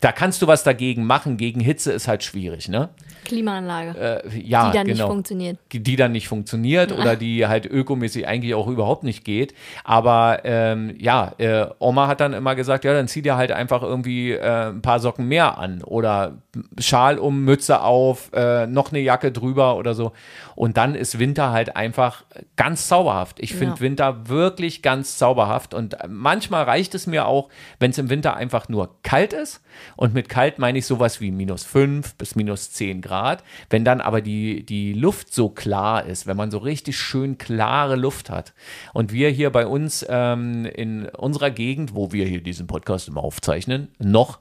Da 0.00 0.12
kannst 0.12 0.40
du 0.40 0.46
was 0.46 0.64
dagegen 0.64 1.04
machen. 1.04 1.36
Gegen 1.36 1.60
Hitze 1.60 1.92
ist 1.92 2.08
halt 2.08 2.24
schwierig, 2.24 2.68
ne? 2.68 2.88
Klimaanlage. 3.24 4.22
Äh, 4.24 4.38
ja, 4.40 4.70
die 4.70 4.76
dann 4.78 4.86
genau. 4.86 5.04
nicht 5.04 5.12
funktioniert. 5.12 5.58
Die 5.72 5.96
dann 5.96 6.12
nicht 6.12 6.28
funktioniert 6.28 6.90
ja. 6.90 6.96
oder 6.96 7.16
die 7.16 7.46
halt 7.46 7.66
ökomäßig 7.66 8.26
eigentlich 8.26 8.54
auch 8.54 8.66
überhaupt 8.66 9.04
nicht 9.04 9.24
geht. 9.24 9.54
Aber 9.84 10.40
ähm, 10.44 10.94
ja, 10.98 11.32
äh, 11.38 11.66
Oma 11.78 12.08
hat 12.08 12.20
dann 12.20 12.32
immer 12.32 12.54
gesagt, 12.54 12.84
ja, 12.84 12.94
dann 12.94 13.08
zieh 13.08 13.22
dir 13.22 13.36
halt 13.36 13.52
einfach 13.52 13.82
irgendwie 13.82 14.32
äh, 14.32 14.70
ein 14.70 14.82
paar 14.82 15.00
Socken 15.00 15.28
mehr 15.28 15.58
an 15.58 15.82
oder 15.82 16.38
Schal 16.78 17.18
um, 17.18 17.44
Mütze 17.44 17.82
auf, 17.82 18.30
äh, 18.32 18.66
noch 18.66 18.90
eine 18.90 19.00
Jacke 19.00 19.32
drüber 19.32 19.76
oder 19.76 19.94
so. 19.94 20.12
Und 20.54 20.76
dann 20.76 20.94
ist 20.94 21.18
Winter 21.18 21.52
halt 21.52 21.76
einfach 21.76 22.24
ganz 22.56 22.88
zauberhaft. 22.88 23.40
Ich 23.40 23.54
finde 23.54 23.74
ja. 23.76 23.80
Winter 23.80 24.28
wirklich 24.28 24.82
ganz 24.82 25.18
zauberhaft 25.18 25.74
und 25.74 25.96
manchmal 26.32 26.64
reicht 26.64 26.94
es 26.94 27.06
mir 27.06 27.26
auch, 27.26 27.50
wenn 27.78 27.90
es 27.90 27.98
im 27.98 28.08
Winter 28.08 28.34
einfach 28.34 28.70
nur 28.70 28.96
kalt 29.02 29.34
ist. 29.34 29.60
Und 29.96 30.14
mit 30.14 30.30
kalt 30.30 30.58
meine 30.58 30.78
ich 30.78 30.86
sowas 30.86 31.20
wie 31.20 31.30
minus 31.30 31.62
5 31.64 32.14
bis 32.14 32.36
minus 32.36 32.70
10 32.70 33.02
Grad. 33.02 33.44
Wenn 33.68 33.84
dann 33.84 34.00
aber 34.00 34.22
die, 34.22 34.64
die 34.64 34.94
Luft 34.94 35.34
so 35.34 35.50
klar 35.50 36.06
ist, 36.06 36.26
wenn 36.26 36.38
man 36.38 36.50
so 36.50 36.56
richtig 36.56 36.96
schön 36.96 37.36
klare 37.36 37.96
Luft 37.96 38.30
hat. 38.30 38.54
Und 38.94 39.12
wir 39.12 39.28
hier 39.28 39.50
bei 39.50 39.66
uns 39.66 40.06
ähm, 40.08 40.64
in 40.64 41.06
unserer 41.10 41.50
Gegend, 41.50 41.94
wo 41.94 42.12
wir 42.12 42.24
hier 42.24 42.42
diesen 42.42 42.66
Podcast 42.66 43.08
immer 43.08 43.22
aufzeichnen, 43.22 43.88
noch, 43.98 44.38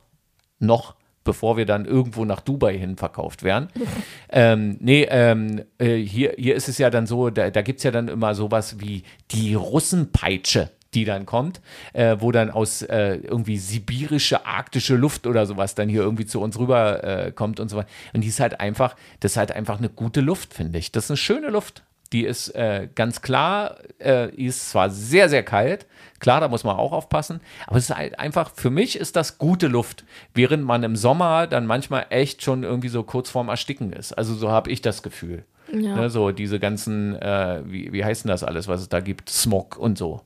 noch 0.60 0.96
bevor 1.26 1.58
wir 1.58 1.66
dann 1.66 1.84
irgendwo 1.84 2.24
nach 2.24 2.40
Dubai 2.40 2.78
hin 2.78 2.96
verkauft 2.96 3.44
werden. 3.44 3.68
ähm, 4.30 4.78
nee, 4.80 5.06
ähm, 5.10 5.66
äh, 5.78 5.98
hier, 5.98 6.36
hier 6.38 6.56
ist 6.56 6.70
es 6.70 6.78
ja 6.78 6.90
dann 6.90 7.06
so, 7.06 7.30
da, 7.30 7.50
da 7.50 7.62
gibt 7.62 7.80
es 7.80 7.84
ja 7.84 7.92
dann 7.92 8.08
immer 8.08 8.34
sowas 8.34 8.80
wie 8.80 9.04
die 9.32 9.56
Russenpeitsche 9.56 10.72
die 10.94 11.06
dann 11.06 11.26
kommt, 11.26 11.62
äh, 11.94 12.18
wo 12.20 12.32
dann 12.32 12.50
aus 12.50 12.82
äh, 12.82 13.16
irgendwie 13.16 13.58
sibirische, 13.58 14.46
arktische 14.46 14.96
Luft 14.96 15.26
oder 15.26 15.46
sowas 15.46 15.76
dann 15.76 15.90
hier 15.90 16.02
irgendwie 16.02 16.26
zu 16.26 16.42
uns 16.42 16.60
rüber 16.60 17.04
äh, 17.04 17.32
kommt 17.32 17.60
und 17.60 17.70
so 17.70 17.78
weiter. 17.78 17.90
Und 18.14 18.22
die 18.22 18.28
ist 18.28 18.40
halt 18.40 18.60
einfach, 18.60 18.96
das 19.20 19.34
ist 19.34 19.38
halt 19.38 19.52
einfach 19.52 19.78
eine 19.78 19.90
gute 19.90 20.22
Luft, 20.22 20.54
finde 20.54 20.80
ich. 20.80 20.92
Das 20.92 21.06
ist 21.06 21.12
eine 21.12 21.18
schöne 21.18 21.50
Luft. 21.50 21.84
Die 22.12 22.26
ist 22.26 22.50
äh, 22.56 22.90
ganz 22.94 23.22
klar, 23.22 23.78
äh, 24.00 24.30
ist 24.36 24.72
zwar 24.72 24.90
sehr, 24.90 25.30
sehr 25.30 25.44
kalt, 25.44 25.86
klar, 26.20 26.42
da 26.42 26.50
muss 26.50 26.66
man 26.66 26.76
auch 26.76 26.92
aufpassen, 26.92 27.40
aber 27.68 27.78
es 27.78 27.90
ist 27.90 27.96
halt 27.96 28.20
einfach, 28.20 28.52
für 28.54 28.70
mich 28.70 28.98
ist 28.98 29.16
das 29.16 29.38
gute 29.38 29.68
Luft, 29.68 30.04
während 30.34 30.66
man 30.66 30.84
im 30.84 30.98
Sommer 30.98 31.48
dann 31.48 31.66
manchmal 31.66 32.08
echt 32.10 32.44
schon 32.44 32.64
irgendwie 32.64 32.90
so 32.90 33.04
kurz 33.04 33.30
vorm 33.30 33.48
Ersticken 33.48 33.94
ist. 33.94 34.12
Also 34.12 34.36
so 34.36 34.52
habe 34.52 34.70
ich 34.70 34.82
das 34.82 35.04
Gefühl. 35.04 35.46
Ja. 35.72 35.96
Ne, 35.96 36.10
so 36.10 36.32
diese 36.32 36.60
ganzen, 36.60 37.16
äh, 37.16 37.62
wie, 37.66 37.94
wie 37.94 38.04
heißt 38.04 38.26
denn 38.26 38.30
das 38.30 38.44
alles, 38.44 38.68
was 38.68 38.82
es 38.82 38.90
da 38.90 39.00
gibt, 39.00 39.30
Smog 39.30 39.78
und 39.78 39.98
so. 39.98 40.22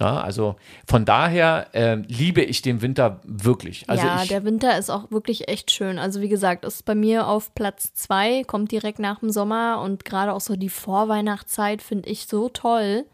Ja, 0.00 0.22
also 0.22 0.56
von 0.86 1.04
daher 1.04 1.66
äh, 1.72 1.96
liebe 2.08 2.40
ich 2.40 2.62
den 2.62 2.80
Winter 2.80 3.20
wirklich. 3.24 3.84
Also 3.86 4.06
ja, 4.06 4.22
ich, 4.22 4.30
der 4.30 4.44
Winter 4.44 4.78
ist 4.78 4.88
auch 4.88 5.10
wirklich 5.10 5.48
echt 5.48 5.70
schön. 5.70 5.98
Also 5.98 6.22
wie 6.22 6.30
gesagt, 6.30 6.64
ist 6.64 6.86
bei 6.86 6.94
mir 6.94 7.26
auf 7.26 7.54
Platz 7.54 7.92
zwei, 7.92 8.42
kommt 8.44 8.72
direkt 8.72 8.98
nach 8.98 9.20
dem 9.20 9.28
Sommer 9.28 9.82
und 9.84 10.06
gerade 10.06 10.32
auch 10.32 10.40
so 10.40 10.56
die 10.56 10.70
Vorweihnachtszeit 10.70 11.82
finde 11.82 12.08
ich 12.08 12.26
so 12.26 12.48
toll. 12.48 13.04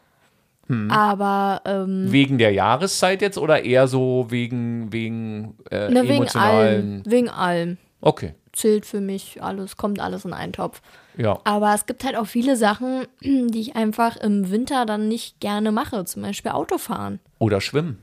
Hm. 0.68 0.88
Aber 0.90 1.62
ähm, 1.64 2.12
wegen 2.12 2.38
der 2.38 2.52
Jahreszeit 2.52 3.20
jetzt 3.20 3.38
oder 3.38 3.64
eher 3.64 3.88
so 3.88 4.26
wegen 4.28 4.92
wegen 4.92 5.56
äh, 5.70 5.90
ne, 5.90 6.08
wegen 6.08 6.28
allem, 6.28 7.02
wegen 7.04 7.28
allem. 7.28 7.78
Okay. 8.00 8.34
Zählt 8.52 8.86
für 8.86 9.00
mich 9.00 9.42
alles, 9.42 9.76
kommt 9.76 10.00
alles 10.00 10.24
in 10.24 10.32
einen 10.32 10.52
Topf. 10.52 10.80
Ja. 11.16 11.40
Aber 11.44 11.74
es 11.74 11.86
gibt 11.86 12.04
halt 12.04 12.16
auch 12.16 12.26
viele 12.26 12.56
Sachen, 12.56 13.06
die 13.22 13.60
ich 13.60 13.76
einfach 13.76 14.16
im 14.16 14.50
Winter 14.50 14.86
dann 14.86 15.08
nicht 15.08 15.40
gerne 15.40 15.72
mache. 15.72 16.04
Zum 16.04 16.22
Beispiel 16.22 16.52
Autofahren. 16.52 17.20
Oder 17.38 17.60
schwimmen. 17.60 18.02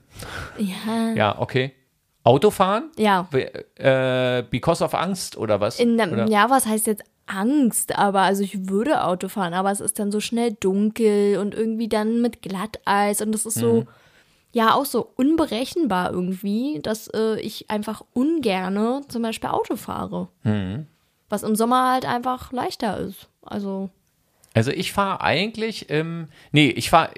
Ja. 0.57 1.13
Ja, 1.13 1.39
okay. 1.39 1.73
Autofahren? 2.23 2.91
Ja. 2.97 3.27
Äh, 3.75 4.43
because 4.49 4.83
of 4.83 4.93
Angst 4.93 5.37
oder 5.37 5.59
was? 5.59 5.79
In, 5.79 5.95
oder? 5.99 6.27
Ja, 6.27 6.49
was 6.49 6.65
heißt 6.65 6.87
jetzt 6.87 7.03
Angst? 7.25 7.97
Aber 7.97 8.21
also 8.21 8.43
ich 8.43 8.69
würde 8.69 9.03
Auto 9.03 9.27
fahren, 9.27 9.53
aber 9.53 9.71
es 9.71 9.81
ist 9.81 9.99
dann 9.99 10.11
so 10.11 10.19
schnell 10.19 10.53
dunkel 10.53 11.37
und 11.37 11.53
irgendwie 11.53 11.89
dann 11.89 12.21
mit 12.21 12.41
Glatteis 12.41 13.21
und 13.21 13.33
das 13.33 13.45
ist 13.45 13.55
so, 13.55 13.81
mhm. 13.81 13.87
ja, 14.53 14.73
auch 14.73 14.85
so 14.85 15.11
unberechenbar 15.15 16.11
irgendwie, 16.11 16.79
dass 16.81 17.09
äh, 17.09 17.39
ich 17.41 17.69
einfach 17.69 18.03
ungerne 18.13 19.01
zum 19.09 19.21
Beispiel 19.21 19.49
Auto 19.49 19.75
fahre. 19.75 20.29
Mhm. 20.43 20.87
Was 21.33 21.41
im 21.41 21.55
Sommer 21.55 21.91
halt 21.91 22.05
einfach 22.05 22.51
leichter 22.51 22.99
ist. 22.99 23.27
Also. 23.41 23.89
Also 24.53 24.69
ich 24.69 24.93
fahre 24.93 25.21
eigentlich 25.21 25.89
im, 25.89 26.27
nee, 26.51 26.69
ich 26.69 26.91
fahre, 26.91 27.09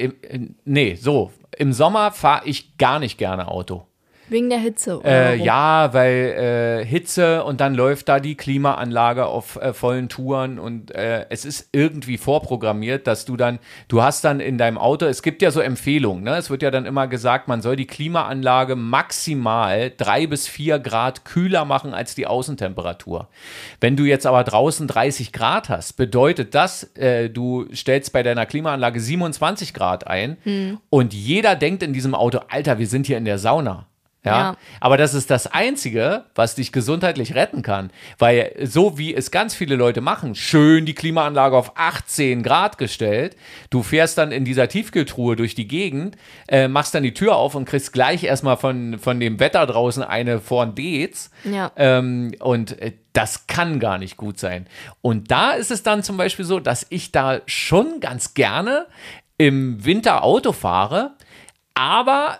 nee, 0.63 0.95
so, 0.95 1.33
im 1.57 1.73
Sommer 1.73 2.13
fahre 2.13 2.47
ich 2.47 2.77
gar 2.77 2.99
nicht 2.99 3.17
gerne 3.17 3.49
Auto. 3.49 3.87
Wegen 4.27 4.49
der 4.49 4.57
Hitze. 4.57 5.01
Äh, 5.05 5.35
ja, 5.37 5.93
weil 5.93 6.81
äh, 6.81 6.85
Hitze 6.85 7.43
und 7.43 7.61
dann 7.61 7.75
läuft 7.75 8.09
da 8.09 8.19
die 8.19 8.35
Klimaanlage 8.35 9.27
auf 9.27 9.57
äh, 9.57 9.73
vollen 9.73 10.09
Touren 10.09 10.57
und 10.57 10.93
äh, 10.95 11.27
es 11.29 11.45
ist 11.45 11.69
irgendwie 11.73 12.17
vorprogrammiert, 12.17 13.05
dass 13.05 13.25
du 13.25 13.37
dann, 13.37 13.59
du 13.87 14.01
hast 14.01 14.23
dann 14.23 14.39
in 14.39 14.57
deinem 14.57 14.79
Auto, 14.79 15.05
es 15.05 15.21
gibt 15.21 15.43
ja 15.43 15.51
so 15.51 15.59
Empfehlungen, 15.59 16.23
ne? 16.23 16.37
es 16.37 16.49
wird 16.49 16.63
ja 16.63 16.71
dann 16.71 16.85
immer 16.85 17.07
gesagt, 17.07 17.47
man 17.47 17.61
soll 17.61 17.75
die 17.75 17.85
Klimaanlage 17.85 18.75
maximal 18.75 19.91
drei 19.95 20.25
bis 20.25 20.47
vier 20.47 20.79
Grad 20.79 21.23
kühler 21.25 21.65
machen 21.65 21.93
als 21.93 22.15
die 22.15 22.25
Außentemperatur. 22.25 23.27
Wenn 23.79 23.95
du 23.95 24.05
jetzt 24.05 24.25
aber 24.25 24.43
draußen 24.43 24.87
30 24.87 25.33
Grad 25.33 25.69
hast, 25.69 25.93
bedeutet 25.93 26.55
das, 26.55 26.95
äh, 26.95 27.29
du 27.29 27.67
stellst 27.73 28.11
bei 28.11 28.23
deiner 28.23 28.47
Klimaanlage 28.47 28.99
27 28.99 29.75
Grad 29.75 30.07
ein 30.07 30.37
hm. 30.43 30.79
und 30.89 31.13
jeder 31.13 31.55
denkt 31.55 31.83
in 31.83 31.93
diesem 31.93 32.15
Auto, 32.15 32.39
Alter, 32.49 32.79
wir 32.79 32.87
sind 32.87 33.05
hier 33.05 33.17
in 33.17 33.25
der 33.25 33.37
Sauna. 33.37 33.85
Ja? 34.25 34.39
ja? 34.39 34.57
Aber 34.79 34.97
das 34.97 35.13
ist 35.13 35.29
das 35.29 35.47
Einzige, 35.47 36.25
was 36.35 36.55
dich 36.55 36.71
gesundheitlich 36.71 37.35
retten 37.35 37.61
kann. 37.61 37.91
Weil 38.17 38.53
so 38.63 38.97
wie 38.97 39.13
es 39.15 39.31
ganz 39.31 39.55
viele 39.55 39.75
Leute 39.75 40.01
machen, 40.01 40.35
schön 40.35 40.85
die 40.85 40.95
Klimaanlage 40.95 41.55
auf 41.55 41.73
18 41.75 42.43
Grad 42.43 42.77
gestellt, 42.77 43.37
du 43.69 43.83
fährst 43.83 44.17
dann 44.17 44.31
in 44.31 44.43
dieser 44.43 44.67
Tiefkühltruhe 44.67 45.35
durch 45.35 45.55
die 45.55 45.67
Gegend, 45.67 46.17
äh, 46.47 46.67
machst 46.67 46.93
dann 46.93 47.03
die 47.03 47.13
Tür 47.13 47.35
auf 47.35 47.55
und 47.55 47.65
kriegst 47.65 47.93
gleich 47.93 48.23
erstmal 48.23 48.57
von, 48.57 48.99
von 48.99 49.19
dem 49.19 49.39
Wetter 49.39 49.65
draußen 49.65 50.03
eine 50.03 50.39
vorn 50.39 50.75
Dez. 50.75 51.29
Ja. 51.43 51.71
Ähm, 51.75 52.33
und 52.39 52.79
äh, 52.81 52.93
das 53.13 53.47
kann 53.47 53.79
gar 53.79 53.97
nicht 53.97 54.17
gut 54.17 54.39
sein. 54.39 54.67
Und 55.01 55.31
da 55.31 55.51
ist 55.51 55.71
es 55.71 55.83
dann 55.83 56.03
zum 56.03 56.17
Beispiel 56.17 56.43
so, 56.43 56.59
dass 56.59 56.85
ich 56.89 57.11
da 57.11 57.39
schon 57.45 58.01
ganz 58.01 58.33
gerne 58.33 58.87
im 59.37 59.83
Winter 59.85 60.23
Auto 60.23 60.51
fahre, 60.51 61.13
aber 61.73 62.39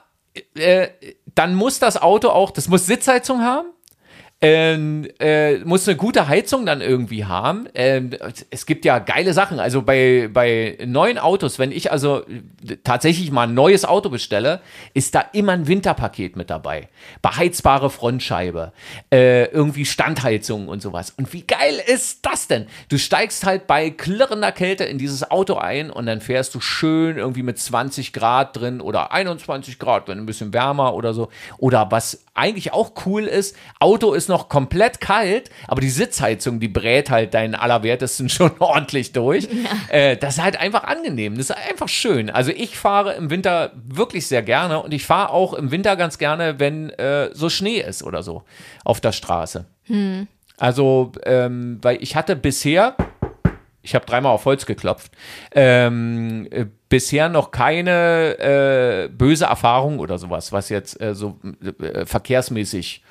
äh, 0.56 0.88
dann 1.36 1.54
muss 1.54 1.80
das 1.80 2.02
Auto 2.02 2.30
auch, 2.30 2.52
das 2.52 2.68
muss 2.68 2.86
Sitzheizung 2.86 3.42
haben. 3.42 3.68
Ähm, 4.48 5.08
äh, 5.20 5.58
muss 5.66 5.88
eine 5.88 5.98
gute 5.98 6.28
Heizung 6.28 6.68
dann 6.68 6.80
irgendwie 6.80 7.26
haben. 7.26 7.68
Ähm, 7.74 8.12
es 8.52 8.68
gibt 8.68 8.86
ja 8.86 9.00
geile 9.00 9.34
Sachen. 9.34 9.60
Also 9.60 9.82
bei, 9.82 10.30
bei 10.32 10.78
neuen 10.86 11.18
Autos, 11.18 11.58
wenn 11.58 11.72
ich 11.72 11.92
also 11.92 12.22
tatsächlich 12.84 13.32
mal 13.32 13.48
ein 13.48 13.56
neues 13.56 13.86
Auto 13.86 14.10
bestelle, 14.12 14.62
ist 14.94 15.16
da 15.16 15.22
immer 15.34 15.54
ein 15.54 15.68
Winterpaket 15.68 16.36
mit 16.36 16.52
dabei. 16.52 16.90
Beheizbare 17.24 17.90
Frontscheibe, 17.90 18.72
äh, 19.12 19.46
irgendwie 19.46 19.84
Standheizung 19.84 20.68
und 20.68 20.80
sowas. 20.80 21.16
Und 21.18 21.34
wie 21.34 21.42
geil 21.42 21.82
ist 21.84 22.24
das 22.24 22.48
denn? 22.48 22.68
Du 22.90 23.00
steigst 23.00 23.48
halt 23.48 23.66
bei 23.66 23.90
klirrender 23.90 24.52
Kälte 24.52 24.84
in 24.84 25.00
dieses 25.00 25.32
Auto 25.32 25.56
ein 25.56 25.90
und 25.90 26.06
dann 26.06 26.22
fährst 26.22 26.54
du 26.54 26.60
schön 26.60 27.18
irgendwie 27.18 27.42
mit 27.42 27.58
20 27.58 28.14
Grad 28.14 28.56
drin 28.56 28.80
oder 28.80 29.12
21 29.12 29.80
Grad, 29.80 30.08
wenn 30.08 30.20
ein 30.20 30.28
bisschen 30.28 30.54
wärmer 30.54 30.94
oder 30.94 31.16
so. 31.16 31.30
Oder 31.58 31.90
was 31.90 32.26
eigentlich 32.36 32.74
auch 32.74 32.92
cool 33.08 33.24
ist, 33.24 33.56
Auto 33.80 34.14
ist 34.14 34.30
noch 34.30 34.35
noch 34.36 34.50
komplett 34.50 35.00
kalt, 35.00 35.50
aber 35.66 35.80
die 35.80 35.90
Sitzheizung, 35.90 36.60
die 36.60 36.68
brät 36.68 37.10
halt 37.10 37.34
deinen 37.34 37.56
Allerwertesten 37.56 38.28
schon 38.36 38.52
ordentlich 38.60 39.14
durch. 39.14 39.46
Ja. 39.46 39.96
Äh, 39.96 40.18
das 40.18 40.36
ist 40.36 40.44
halt 40.44 40.60
einfach 40.60 40.84
angenehm. 40.84 41.38
Das 41.38 41.50
ist 41.50 41.56
einfach 41.70 41.88
schön. 41.88 42.30
Also 42.30 42.52
ich 42.52 42.78
fahre 42.78 43.14
im 43.14 43.30
Winter 43.30 43.72
wirklich 43.76 44.28
sehr 44.28 44.42
gerne 44.42 44.82
und 44.82 44.94
ich 44.94 45.06
fahre 45.06 45.30
auch 45.30 45.54
im 45.54 45.72
Winter 45.72 45.96
ganz 45.96 46.18
gerne, 46.18 46.60
wenn 46.60 46.90
äh, 46.90 47.30
so 47.34 47.50
Schnee 47.50 47.80
ist 47.80 48.04
oder 48.04 48.24
so 48.24 48.44
auf 48.84 49.00
der 49.00 49.14
Straße. 49.14 49.66
Hm. 49.84 50.28
Also, 50.58 51.14
ähm, 51.26 51.80
weil 51.82 52.02
ich 52.02 52.18
hatte 52.18 52.36
bisher, 52.36 52.96
ich 53.84 53.96
habe 53.96 54.06
dreimal 54.06 54.34
auf 54.34 54.44
Holz 54.44 54.66
geklopft, 54.66 55.14
ähm, 55.54 56.48
äh, 56.52 56.66
bisher 56.90 57.30
noch 57.30 57.52
keine 57.52 58.38
äh, 58.40 59.10
böse 59.10 59.46
Erfahrung 59.46 60.00
oder 60.00 60.18
sowas, 60.18 60.52
was 60.52 60.70
jetzt 60.70 61.00
äh, 61.02 61.14
so 61.14 61.40
äh, 61.80 62.06
verkehrsmäßig 62.06 63.02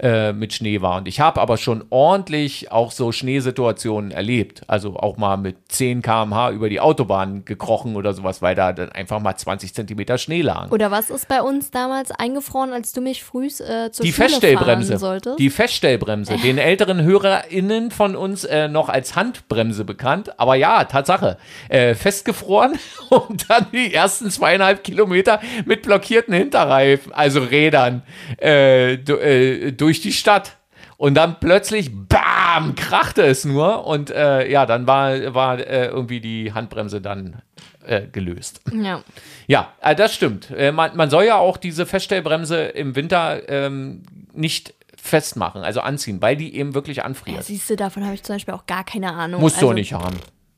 äh, 0.00 0.32
mit 0.32 0.52
Schnee 0.52 0.80
war. 0.80 0.98
Und 0.98 1.08
ich 1.08 1.18
habe 1.18 1.40
aber 1.40 1.56
schon 1.56 1.84
ordentlich 1.90 2.70
auch 2.70 2.92
so 2.92 3.10
Schneesituationen 3.10 4.12
erlebt. 4.12 4.62
Also 4.68 4.96
auch 4.96 5.16
mal 5.16 5.36
mit 5.36 5.56
10 5.68 6.02
km/h 6.02 6.50
über 6.52 6.68
die 6.68 6.78
Autobahn 6.78 7.44
gekrochen 7.44 7.96
oder 7.96 8.12
sowas, 8.12 8.40
weil 8.40 8.54
da 8.54 8.72
dann 8.72 8.92
einfach 8.92 9.20
mal 9.20 9.36
20 9.36 9.74
Zentimeter 9.74 10.16
Schnee 10.16 10.42
lagen. 10.42 10.70
Oder 10.70 10.92
was 10.92 11.10
ist 11.10 11.26
bei 11.26 11.42
uns 11.42 11.72
damals 11.72 12.12
eingefroren, 12.12 12.72
als 12.72 12.92
du 12.92 13.00
mich 13.00 13.24
früh 13.24 13.46
äh, 13.46 13.90
zur 13.90 14.04
die 14.04 14.12
Schule 14.12 14.28
Feststellbremse. 14.28 14.92
fahren 14.92 14.98
solltest? 15.00 15.38
Die 15.40 15.50
Feststellbremse. 15.50 16.36
Den 16.44 16.58
älteren 16.58 17.02
HörerInnen 17.02 17.90
von 17.90 18.14
uns 18.14 18.44
äh, 18.44 18.68
noch 18.68 18.88
als 18.88 19.16
Handbremse 19.16 19.84
bekannt. 19.84 20.38
Aber 20.38 20.54
ja, 20.54 20.84
Tatsache. 20.84 21.38
Äh, 21.68 21.94
festgefroren 21.94 22.78
und 23.10 23.50
dann 23.50 23.66
die 23.72 23.92
ersten 23.92 24.30
zweieinhalb 24.30 24.84
Kilometer 24.84 25.40
mit 25.64 25.82
blockierten 25.82 26.34
Hinterreifen, 26.34 27.12
also 27.12 27.40
Rädern, 27.40 28.02
äh, 28.40 28.94
äh 28.94 29.72
durch 29.72 29.87
durch 29.88 30.02
die 30.02 30.12
Stadt. 30.12 30.58
Und 30.98 31.14
dann 31.14 31.40
plötzlich, 31.40 31.90
bam, 31.92 32.74
krachte 32.74 33.22
es 33.22 33.44
nur. 33.44 33.86
Und 33.86 34.10
äh, 34.10 34.50
ja, 34.50 34.66
dann 34.66 34.86
war, 34.86 35.34
war 35.34 35.58
äh, 35.58 35.86
irgendwie 35.86 36.20
die 36.20 36.52
Handbremse 36.52 37.00
dann 37.00 37.40
äh, 37.86 38.02
gelöst. 38.06 38.60
Ja. 38.72 39.02
Ja, 39.46 39.72
äh, 39.80 39.94
das 39.94 40.14
stimmt. 40.14 40.50
Äh, 40.50 40.72
man, 40.72 40.94
man 40.96 41.08
soll 41.08 41.24
ja 41.24 41.36
auch 41.36 41.56
diese 41.56 41.86
Feststellbremse 41.86 42.64
im 42.64 42.96
Winter 42.96 43.48
ähm, 43.48 44.02
nicht 44.34 44.74
festmachen, 44.96 45.62
also 45.62 45.80
anziehen, 45.80 46.20
weil 46.20 46.36
die 46.36 46.54
eben 46.54 46.74
wirklich 46.74 47.02
anfriert. 47.02 47.38
Ja, 47.38 47.42
siehst 47.42 47.70
du, 47.70 47.76
davon 47.76 48.04
habe 48.04 48.14
ich 48.14 48.22
zum 48.24 48.34
Beispiel 48.34 48.52
auch 48.52 48.66
gar 48.66 48.84
keine 48.84 49.14
Ahnung. 49.14 49.40
Musst 49.40 49.56
also, 49.56 49.68
du 49.68 49.70
auch 49.70 49.74
nicht 49.74 49.92
haben. 49.94 50.16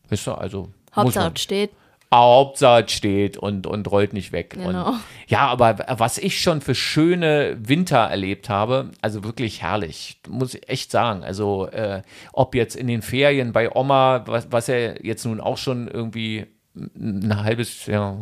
Weißt 0.08 0.26
du, 0.26 0.32
also. 0.32 0.70
Hauptsache 0.96 1.32
steht. 1.36 1.70
Hauptsache 2.12 2.88
steht 2.88 3.36
und, 3.36 3.66
und 3.66 3.90
rollt 3.90 4.12
nicht 4.12 4.32
weg. 4.32 4.50
Genau. 4.50 4.90
Und, 4.90 5.00
ja, 5.28 5.46
aber 5.46 5.78
was 5.98 6.18
ich 6.18 6.40
schon 6.40 6.60
für 6.60 6.74
schöne 6.74 7.56
Winter 7.60 7.98
erlebt 7.98 8.48
habe, 8.48 8.90
also 9.00 9.22
wirklich 9.22 9.62
herrlich, 9.62 10.20
muss 10.28 10.54
ich 10.54 10.68
echt 10.68 10.90
sagen. 10.90 11.22
Also 11.22 11.68
äh, 11.68 12.02
ob 12.32 12.54
jetzt 12.54 12.74
in 12.74 12.88
den 12.88 13.02
Ferien 13.02 13.52
bei 13.52 13.70
Oma, 13.74 14.24
was, 14.26 14.50
was 14.50 14.66
ja 14.66 14.94
jetzt 15.00 15.24
nun 15.24 15.40
auch 15.40 15.56
schon 15.56 15.86
irgendwie 15.86 16.46
ein 16.74 17.42
halbes 17.42 17.86
Jahr, 17.86 18.16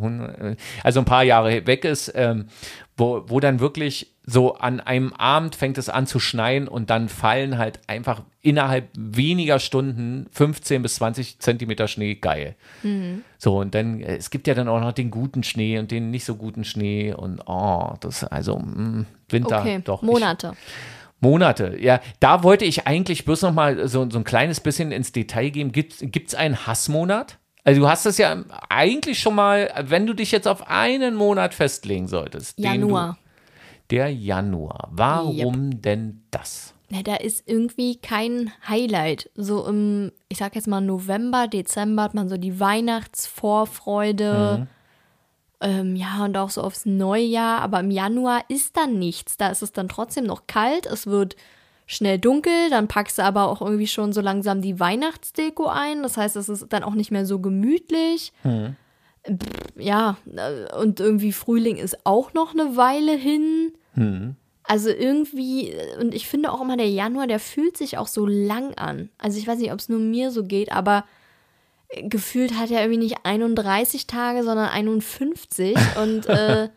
also 0.83 0.99
ein 0.99 1.05
paar 1.05 1.23
Jahre 1.23 1.67
weg 1.67 1.85
ist, 1.85 2.11
ähm, 2.15 2.47
wo, 2.97 3.23
wo 3.27 3.39
dann 3.39 3.59
wirklich 3.59 4.15
so 4.29 4.55
an 4.55 4.79
einem 4.79 5.13
Abend 5.13 5.55
fängt 5.55 5.77
es 5.77 5.89
an 5.89 6.05
zu 6.05 6.19
schneien 6.19 6.67
und 6.67 6.89
dann 6.89 7.09
fallen 7.09 7.57
halt 7.57 7.79
einfach 7.87 8.21
innerhalb 8.41 8.89
weniger 8.97 9.59
Stunden 9.59 10.27
15 10.31 10.81
bis 10.81 10.95
20 10.95 11.39
Zentimeter 11.39 11.87
Schnee 11.87 12.15
geil. 12.15 12.55
Mhm. 12.83 13.23
So, 13.37 13.59
und 13.59 13.73
dann, 13.73 14.01
äh, 14.01 14.17
es 14.17 14.29
gibt 14.29 14.47
ja 14.47 14.53
dann 14.53 14.67
auch 14.67 14.81
noch 14.81 14.93
den 14.93 15.09
guten 15.09 15.43
Schnee 15.43 15.79
und 15.79 15.91
den 15.91 16.11
nicht 16.11 16.25
so 16.25 16.35
guten 16.35 16.63
Schnee 16.63 17.13
und 17.13 17.41
oh, 17.47 17.93
das, 17.99 18.23
also 18.23 18.59
mh, 18.59 18.81
mm, 18.81 19.05
Winter 19.29 19.61
okay. 19.61 19.81
doch. 19.83 20.01
Monate. 20.03 20.53
Ich, 20.53 21.21
Monate, 21.21 21.77
ja. 21.79 21.99
Da 22.19 22.43
wollte 22.43 22.65
ich 22.65 22.87
eigentlich 22.87 23.25
bloß 23.25 23.41
noch 23.41 23.53
mal 23.53 23.87
so, 23.87 24.09
so 24.09 24.19
ein 24.19 24.23
kleines 24.23 24.59
bisschen 24.59 24.91
ins 24.91 25.11
Detail 25.11 25.49
gehen. 25.49 25.71
Gibt 25.71 26.01
es 26.01 26.35
einen 26.35 26.67
Hassmonat? 26.67 27.38
Also 27.63 27.81
du 27.81 27.89
hast 27.89 28.05
es 28.05 28.17
ja 28.17 28.43
eigentlich 28.69 29.19
schon 29.19 29.35
mal, 29.35 29.71
wenn 29.85 30.07
du 30.07 30.13
dich 30.13 30.31
jetzt 30.31 30.47
auf 30.47 30.67
einen 30.67 31.15
Monat 31.15 31.53
festlegen 31.53 32.07
solltest. 32.07 32.59
Januar. 32.59 33.17
Du, 33.87 33.95
der 33.95 34.13
Januar. 34.13 34.89
Warum 34.91 35.71
yep. 35.71 35.81
denn 35.81 36.23
das? 36.31 36.73
Na, 36.89 37.03
da 37.03 37.15
ist 37.15 37.43
irgendwie 37.47 37.97
kein 37.97 38.51
Highlight. 38.67 39.29
So 39.35 39.65
im, 39.67 40.11
ich 40.27 40.39
sag 40.39 40.55
jetzt 40.55 40.67
mal 40.67 40.81
November, 40.81 41.47
Dezember 41.47 42.03
hat 42.03 42.15
man 42.15 42.29
so 42.29 42.37
die 42.37 42.59
Weihnachtsvorfreude. 42.59 44.59
Mhm. 44.59 44.67
Ähm, 45.61 45.95
ja, 45.95 46.23
und 46.23 46.37
auch 46.37 46.49
so 46.49 46.61
aufs 46.61 46.85
Neujahr. 46.85 47.61
Aber 47.61 47.81
im 47.81 47.91
Januar 47.91 48.43
ist 48.47 48.77
dann 48.77 48.97
nichts. 48.97 49.37
Da 49.37 49.49
ist 49.49 49.61
es 49.61 49.71
dann 49.71 49.89
trotzdem 49.89 50.25
noch 50.25 50.47
kalt. 50.47 50.87
Es 50.87 51.05
wird 51.05 51.35
schnell 51.91 52.19
dunkel, 52.19 52.69
dann 52.69 52.87
packst 52.87 53.17
du 53.17 53.23
aber 53.23 53.47
auch 53.47 53.61
irgendwie 53.61 53.87
schon 53.87 54.13
so 54.13 54.21
langsam 54.21 54.61
die 54.61 54.79
Weihnachtsdeko 54.79 55.65
ein. 55.65 56.03
Das 56.03 56.17
heißt, 56.17 56.35
es 56.35 56.47
ist 56.47 56.67
dann 56.69 56.83
auch 56.83 56.93
nicht 56.93 57.09
mehr 57.09 57.25
so 57.25 57.39
gemütlich. 57.39 58.31
Mhm. 58.43 58.75
Ja, 59.75 60.17
äh, 60.31 60.71
und 60.77 60.99
irgendwie 60.99 61.31
Frühling 61.31 61.77
ist 61.77 62.05
auch 62.05 62.35
noch 62.35 62.53
eine 62.53 62.77
Weile 62.77 63.13
hin. 63.13 63.73
Mhm. 63.95 64.35
Also 64.61 64.89
irgendwie, 64.89 65.73
und 65.99 66.13
ich 66.13 66.27
finde 66.27 66.51
auch 66.51 66.61
immer, 66.61 66.77
der 66.77 66.89
Januar, 66.89 67.25
der 67.25 67.39
fühlt 67.39 67.75
sich 67.75 67.97
auch 67.97 68.07
so 68.07 68.27
lang 68.27 68.75
an. 68.75 69.09
Also 69.17 69.39
ich 69.39 69.47
weiß 69.47 69.57
nicht, 69.57 69.73
ob 69.73 69.79
es 69.79 69.89
nur 69.89 69.97
mir 69.97 70.29
so 70.29 70.43
geht, 70.43 70.71
aber 70.71 71.05
gefühlt 72.03 72.53
hat 72.55 72.69
er 72.69 72.81
irgendwie 72.81 72.99
nicht 72.99 73.17
31 73.23 74.05
Tage, 74.05 74.43
sondern 74.43 74.69
51. 74.69 75.75
Und 76.03 76.27
äh, 76.27 76.69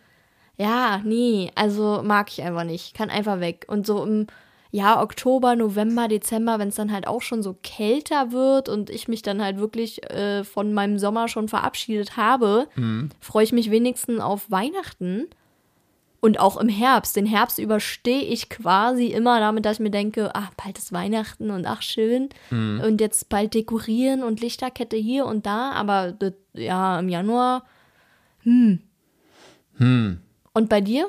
ja, 0.56 1.02
nee, 1.04 1.50
also 1.54 2.00
mag 2.02 2.30
ich 2.30 2.42
einfach 2.42 2.64
nicht. 2.64 2.94
Kann 2.94 3.10
einfach 3.10 3.40
weg. 3.40 3.66
Und 3.68 3.86
so 3.86 4.02
im 4.02 4.26
ja, 4.74 5.02
Oktober, 5.02 5.54
November, 5.54 6.08
Dezember, 6.08 6.58
wenn 6.58 6.68
es 6.68 6.76
dann 6.76 6.92
halt 6.92 7.06
auch 7.06 7.20
schon 7.20 7.42
so 7.42 7.54
kälter 7.62 8.32
wird 8.32 8.70
und 8.70 8.88
ich 8.88 9.06
mich 9.06 9.20
dann 9.20 9.42
halt 9.42 9.58
wirklich 9.58 10.10
äh, 10.10 10.44
von 10.44 10.72
meinem 10.72 10.98
Sommer 10.98 11.28
schon 11.28 11.46
verabschiedet 11.46 12.16
habe, 12.16 12.66
mhm. 12.74 13.10
freue 13.20 13.44
ich 13.44 13.52
mich 13.52 13.70
wenigstens 13.70 14.20
auf 14.20 14.50
Weihnachten. 14.50 15.26
Und 16.24 16.38
auch 16.38 16.56
im 16.56 16.68
Herbst. 16.68 17.16
Den 17.16 17.26
Herbst 17.26 17.58
überstehe 17.58 18.22
ich 18.22 18.48
quasi 18.48 19.06
immer 19.06 19.40
damit, 19.40 19.64
dass 19.64 19.78
ich 19.78 19.80
mir 19.80 19.90
denke, 19.90 20.30
ach, 20.34 20.52
bald 20.56 20.78
ist 20.78 20.92
Weihnachten 20.92 21.50
und 21.50 21.66
ach, 21.66 21.82
schön. 21.82 22.28
Mhm. 22.50 22.80
Und 22.86 23.00
jetzt 23.00 23.28
bald 23.28 23.54
dekorieren 23.54 24.22
und 24.22 24.40
Lichterkette 24.40 24.96
hier 24.96 25.26
und 25.26 25.46
da. 25.46 25.72
Aber 25.72 26.14
ja, 26.54 27.00
im 27.00 27.08
Januar, 27.08 27.64
hm. 28.44 28.78
Hm. 29.78 30.20
Und 30.52 30.68
bei 30.68 30.80
dir? 30.80 31.08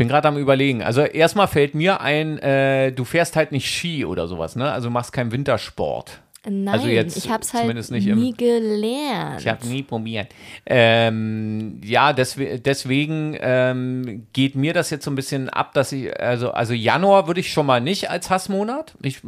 Bin 0.00 0.08
gerade 0.08 0.28
am 0.28 0.38
überlegen. 0.38 0.82
Also 0.82 1.02
erstmal 1.02 1.46
fällt 1.46 1.74
mir 1.74 2.00
ein, 2.00 2.38
äh, 2.38 2.90
du 2.90 3.04
fährst 3.04 3.36
halt 3.36 3.52
nicht 3.52 3.68
Ski 3.68 4.06
oder 4.06 4.28
sowas, 4.28 4.56
ne? 4.56 4.72
Also 4.72 4.88
machst 4.88 5.12
keinen 5.12 5.30
Wintersport. 5.30 6.22
Nein, 6.48 6.68
also 6.68 6.88
jetzt 6.88 7.18
ich 7.18 7.30
habe 7.30 7.42
es 7.42 7.52
halt 7.52 7.90
nie 7.90 8.08
im, 8.08 8.34
gelernt. 8.34 9.40
Ich 9.40 9.46
habe 9.46 9.66
nie 9.66 9.82
probiert. 9.82 10.28
Ähm, 10.64 11.82
ja, 11.84 12.14
deswegen, 12.14 12.62
deswegen 12.62 13.36
ähm, 13.38 14.26
geht 14.32 14.54
mir 14.54 14.72
das 14.72 14.88
jetzt 14.88 15.04
so 15.04 15.10
ein 15.10 15.16
bisschen 15.16 15.50
ab, 15.50 15.74
dass 15.74 15.92
ich, 15.92 16.18
also, 16.18 16.50
also 16.52 16.72
Januar 16.72 17.26
würde 17.26 17.40
ich 17.40 17.52
schon 17.52 17.66
mal 17.66 17.82
nicht 17.82 18.08
als 18.08 18.30
Hassmonat. 18.30 18.94
Ich, 19.02 19.18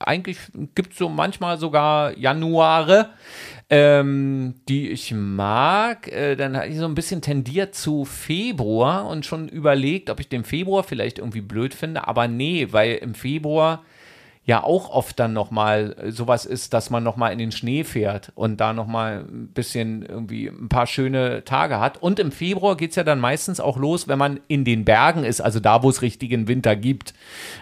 eigentlich 0.00 0.38
gibt 0.74 0.94
es 0.94 0.98
so 0.98 1.08
manchmal 1.08 1.58
sogar 1.58 2.18
Januare, 2.18 3.10
ähm, 3.68 4.54
die 4.68 4.90
ich 4.90 5.12
mag. 5.12 6.08
Äh, 6.12 6.36
dann 6.36 6.56
hatte 6.56 6.68
ich 6.68 6.78
so 6.78 6.84
ein 6.84 6.94
bisschen 6.94 7.22
tendiert 7.22 7.74
zu 7.74 8.04
Februar 8.04 9.06
und 9.06 9.26
schon 9.26 9.48
überlegt, 9.48 10.10
ob 10.10 10.20
ich 10.20 10.28
den 10.28 10.44
Februar 10.44 10.84
vielleicht 10.84 11.18
irgendwie 11.18 11.40
blöd 11.40 11.74
finde. 11.74 12.06
Aber 12.06 12.28
nee, 12.28 12.68
weil 12.70 12.94
im 12.96 13.14
Februar 13.14 13.82
ja 14.46 14.62
auch 14.62 14.90
oft 14.90 15.18
dann 15.18 15.32
nochmal 15.32 15.96
sowas 16.06 16.46
ist, 16.46 16.72
dass 16.72 16.88
man 16.88 17.02
nochmal 17.02 17.32
in 17.32 17.38
den 17.38 17.50
Schnee 17.50 17.82
fährt 17.82 18.30
und 18.36 18.60
da 18.60 18.72
nochmal 18.72 19.24
ein 19.28 19.48
bisschen 19.48 20.02
irgendwie 20.02 20.46
ein 20.46 20.68
paar 20.68 20.86
schöne 20.86 21.42
Tage 21.44 21.80
hat. 21.80 22.00
Und 22.00 22.20
im 22.20 22.30
Februar 22.30 22.76
geht 22.76 22.90
es 22.90 22.96
ja 22.96 23.02
dann 23.02 23.18
meistens 23.18 23.58
auch 23.58 23.76
los, 23.76 24.06
wenn 24.06 24.20
man 24.20 24.38
in 24.46 24.64
den 24.64 24.84
Bergen 24.84 25.24
ist, 25.24 25.40
also 25.40 25.58
da, 25.58 25.82
wo 25.82 25.90
es 25.90 26.00
richtigen 26.00 26.46
Winter 26.46 26.76
gibt. 26.76 27.12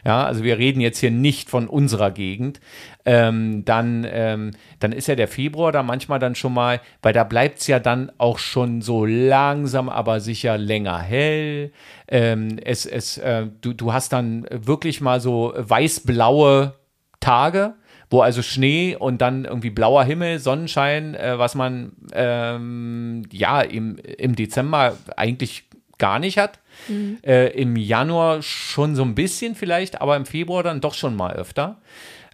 Ja, 0.04 0.26
also 0.26 0.44
wir 0.44 0.58
reden 0.58 0.82
jetzt 0.82 0.98
hier 0.98 1.10
nicht 1.10 1.48
von 1.48 1.68
unserer 1.68 2.10
Gegend. 2.10 2.60
Ähm, 3.06 3.64
dann, 3.64 4.06
ähm, 4.08 4.52
dann 4.80 4.92
ist 4.92 5.08
ja 5.08 5.14
der 5.14 5.28
Februar 5.28 5.72
da 5.72 5.82
manchmal 5.82 6.18
dann 6.18 6.34
schon 6.34 6.54
mal, 6.54 6.80
weil 7.02 7.12
da 7.12 7.24
bleibt 7.24 7.58
es 7.58 7.66
ja 7.66 7.78
dann 7.78 8.10
auch 8.16 8.38
schon 8.38 8.80
so 8.80 9.04
langsam, 9.04 9.88
aber 9.88 10.20
sicher 10.20 10.56
länger 10.56 10.98
hell. 11.00 11.72
Ähm, 12.08 12.58
es, 12.64 12.86
es, 12.86 13.18
äh, 13.18 13.46
du, 13.60 13.74
du 13.74 13.92
hast 13.92 14.12
dann 14.12 14.46
wirklich 14.50 15.00
mal 15.00 15.20
so 15.20 15.52
weiß-blaue 15.56 16.74
Tage, 17.20 17.74
wo 18.10 18.22
also 18.22 18.42
Schnee 18.42 18.96
und 18.96 19.20
dann 19.20 19.44
irgendwie 19.44 19.70
blauer 19.70 20.04
Himmel, 20.04 20.38
Sonnenschein, 20.38 21.14
äh, 21.14 21.38
was 21.38 21.54
man 21.54 21.92
ähm, 22.12 23.22
ja 23.30 23.60
im, 23.60 23.96
im 23.96 24.34
Dezember 24.34 24.96
eigentlich 25.16 25.64
gar 25.98 26.18
nicht 26.18 26.38
hat. 26.38 26.58
Mhm. 26.88 27.18
Äh, 27.22 27.48
Im 27.50 27.76
Januar 27.76 28.42
schon 28.42 28.94
so 28.94 29.02
ein 29.02 29.14
bisschen 29.14 29.54
vielleicht, 29.54 30.00
aber 30.00 30.16
im 30.16 30.26
Februar 30.26 30.62
dann 30.62 30.80
doch 30.80 30.94
schon 30.94 31.16
mal 31.16 31.34
öfter. 31.34 31.80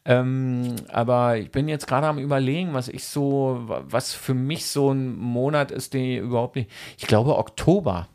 Ähm, 0.05 0.77
aber 0.89 1.37
ich 1.37 1.51
bin 1.51 1.69
jetzt 1.69 1.87
gerade 1.87 2.07
am 2.07 2.19
überlegen, 2.19 2.73
was 2.73 2.89
ich 2.89 3.05
so, 3.05 3.61
was 3.67 4.15
für 4.15 4.35
mich 4.35 4.67
so 4.67 4.91
ein 4.93 5.17
Monat 5.17 5.71
ist, 5.71 5.93
den 5.95 6.23
überhaupt 6.25 6.57
nicht. 6.57 6.71
Ich 6.97 7.07
glaube 7.07 7.37
Oktober. 7.37 8.09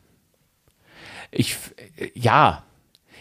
Ich, 1.32 1.58
ja, 2.14 2.64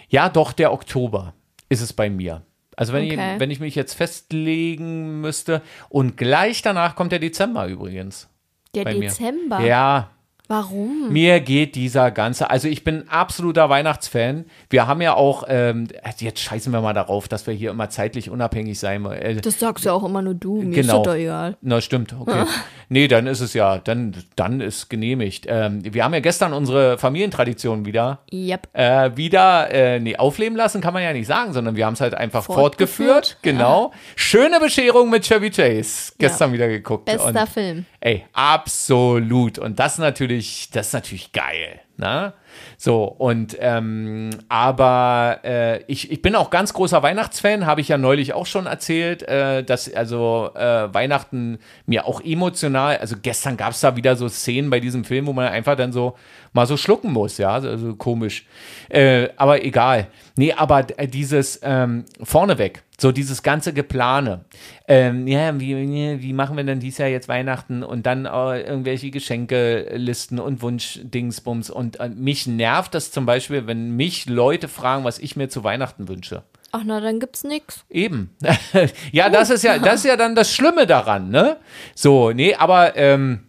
ja, 0.09 0.29
doch, 0.29 0.53
der 0.53 0.73
Oktober 0.73 1.35
ist 1.69 1.81
es 1.81 1.93
bei 1.93 2.09
mir. 2.09 2.43
Also 2.77 2.93
wenn, 2.93 3.05
Okay. 3.05 3.35
ich, 3.35 3.41
wenn 3.41 3.51
ich 3.51 3.61
mich 3.61 3.75
jetzt 3.75 3.95
festlegen 3.95 5.21
müsste 5.21 5.63
und 5.89 6.17
gleich 6.17 6.63
danach 6.63 6.97
kommt 6.97 7.13
der 7.13 7.19
Dezember 7.19 7.67
übrigens. 7.67 8.29
Der 8.75 8.85
Dezember. 8.87 9.61
Mir. 9.61 9.67
Ja, 9.67 10.11
Warum? 10.47 11.11
mir 11.11 11.41
geht 11.41 11.75
dieser 11.75 12.11
ganze, 12.11 12.51
also 12.51 12.69
ich 12.69 12.85
bin 12.85 13.09
absoluter 13.09 13.71
Weihnachtsfan. 13.71 14.45
Wir 14.69 14.87
haben 14.87 15.01
ja 15.01 15.15
auch, 15.15 15.45
ähm, 15.49 15.89
jetzt 16.19 16.41
scheißen 16.41 16.71
wir 16.71 16.83
mal 16.83 16.93
darauf, 16.93 17.29
dass 17.29 17.47
wir 17.47 17.55
hier 17.55 17.71
immer 17.71 17.89
zeitlich 17.89 18.29
unabhängig 18.29 18.79
sein. 18.79 19.07
Äh, 19.07 19.37
Das 19.37 19.59
sagst 19.59 19.87
ja 19.87 19.93
auch 19.93 20.05
immer 20.05 20.21
nur 20.21 20.35
du. 20.35 20.61
Mir 20.61 20.75
Genau. 20.75 20.81
ist 20.81 20.89
das 20.89 21.03
doch 21.03 21.15
egal. 21.15 21.57
Na, 21.63 21.81
stimmt, 21.81 22.15
okay. 22.19 22.45
nee, 22.91 23.09
dann 23.09 23.27
ist 23.27 23.41
es 23.41 23.55
ja, 23.55 23.79
dann, 23.79 24.15
dann 24.37 24.61
ist 24.61 24.91
genehmigt. 24.91 25.47
Ähm, 25.49 25.81
wir 25.83 26.05
haben 26.05 26.13
ja 26.13 26.21
gestern 26.21 26.53
unsere 26.53 26.99
Familientradition 26.99 27.87
wieder, 27.87 28.19
Yep. 28.31 28.69
äh, 28.75 29.17
wieder, 29.17 29.71
äh, 29.71 29.99
nee, 29.99 30.17
aufleben 30.17 30.57
lassen 30.59 30.83
kann 30.83 30.93
man 30.93 31.03
ja 31.03 31.15
nicht 31.15 31.27
sagen, 31.27 31.55
sondern 31.55 31.75
wir 31.77 31.87
haben 31.87 31.95
es 31.95 32.03
halt 32.03 32.15
einfach 32.15 32.45
fortgeführt. 32.45 32.85
Fortgeführt, 33.05 33.39
Genau. 33.43 33.93
Schöne 34.15 34.61
Bescherung 34.61 35.09
mit 35.09 35.25
Chevy 35.25 35.51
Chase. 35.51 36.13
Gestern 36.19 36.53
wieder 36.53 36.69
geguckt. 36.69 37.07
Bester 37.07 37.29
Und, 37.29 37.49
Film. 37.49 37.87
Ey, 38.05 38.27
absolut. 38.35 39.59
Und 39.59 39.79
das 39.79 39.97
natürlich, 39.97 40.69
das 40.71 40.89
ist 40.89 40.93
natürlich 40.93 41.33
geil. 41.33 41.81
Ne? 41.97 42.35
So, 42.77 43.05
und 43.05 43.57
ähm, 43.61 44.31
aber 44.49 45.41
äh, 45.43 45.83
ich, 45.85 46.11
ich 46.11 46.21
bin 46.21 46.35
auch 46.35 46.51
ganz 46.51 46.75
großer 46.75 47.03
Weihnachtsfan, 47.03 47.65
habe 47.65 47.81
ich 47.81 47.89
ja 47.89 47.97
neulich 47.97 48.35
auch 48.35 48.45
schon 48.45 48.67
erzählt, 48.67 49.23
äh, 49.23 49.65
dass 49.65 49.93
also 49.93 50.51
äh, 50.55 50.93
Weihnachten 50.93 51.59
mir 51.87 52.07
auch 52.07 52.21
emotional, 52.21 52.99
also 52.99 53.17
gestern 53.23 53.57
gab 53.57 53.71
es 53.71 53.81
da 53.81 53.97
wieder 53.97 54.17
so 54.17 54.29
Szenen 54.29 54.69
bei 54.69 54.81
diesem 54.81 55.05
Film, 55.05 55.27
wo 55.27 55.33
man 55.33 55.49
einfach 55.49 55.77
dann 55.77 55.93
so 55.93 56.15
mal 56.53 56.67
so 56.67 56.77
schlucken 56.77 57.11
muss, 57.11 57.39
ja, 57.39 57.53
also 57.53 57.95
komisch. 57.97 58.47
Äh, 58.89 59.29
aber 59.37 59.65
egal. 59.65 60.09
Nee, 60.37 60.53
aber 60.53 60.87
äh, 60.99 61.09
dieses 61.09 61.59
ähm, 61.63 62.05
vorneweg, 62.23 62.83
so 63.01 63.13
dieses 63.13 63.43
ganze 63.43 63.73
Geplane. 63.73 64.45
Ähm, 64.87 65.27
ja, 65.27 65.59
wie, 65.59 66.21
wie 66.21 66.33
machen 66.33 66.57
wir 66.57 66.65
denn 66.65 66.81
dieses 66.81 66.99
Jahr 66.99 67.09
jetzt 67.09 67.29
Weihnachten 67.29 67.83
und 67.83 68.07
dann 68.07 68.27
äh, 68.27 68.61
irgendwelche 68.61 69.11
Geschenkelisten 69.11 70.39
und 70.39 70.63
Wunschdingsbums 70.63 71.71
und 71.71 72.01
äh, 72.01 72.09
mich 72.09 72.47
nervt 72.47 72.95
das 72.95 73.11
zum 73.11 73.27
Beispiel, 73.27 73.67
wenn 73.67 73.97
mich 73.97 74.27
Leute 74.27 74.69
fragen, 74.69 75.05
was 75.05 75.19
ich 75.19 75.37
mir 75.37 75.49
zu 75.49 75.65
Weihnachten 75.65 76.09
wünsche. 76.09 76.43
Ach 76.77 76.83
na, 76.85 77.01
dann 77.01 77.21
gibt's 77.21 77.45
nix. 77.45 77.85
Eben. 77.89 78.37
ja, 79.13 79.31
das 79.31 79.51
ist 79.51 79.63
ja, 79.63 79.79
das 79.79 80.01
ist 80.01 80.07
ja 80.07 80.17
dann 80.17 80.35
das 80.35 80.53
Schlimme 80.53 80.87
daran, 80.87 81.31
ne? 81.31 81.57
So, 81.95 82.33
nee, 82.33 82.55
aber 82.57 82.97
ähm, 82.97 83.45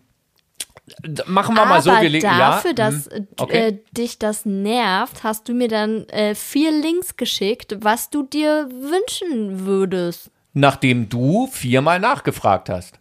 machen 1.27 1.55
wir 1.55 1.65
mal 1.65 1.81
so 1.81 1.91
Aber 1.91 2.01
gelegen. 2.01 2.23
dafür, 2.27 2.71
ja, 2.71 2.75
dass 2.75 3.05
hm, 3.07 3.11
äh, 3.11 3.41
okay. 3.41 3.67
äh, 3.67 3.77
dich 3.91 4.19
das 4.19 4.45
nervt, 4.45 5.23
hast 5.23 5.47
du 5.49 5.53
mir 5.53 5.67
dann 5.67 6.07
äh, 6.09 6.35
vier 6.35 6.71
Links 6.71 7.15
geschickt, 7.17 7.77
was 7.81 8.09
du 8.09 8.23
dir 8.23 8.69
wünschen 8.71 9.65
würdest. 9.65 10.31
nachdem 10.53 11.09
du 11.09 11.47
viermal 11.47 11.99
nachgefragt 11.99 12.69
hast. 12.69 12.99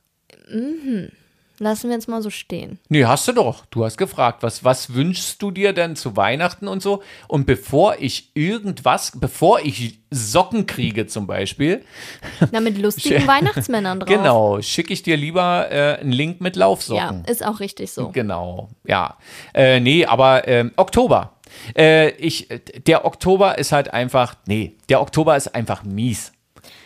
Lassen 1.60 1.88
wir 1.88 1.94
jetzt 1.94 2.08
mal 2.08 2.20
so 2.20 2.30
stehen. 2.30 2.80
Nee, 2.88 3.04
hast 3.04 3.28
du 3.28 3.32
doch. 3.32 3.64
Du 3.66 3.84
hast 3.84 3.96
gefragt, 3.96 4.42
was, 4.42 4.64
was 4.64 4.92
wünschst 4.94 5.40
du 5.40 5.52
dir 5.52 5.72
denn 5.72 5.94
zu 5.94 6.16
Weihnachten 6.16 6.66
und 6.66 6.82
so? 6.82 7.02
Und 7.28 7.46
bevor 7.46 7.96
ich 8.00 8.32
irgendwas, 8.34 9.12
bevor 9.14 9.60
ich 9.60 10.00
Socken 10.10 10.66
kriege 10.66 11.06
zum 11.06 11.26
Beispiel, 11.28 11.84
Na, 12.50 12.58
mit 12.60 12.76
lustigen 12.78 13.24
Weihnachtsmännern 13.28 14.00
drauf. 14.00 14.08
genau, 14.08 14.60
schicke 14.62 14.92
ich 14.92 15.02
dir 15.04 15.16
lieber 15.16 15.70
äh, 15.70 16.00
einen 16.00 16.10
Link 16.12 16.40
mit 16.40 16.56
Ja, 16.56 16.60
Laufsocken. 16.60 17.24
ist 17.26 17.44
auch 17.46 17.60
richtig 17.60 17.92
so. 17.92 18.08
Genau, 18.10 18.68
ja. 18.84 19.16
Äh, 19.54 19.78
nee, 19.80 20.04
aber 20.06 20.48
ähm, 20.48 20.72
Oktober. 20.76 21.34
Äh, 21.76 22.10
ich, 22.16 22.48
der 22.86 23.04
Oktober 23.04 23.58
ist 23.58 23.70
halt 23.70 23.92
einfach, 23.94 24.34
nee, 24.46 24.76
der 24.88 25.00
Oktober 25.00 25.36
ist 25.36 25.54
einfach 25.54 25.84
mies. 25.84 26.32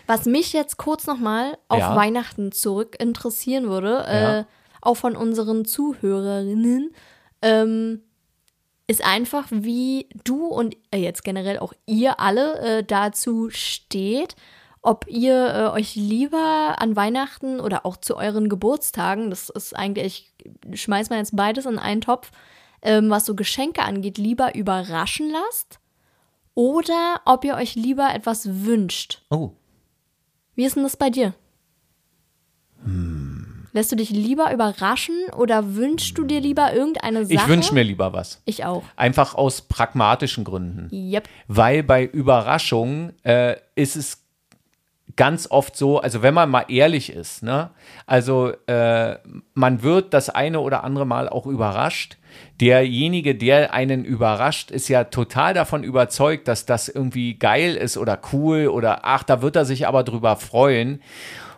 Was 0.06 0.24
mich 0.26 0.52
jetzt 0.52 0.76
kurz 0.76 1.06
nochmal 1.06 1.56
auf 1.68 1.78
Ja. 1.80 1.96
Weihnachten 1.96 2.52
zurück 2.52 2.96
interessieren 2.98 3.68
würde, 3.68 4.04
Ja. 4.06 4.46
Auch 4.89 4.97
von 4.97 5.14
unseren 5.14 5.64
Zuhörerinnen, 5.64 6.93
ähm, 7.43 8.03
ist 8.89 9.05
einfach, 9.05 9.47
wie 9.51 10.09
du 10.24 10.47
und 10.47 10.76
äh, 10.91 10.97
jetzt 10.97 11.22
generell 11.22 11.59
auch 11.59 11.74
ihr 11.86 12.18
alle 12.20 12.59
äh, 12.61 12.84
dazu 12.84 13.51
steht, 13.51 14.34
ob 14.80 15.07
ihr 15.09 15.55
äh, 15.55 15.78
euch 15.78 15.95
lieber 15.95 16.76
an 16.78 16.97
Weihnachten 16.97 17.61
oder 17.61 17.84
auch 17.84 17.99
zu 17.99 18.16
euren 18.16 18.49
Geburtstagen, 18.49 19.28
das 19.28 19.51
ist 19.51 19.76
eigentlich, 19.76 20.32
ich 20.72 20.82
schmeiß 20.82 21.11
mal 21.11 21.18
jetzt 21.18 21.36
beides 21.36 21.66
in 21.66 21.78
einen 21.78 22.01
Topf, 22.01 22.30
ähm, 22.80 23.11
was 23.11 23.26
so 23.26 23.34
Geschenke 23.34 23.82
angeht, 23.82 24.16
lieber 24.16 24.55
überraschen 24.55 25.30
lasst 25.30 25.80
oder 26.55 27.20
ob 27.26 27.45
ihr 27.45 27.57
euch 27.57 27.74
lieber 27.74 28.14
etwas 28.14 28.64
wünscht. 28.64 29.22
Oh. 29.28 29.51
Wie 30.55 30.64
ist 30.64 30.76
denn 30.76 30.82
das 30.82 30.97
bei 30.97 31.11
dir? 31.11 31.34
Hm. 32.84 33.17
Lässt 33.72 33.92
du 33.92 33.96
dich 33.96 34.10
lieber 34.10 34.52
überraschen 34.52 35.14
oder 35.36 35.74
wünschst 35.74 36.16
du 36.16 36.24
dir 36.24 36.40
lieber 36.40 36.72
irgendeine 36.72 37.24
Sache? 37.24 37.34
Ich 37.34 37.48
wünsche 37.48 37.74
mir 37.74 37.82
lieber 37.82 38.12
was. 38.12 38.40
Ich 38.44 38.64
auch. 38.64 38.84
Einfach 38.96 39.34
aus 39.34 39.62
pragmatischen 39.62 40.44
Gründen. 40.44 40.88
Yep. 40.92 41.28
Weil 41.48 41.82
bei 41.82 42.04
Überraschungen 42.04 43.12
äh, 43.24 43.56
ist 43.74 43.96
es 43.96 44.24
ganz 45.16 45.50
oft 45.50 45.76
so, 45.76 46.00
also 46.00 46.22
wenn 46.22 46.32
man 46.32 46.48
mal 46.48 46.64
ehrlich 46.68 47.12
ist, 47.12 47.42
ne, 47.42 47.70
also 48.06 48.52
äh, 48.66 49.16
man 49.52 49.82
wird 49.82 50.14
das 50.14 50.30
eine 50.30 50.60
oder 50.60 50.84
andere 50.84 51.06
Mal 51.06 51.28
auch 51.28 51.46
überrascht. 51.46 52.16
Derjenige, 52.60 53.34
der 53.34 53.72
einen 53.74 54.04
überrascht, 54.04 54.70
ist 54.70 54.88
ja 54.88 55.04
total 55.04 55.54
davon 55.54 55.82
überzeugt, 55.82 56.46
dass 56.46 56.66
das 56.66 56.88
irgendwie 56.88 57.34
geil 57.34 57.74
ist 57.74 57.96
oder 57.96 58.18
cool 58.32 58.68
oder 58.68 59.00
ach, 59.02 59.24
da 59.24 59.42
wird 59.42 59.56
er 59.56 59.64
sich 59.64 59.88
aber 59.88 60.04
drüber 60.04 60.36
freuen. 60.36 61.02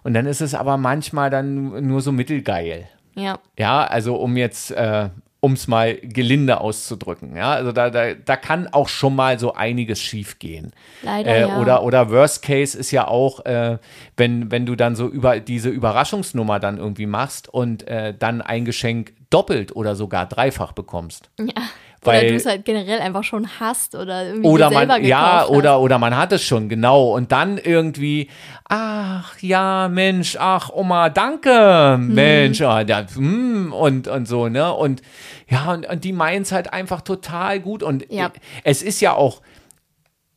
Und 0.03 0.15
dann 0.15 0.27
ist 0.27 0.41
es 0.41 0.55
aber 0.55 0.77
manchmal 0.77 1.31
dann 1.31 1.87
nur 1.87 2.01
so 2.01 2.13
mittelgeil. 2.13 2.89
Ja. 3.15 3.39
Ja, 3.59 3.85
also 3.85 4.17
um 4.17 4.37
jetzt, 4.37 4.71
äh, 4.71 5.11
um 5.41 5.55
es 5.55 5.67
mal 5.69 5.97
gelinde 5.97 6.61
auszudrücken. 6.61 7.35
Ja, 7.37 7.53
also 7.53 7.73
da, 7.73 7.91
da, 7.91 8.15
da 8.15 8.37
kann 8.37 8.69
auch 8.69 8.89
schon 8.89 9.17
mal 9.17 9.39
so 9.39 9.55
einiges 9.55 10.01
schief 10.01 10.39
gehen. 10.39 10.73
Leider 11.03 11.35
Äh, 11.35 11.41
ja. 11.41 11.61
oder, 11.61 11.83
oder 11.83 12.11
Worst 12.11 12.43
Case 12.43 12.79
ist 12.79 12.91
ja 12.91 13.09
auch, 13.09 13.45
äh, 13.47 13.79
wenn, 14.17 14.51
wenn 14.51 14.67
du 14.67 14.77
dann 14.77 14.95
so 14.95 15.09
über 15.09 15.41
diese 15.41 15.71
Überraschungsnummer 15.71 16.61
dann 16.61 16.79
irgendwie 16.79 17.07
machst 17.07 17.49
und 17.49 17.89
äh, 17.89 18.15
dann 18.17 18.43
ein 18.43 18.65
Geschenk 18.65 19.15
doppelt 19.31 19.75
oder 19.75 19.95
sogar 19.97 20.27
dreifach 20.27 20.73
bekommst. 20.73 21.31
ja. 21.39 21.63
Weil- 22.03 22.21
oder 22.21 22.29
du 22.31 22.37
es 22.37 22.47
halt 22.47 22.65
generell 22.65 23.01
einfach 23.01 23.25
schon 23.25 23.47
hast 23.61 23.95
oder 23.95 24.27
irgendwie 24.27 24.49
Oder 24.49 24.71
selber 24.71 24.87
man, 24.95 25.05
ja, 25.05 25.33
gekauft 25.43 25.51
oder, 25.51 25.81
oder 25.81 25.99
man 25.99 26.17
hat 26.17 26.33
es 26.33 26.43
schon, 26.43 26.69
genau. 26.71 27.15
Und 27.15 27.31
dann 27.31 27.59
irgendwie, 27.59 28.29
ach 28.69 29.37
ja, 29.41 29.89
Mensch, 29.89 30.37
ach 30.41 30.71
Oma, 30.71 31.11
danke, 31.11 31.97
Mhm. 32.01 32.15
Mensch, 32.15 32.61
ah, 32.63 32.85
da, 32.85 33.05
hm, 33.15 33.73
und, 33.73 34.09
und 34.09 34.27
so, 34.27 34.49
ne? 34.49 34.73
Und 34.73 35.03
ja, 35.49 35.73
und, 35.73 35.87
und 35.87 36.05
die 36.05 36.13
meinen 36.13 36.43
es 36.43 36.53
halt 36.53 36.73
einfach 36.73 37.03
total 37.03 37.61
gut. 37.61 37.83
Und 37.83 38.07
Ja. 38.11 38.31
es 38.65 38.83
ist 38.83 39.01
ja 39.01 39.13
auch 39.15 39.43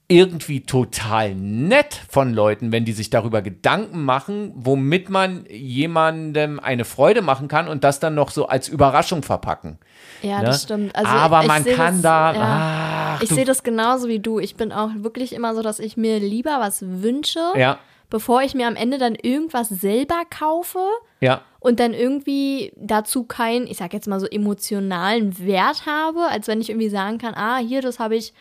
irgendwie 0.08 0.62
total 0.62 1.34
nett 1.34 2.00
von 2.10 2.34
Leuten, 2.34 2.72
wenn 2.72 2.86
die 2.86 2.92
sich 2.92 3.10
darüber 3.10 3.42
Gedanken 3.42 4.04
machen, 4.04 4.52
womit 4.56 5.10
man 5.10 5.46
jemandem 5.50 6.60
eine 6.60 6.86
Freude 6.86 7.22
machen 7.22 7.48
kann 7.48 7.68
und 7.68 7.84
das 7.84 8.00
dann 8.00 8.14
noch 8.14 8.30
so 8.30 8.48
als 8.48 8.68
Überraschung 8.68 9.24
verpacken. 9.24 9.80
Ja, 10.22 10.40
ne? 10.40 10.46
das 10.46 10.64
stimmt. 10.64 10.96
Also 10.96 11.10
Aber 11.10 11.44
man 11.44 11.64
kann 11.64 11.96
das, 11.96 12.02
da, 12.02 12.34
Ja. 12.34 13.16
ach, 13.18 13.22
ich 13.24 13.30
sehe 13.30 13.46
das 13.46 13.64
genauso 13.64 14.08
wie 14.08 14.20
du. 14.20 14.40
Ich 14.40 14.56
bin 14.56 14.72
auch 14.72 14.90
wirklich 14.98 15.34
immer 15.34 15.56
so, 15.56 15.62
dass 15.62 15.80
ich 15.80 15.96
mir 15.98 16.20
lieber 16.20 16.60
was 16.60 16.84
wünsche, 16.86 17.40
ja, 17.56 17.80
bevor 18.10 18.42
ich 18.42 18.54
mir 18.54 18.68
am 18.68 18.76
Ende 18.76 18.98
dann 18.98 19.16
irgendwas 19.16 19.70
selber 19.70 20.24
kaufe. 20.30 20.80
ja. 21.22 21.42
und 21.60 21.80
dann 21.80 21.94
irgendwie 21.94 22.74
dazu 22.76 23.24
keinen, 23.24 23.68
ich 23.68 23.78
sag 23.78 23.94
jetzt 23.94 24.08
mal 24.08 24.20
so 24.20 24.28
emotionalen 24.28 25.40
Wert 25.40 25.86
habe, 25.86 26.28
als 26.30 26.48
wenn 26.50 26.60
ich 26.60 26.70
irgendwie 26.70 26.90
sagen 26.90 27.18
kann, 27.18 27.34
ah, 27.36 27.58
hier, 27.58 27.82
das 27.82 28.00
habe 28.00 28.18
ich 28.18 28.34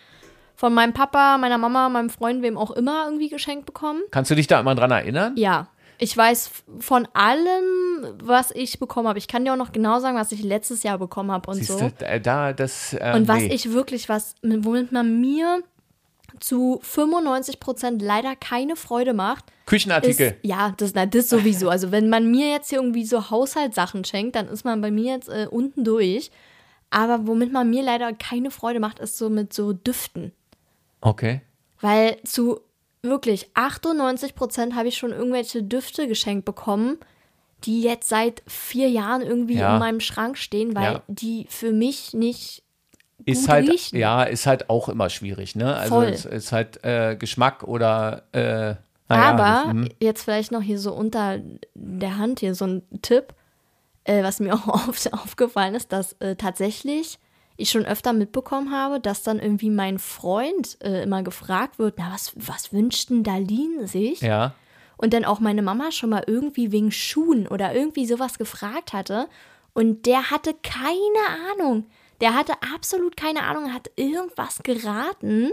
von 0.55 0.75
meinem 0.75 0.93
Papa, 0.93 1.39
meiner 1.39 1.59
Mama, 1.59 1.89
meinem 1.89 2.11
Freund, 2.11 2.43
wem 2.43 2.57
auch 2.57 2.71
immer 2.71 3.05
irgendwie 3.07 3.29
geschenkt 3.29 3.67
bekommen. 3.67 4.03
Kannst 4.11 4.31
du 4.31 4.35
dich 4.35 4.47
da 4.47 4.61
immer 4.61 4.75
dran 4.75 4.91
erinnern? 4.91 5.35
Ja. 5.37 5.69
Ich 5.99 6.17
weiß 6.17 6.51
von 6.81 7.07
allem, 7.15 8.17
was 8.23 8.51
ich 8.51 8.81
bekommen 8.81 9.07
habe. 9.07 9.19
Ich 9.19 9.29
kann 9.29 9.45
dir 9.45 9.53
auch 9.53 9.57
noch 9.57 9.73
genau 9.73 10.01
sagen, 10.01 10.17
was 10.17 10.33
ich 10.33 10.43
letztes 10.43 10.83
Jahr 10.83 10.99
bekommen 10.99 11.31
habe 11.31 11.49
und 11.51 11.59
Siehst 11.59 11.71
so. 11.71 11.79
du, 11.79 11.93
da, 11.99 12.19
da 12.19 12.53
das. 12.53 12.95
Äh, 12.95 13.13
Und 13.15 13.29
was 13.29 13.39
nee. 13.39 13.55
ich 13.55 13.73
wirklich, 13.73 14.09
was, 14.09 14.35
womit 14.43 14.91
man 14.91 15.21
mir 15.21 15.63
zu 16.41 16.81
95 16.83 17.61
Prozent 17.61 18.03
leider 18.03 18.35
keine 18.35 18.75
Freude 18.75 19.15
macht, 19.15 19.45
ist, 19.51 19.67
Küchenartikel. 19.67 20.37
ja, 20.43 20.75
das, 20.77 20.93
na, 20.95 21.07
das 21.07 21.29
sowieso. 21.29 21.69
Also 21.69 21.93
wenn 21.93 22.09
man 22.09 22.31
mir 22.31 22.51
jetzt 22.51 22.71
hier 22.71 22.79
irgendwie 22.79 23.05
so 23.05 23.31
Haushaltssachen 23.31 24.05
schenkt, 24.05 24.35
dann 24.35 24.49
ist 24.49 24.65
man 24.65 24.81
bei 24.81 24.91
mir 24.91 25.13
jetzt 25.13 25.29
äh, 25.29 25.47
unten 25.49 25.85
durch. 25.85 26.31
Aber 26.91 27.27
womit 27.27 27.53
man 27.53 27.71
mir 27.71 27.83
leider 27.83 28.13
keine 28.13 28.51
Freude 28.51 28.81
macht, 28.81 28.99
ist 28.99 29.17
so 29.17 29.31
mit 29.31 29.53
so 29.53 29.73
Düften. 29.73 30.33
Okay. 31.03 31.43
Weil 31.81 32.17
zu 32.25 32.61
wirklich 33.03 33.51
98 33.55 34.35
Prozent 34.35 34.75
habe 34.75 34.89
ich 34.89 34.97
schon 34.97 35.11
irgendwelche 35.11 35.63
Düfte 35.63 36.07
geschenkt 36.09 36.45
bekommen, 36.45 36.99
die 37.65 37.83
jetzt 37.83 38.09
seit 38.09 38.43
vier 38.47 38.89
Jahren 38.89 39.21
irgendwie 39.23 39.55
Ja. 39.57 39.75
in 39.75 39.81
meinem 39.81 40.01
Schrank 40.01 40.39
stehen, 40.39 40.75
weil 40.75 40.95
Ja. 40.95 41.03
die 41.09 41.47
für 41.51 41.73
mich 41.73 42.15
nicht 42.15 42.63
ist 43.25 43.49
halt, 43.49 43.69
riechen. 43.69 43.99
ja, 43.99 44.23
ist 44.25 44.47
halt 44.47 44.69
auch 44.71 44.89
immer 44.89 45.09
schwierig, 45.11 45.55
ne? 45.55 45.77
Also 45.77 45.95
Voll. 45.97 46.07
es 46.07 46.25
ist 46.25 46.51
halt 46.53 46.83
äh, 46.85 47.15
Geschmack 47.17 47.63
oder 47.65 48.25
äh, 48.33 48.75
Aber 49.09 49.37
das- 49.39 49.65
hm. 49.73 49.89
jetzt 50.01 50.25
vielleicht 50.25 50.51
noch 50.51 50.63
hier 50.63 50.79
so 50.79 50.93
unter 50.93 51.39
der 51.75 52.19
Hand 52.19 52.41
hier 52.41 52.55
so 52.57 52.65
ein 52.67 52.83
Tipp, 53.03 53.35
äh, 54.05 54.23
was 54.25 54.41
mir 54.41 54.55
auch 54.55 54.89
oft 54.89 55.13
aufgefallen 55.13 55.75
ist, 55.77 55.93
dass 55.93 56.15
äh, 56.15 56.35
tatsächlich 56.35 57.19
ich 57.63 57.71
schon 57.71 57.87
öfter 57.87 58.13
mitbekommen 58.13 58.73
habe, 58.73 59.01
dass 59.01 59.23
dann 59.23 59.39
irgendwie 59.39 59.71
mein 59.71 59.99
Freund 59.99 60.79
äh, 60.83 61.03
immer 61.03 61.23
gefragt 61.23 61.79
wird, 61.79 61.95
na, 61.99 62.13
was, 62.13 62.33
was 62.37 62.73
wünscht 62.73 63.11
denn 63.11 63.23
Darlene 63.23 63.87
sich? 63.87 64.21
ja. 64.21 64.55
Und 64.99 65.13
dann 65.15 65.25
auch 65.25 65.41
meine 65.41 65.63
Mama 65.63 65.91
schon 65.91 66.11
mal 66.11 66.23
irgendwie 66.29 66.71
wegen 66.71 66.93
Schuhen 66.93 67.49
oder 67.49 67.75
irgendwie 67.75 68.07
sowas 68.07 68.39
gefragt 68.39 68.93
hatte. 68.93 69.27
Und 69.75 70.07
der 70.07 70.31
hatte 70.31 70.55
keine 70.63 71.51
Ahnung. 71.51 71.87
Der 72.21 72.35
hatte 72.35 72.53
absolut 72.73 73.17
keine 73.17 73.43
Ahnung, 73.43 73.73
hat 73.73 73.91
irgendwas 73.97 74.61
geraten. 74.63 75.51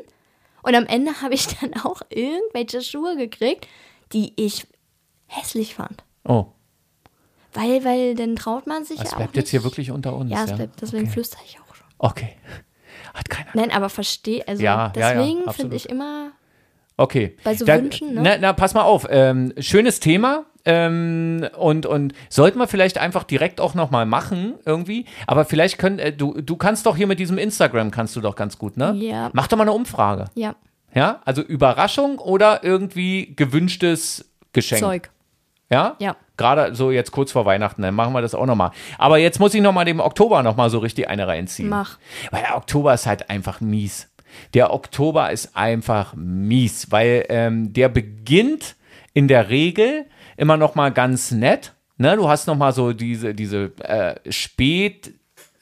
Und 0.62 0.76
am 0.76 0.86
Ende 0.86 1.20
habe 1.24 1.34
ich 1.34 1.47
dann 1.62 1.74
auch 1.82 2.01
irgendwelche 2.10 2.84
Schuhe 2.84 3.18
gekriegt, 3.18 3.68
die 4.14 4.34
ich 4.36 4.68
hässlich 5.26 5.74
fand. 5.74 6.03
Oh, 6.26 6.47
Weil, 7.53 7.84
weil 7.84 8.14
dann 8.14 8.36
traut 8.36 8.68
man 8.68 8.86
sich 8.86 8.97
das 8.97 9.07
ja 9.07 9.14
auch 9.14 9.18
bleibt 9.18 9.34
nicht. 9.34 9.43
jetzt 9.43 9.49
hier 9.49 9.64
wirklich 9.64 9.89
unter 9.89 10.16
uns. 10.16 10.30
Ja, 10.30 10.43
es 10.43 10.51
ja? 10.51 10.55
bleibt, 10.57 10.80
deswegen 10.80 11.05
okay. 11.05 11.14
flüstere 11.14 11.41
ich 11.43 11.60
auch. 11.60 11.68
Okay. 12.00 12.36
Hat 13.14 13.30
keiner. 13.30 13.50
Nein, 13.54 13.72
aber 13.72 13.89
verstehe, 13.89 14.47
also 14.47 14.62
Ja, 14.64 14.91
ja, 14.95 15.02
ja, 15.02 15.14
deswegen 15.14 15.39
absolut. 15.39 15.56
finde 15.56 15.76
ich 15.76 15.89
immer, 15.89 16.32
Okay. 16.97 17.38
Bei 17.45 17.56
so 17.56 17.64
Da- 17.66 17.78
Wünschen, 17.78 18.14
ne? 18.14 18.22
Na, 18.24 18.38
na, 18.41 18.52
pass 18.54 18.74
mal 18.74 18.82
auf. 18.82 19.08
Ähm, 19.10 19.54
schönes 19.58 20.02
Thema. 20.02 20.43
Ähm, 20.66 21.47
und, 21.58 21.86
und 21.86 22.14
sollten 22.28 22.60
wir 22.60 22.68
vielleicht 22.68 22.97
einfach 22.97 23.24
direkt 23.24 23.62
auch 23.62 23.74
nochmal 23.74 24.06
machen, 24.06 24.56
irgendwie. 24.66 25.06
Aber 25.26 25.45
vielleicht 25.45 25.78
können, 25.78 25.97
äh, 26.00 26.12
du, 26.12 26.41
du 26.41 26.58
kannst 26.58 26.86
doch 26.86 26.97
hier 26.97 27.08
mit 27.08 27.18
diesem 27.18 27.38
Instagram, 27.38 27.91
kannst 27.91 28.18
du 28.18 28.22
doch 28.22 28.36
ganz 28.36 28.58
gut, 28.58 28.76
ne? 28.76 28.91
Ja. 28.97 29.30
Mach 29.32 29.47
doch 29.47 29.56
mal 29.58 29.64
eine 29.64 29.72
Umfrage. 29.72 30.26
ja, 30.36 30.56
Ja? 30.93 31.22
Also 31.24 31.41
Überraschung 31.41 32.20
oder 32.20 32.66
irgendwie 32.66 33.34
gewünschtes 33.34 34.30
Geschenk. 34.52 34.82
Zeug. 34.82 35.10
Ja? 35.72 35.95
Ja. 36.00 36.18
Gerade 36.40 36.74
so 36.74 36.90
jetzt 36.90 37.12
kurz 37.12 37.32
vor 37.34 37.46
Weihnachten, 37.46 37.82
dann 37.84 37.94
machen 37.94 38.14
wir 38.14 38.22
das 38.22 38.34
auch 38.34 38.46
nochmal. 38.46 38.72
Aber 38.98 39.18
jetzt 39.18 39.40
muss 39.40 39.54
ich 39.54 39.62
nochmal 39.62 39.84
dem 39.86 40.00
Oktober 40.00 40.42
nochmal 40.42 40.70
so 40.70 40.80
richtig 40.80 41.08
eine 41.10 41.28
reinziehen. 41.28 41.70
Mach. 41.70 42.00
Weil 42.32 42.42
der 42.42 42.56
Oktober 42.56 42.94
ist 42.94 43.06
halt 43.06 43.30
einfach 43.30 43.60
mies. 43.62 44.08
Der 44.54 44.74
Oktober 44.74 45.32
ist 45.32 45.56
einfach 45.58 46.14
mies, 46.16 46.92
weil 46.92 47.26
ähm, 47.30 47.74
der 47.74 47.90
beginnt 47.90 48.76
in 49.14 49.28
der 49.28 49.50
Regel 49.50 50.06
immer 50.38 50.56
noch 50.56 50.76
mal 50.76 50.92
ganz 50.92 51.32
nett. 51.32 51.74
Ne? 51.98 52.16
Du 52.16 52.30
hast 52.30 52.48
noch 52.48 52.56
mal 52.56 52.72
so 52.72 52.94
diese, 52.94 53.36
diese 53.36 53.72
äh, 53.84 54.16
Spät- 54.32 55.14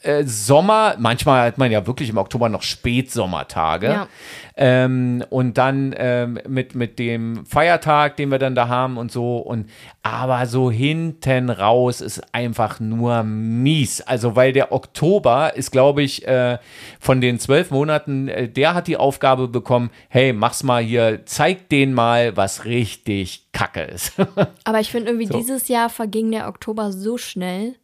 äh, 0.07 0.23
Sommer, 0.25 0.95
manchmal 0.97 1.47
hat 1.47 1.57
man 1.57 1.71
ja 1.71 1.85
wirklich 1.85 2.09
im 2.09 2.17
Oktober 2.17 2.47
noch 2.49 2.63
Spätsommertage. 2.63 3.87
Ja. 3.87 4.07
Ähm, 4.55 5.23
und 5.29 5.57
dann 5.57 5.93
ähm, 5.97 6.39
mit, 6.47 6.73
mit 6.73 6.97
dem 6.97 7.45
Feiertag, 7.45 8.15
den 8.15 8.31
wir 8.31 8.39
dann 8.39 8.55
da 8.55 8.69
haben 8.69 8.97
und 8.97 9.11
so. 9.11 9.37
Und 9.37 9.69
aber 10.01 10.45
so 10.45 10.71
hinten 10.71 11.49
raus 11.49 12.01
ist 12.01 12.21
einfach 12.33 12.79
nur 12.79 13.23
mies. 13.23 14.01
Also, 14.01 14.35
weil 14.35 14.53
der 14.53 14.71
Oktober 14.71 15.55
ist, 15.55 15.71
glaube 15.71 16.01
ich, 16.01 16.25
äh, 16.27 16.57
von 16.99 17.21
den 17.21 17.39
zwölf 17.39 17.69
Monaten, 17.69 18.29
äh, 18.29 18.47
der 18.47 18.73
hat 18.73 18.87
die 18.87 18.97
Aufgabe 18.97 19.47
bekommen, 19.47 19.91
hey, 20.07 20.33
mach's 20.33 20.63
mal 20.63 20.81
hier, 20.81 21.25
zeig 21.25 21.69
denen 21.69 21.93
mal, 21.93 22.35
was 22.37 22.65
richtig 22.65 23.47
Kacke 23.51 23.81
ist. 23.81 24.13
Aber 24.63 24.79
ich 24.79 24.89
finde 24.89 25.09
irgendwie, 25.09 25.27
So. 25.27 25.37
dieses 25.37 25.67
Jahr 25.67 25.89
verging 25.89 26.31
der 26.31 26.47
Oktober 26.47 26.91
so 26.91 27.17
schnell. 27.17 27.75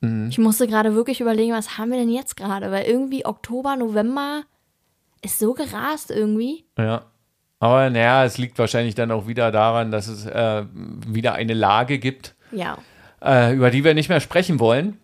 Mhm. 0.00 0.28
Ich 0.30 0.38
musste 0.38 0.66
gerade 0.66 0.94
wirklich 0.94 1.20
überlegen, 1.20 1.52
was 1.52 1.78
haben 1.78 1.90
wir 1.90 1.98
denn 1.98 2.10
jetzt 2.10 2.36
gerade? 2.36 2.70
Weil 2.70 2.84
irgendwie 2.86 3.24
Oktober, 3.24 3.76
November 3.76 4.42
ist 5.22 5.38
so 5.38 5.54
gerast 5.54 6.10
irgendwie. 6.10 6.64
Ja. 6.78 7.06
Aber 7.58 7.88
naja, 7.88 8.24
es 8.24 8.36
liegt 8.36 8.58
wahrscheinlich 8.58 8.94
dann 8.94 9.10
auch 9.10 9.26
wieder 9.26 9.50
daran, 9.50 9.90
dass 9.90 10.08
es 10.08 10.26
äh, 10.26 10.64
wieder 11.06 11.32
eine 11.34 11.54
Lage 11.54 11.98
gibt, 11.98 12.34
Ja. 12.52 12.76
äh, 13.24 13.54
über 13.54 13.70
die 13.70 13.82
wir 13.82 13.94
nicht 13.94 14.10
mehr 14.10 14.20
sprechen 14.20 14.60
wollen. 14.60 14.98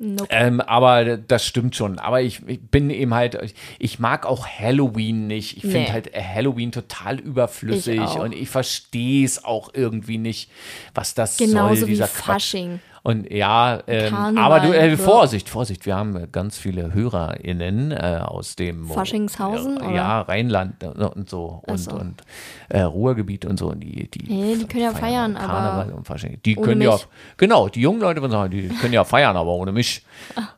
Nope. 0.00 0.28
Ähm, 0.30 0.60
aber 0.60 1.16
das 1.16 1.44
stimmt 1.44 1.74
schon. 1.74 1.98
Aber 1.98 2.22
ich, 2.22 2.46
ich 2.46 2.60
bin 2.60 2.88
eben 2.90 3.12
halt, 3.14 3.36
ich, 3.80 3.98
mag 3.98 4.26
auch 4.26 4.46
Halloween 4.46 5.26
nicht. 5.26 5.56
Ich 5.56 5.62
finde 5.62 5.78
Nee. 5.80 5.90
halt 5.90 6.14
Halloween 6.14 6.70
total 6.70 7.18
überflüssig 7.18 8.00
Ich 8.00 8.14
und 8.14 8.32
ich 8.32 8.48
verstehe 8.48 9.24
es 9.24 9.44
auch 9.44 9.70
irgendwie 9.74 10.18
nicht, 10.18 10.52
was 10.94 11.14
das 11.14 11.36
Genauso 11.36 11.74
soll, 11.80 11.88
wie 11.88 11.92
dieser 11.92 12.06
Quatsch. 12.06 12.26
Fasching. 12.26 12.78
Und 13.08 13.32
ja, 13.32 13.80
ähm, 13.86 14.36
aber 14.36 14.60
du, 14.60 14.70
äh, 14.70 14.90
ja. 14.90 14.96
Vorsicht, 14.98 15.48
Vorsicht, 15.48 15.86
wir 15.86 15.96
haben 15.96 16.14
äh, 16.14 16.28
ganz 16.30 16.58
viele 16.58 16.92
HörerInnen 16.92 17.90
äh, 17.90 18.20
aus 18.22 18.54
dem 18.54 18.86
Faschingshausen, 18.86 19.80
äh? 19.80 19.94
Ja, 19.94 20.20
Rheinland 20.20 20.82
äh, 20.82 20.88
und 20.88 21.30
so 21.30 21.62
und, 21.66 21.78
so. 21.78 21.92
und 21.92 22.22
äh, 22.68 22.82
Ruhrgebiet 22.82 23.46
und 23.46 23.58
so. 23.58 23.68
Und 23.70 23.80
die, 23.80 24.10
die, 24.10 24.30
Nee, 24.30 24.56
die 24.56 24.66
können 24.66 24.84
ja 24.84 24.92
feiern, 24.92 25.38
aber 25.38 25.46
Karneval 25.46 25.92
und 25.94 26.06
Fasching. 26.06 26.38
Die 26.44 26.58
ohne 26.58 26.66
können 26.66 26.82
ja, 26.82 26.92
mich. 26.92 27.06
genau, 27.38 27.70
die 27.70 27.80
jungen 27.80 28.00
Leute 28.00 28.28
sagen, 28.28 28.50
die 28.50 28.68
können 28.82 28.92
ja 28.92 29.04
feiern, 29.04 29.38
aber 29.38 29.52
ohne 29.52 29.72
mich. 29.72 30.04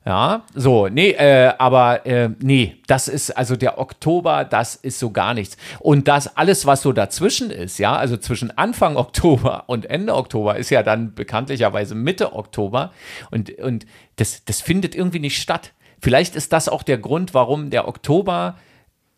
Ja, 0.04 0.42
so, 0.52 0.88
nee, 0.88 1.16
aber 1.56 2.00
nee, 2.40 2.76
das 2.88 3.06
ist, 3.06 3.30
also 3.30 3.54
der 3.54 3.78
Oktober, 3.78 4.44
das 4.44 4.74
ist 4.74 4.98
so 4.98 5.10
gar 5.10 5.34
nichts. 5.34 5.56
Und 5.78 6.08
das 6.08 6.36
alles, 6.36 6.66
was 6.66 6.82
so 6.82 6.92
dazwischen 6.92 7.50
ist, 7.50 7.78
ja, 7.78 7.94
also 7.94 8.16
zwischen 8.16 8.56
Anfang 8.58 8.96
Oktober 8.96 9.64
und 9.68 9.86
Ende 9.86 10.16
Oktober 10.16 10.56
ist 10.56 10.70
ja 10.70 10.82
dann 10.82 11.14
bekanntlicherweise 11.14 11.94
Mitte 11.94 12.32
Oktober 12.32 12.39
und, 13.30 13.50
und 13.58 13.86
das, 14.16 14.44
das 14.44 14.60
findet 14.60 14.94
irgendwie 14.94 15.20
nicht 15.20 15.40
statt. 15.40 15.72
Vielleicht 16.00 16.36
ist 16.36 16.52
das 16.52 16.68
auch 16.68 16.82
der 16.82 16.98
Grund, 16.98 17.34
warum 17.34 17.70
der 17.70 17.86
Oktober 17.86 18.58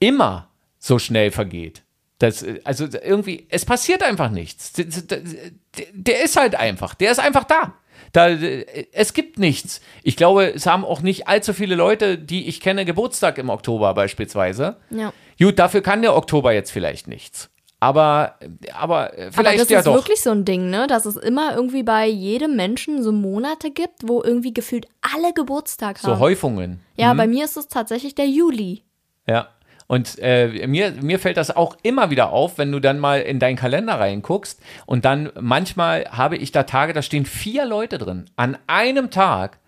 immer 0.01 0.49
so 0.79 0.99
schnell 0.99 1.31
vergeht. 1.31 1.83
Das, 2.19 2.45
also 2.65 2.87
irgendwie, 2.87 3.47
es 3.51 3.65
passiert 3.65 4.03
einfach 4.03 4.31
nichts. 4.31 4.73
Der, 4.73 6.23
ist 6.23 6.37
halt 6.37 6.55
einfach, 6.55 6.95
der 6.95 7.11
ist 7.11 7.19
einfach 7.19 7.45
da. 7.45 7.75
Da, 8.13 8.29
es 8.29 9.15
gibt 9.15 9.39
nichts. 9.39 9.81
Ich 10.03 10.17
glaube, 10.17 10.53
es 10.55 10.67
haben 10.67 10.85
auch 10.85 11.01
nicht 11.01 11.29
allzu 11.29 11.55
viele 11.55 11.75
Leute, 11.75 12.19
die 12.19 12.47
ich 12.47 12.61
kenne, 12.61 12.85
Geburtstag 12.85 13.39
im 13.39 13.49
Oktober 13.49 13.95
beispielsweise. 13.95 14.77
Ja. 14.91 15.13
Gut, 15.39 15.59
dafür 15.59 15.83
kann 15.83 16.03
der 16.03 16.15
Oktober 16.15 16.53
jetzt 16.53 16.71
vielleicht 16.71 17.09
nichts. 17.09 17.51
Aber, 17.83 18.37
aber 18.79 19.19
äh, 19.19 19.23
Aber 19.25 19.33
vielleicht 19.33 19.61
das 19.61 19.69
ja 19.69 19.79
ist 19.81 19.87
doch. 19.87 19.95
wirklich 19.97 20.21
so 20.21 20.31
ein 20.31 20.45
Ding, 20.45 20.71
ne? 20.71 20.87
Dass 20.87 21.05
es 21.05 21.17
immer 21.17 21.57
irgendwie 21.57 21.83
bei 21.83 22.07
jedem 22.07 22.55
Menschen 22.55 23.03
so 23.03 23.11
Monate 23.11 23.73
gibt, 23.73 24.07
wo 24.09 24.23
irgendwie 24.23 24.55
gefühlt 24.55 24.87
alle 25.01 25.33
Geburtstag 25.33 25.99
so 25.99 26.13
haben. 26.13 26.21
Häufungen. 26.21 26.79
ja, 26.97 27.13
bei 27.15 27.27
mir 27.27 27.45
ist 27.45 27.57
es 27.57 27.67
tatsächlich 27.67 28.15
der 28.15 28.29
Juli. 28.29 28.85
Ja. 29.27 29.49
Und 29.89 30.17
äh, 30.21 30.67
mir, 30.69 30.93
mir 31.03 31.19
fällt 31.19 31.37
das 31.37 31.55
auch 31.55 31.77
immer 31.83 32.09
wieder 32.11 32.31
auf, 32.31 32.57
wenn 32.57 32.71
du 32.71 32.79
dann 32.79 33.01
mal 33.01 33.21
in 33.21 33.41
deinen 33.41 33.57
Kalender 33.57 33.95
reinguckst 33.99 34.61
und 34.87 35.05
dann 35.05 35.31
manchmal 35.41 36.05
habe 36.09 36.37
ich 36.37 36.53
da 36.53 36.63
Tage, 36.63 36.93
da 36.93 37.03
stehen 37.03 37.27
vier 37.27 37.67
Leute 37.67 37.99
drin 37.99 38.27
an 38.37 38.57
einem 38.69 39.11
Tag 39.11 39.59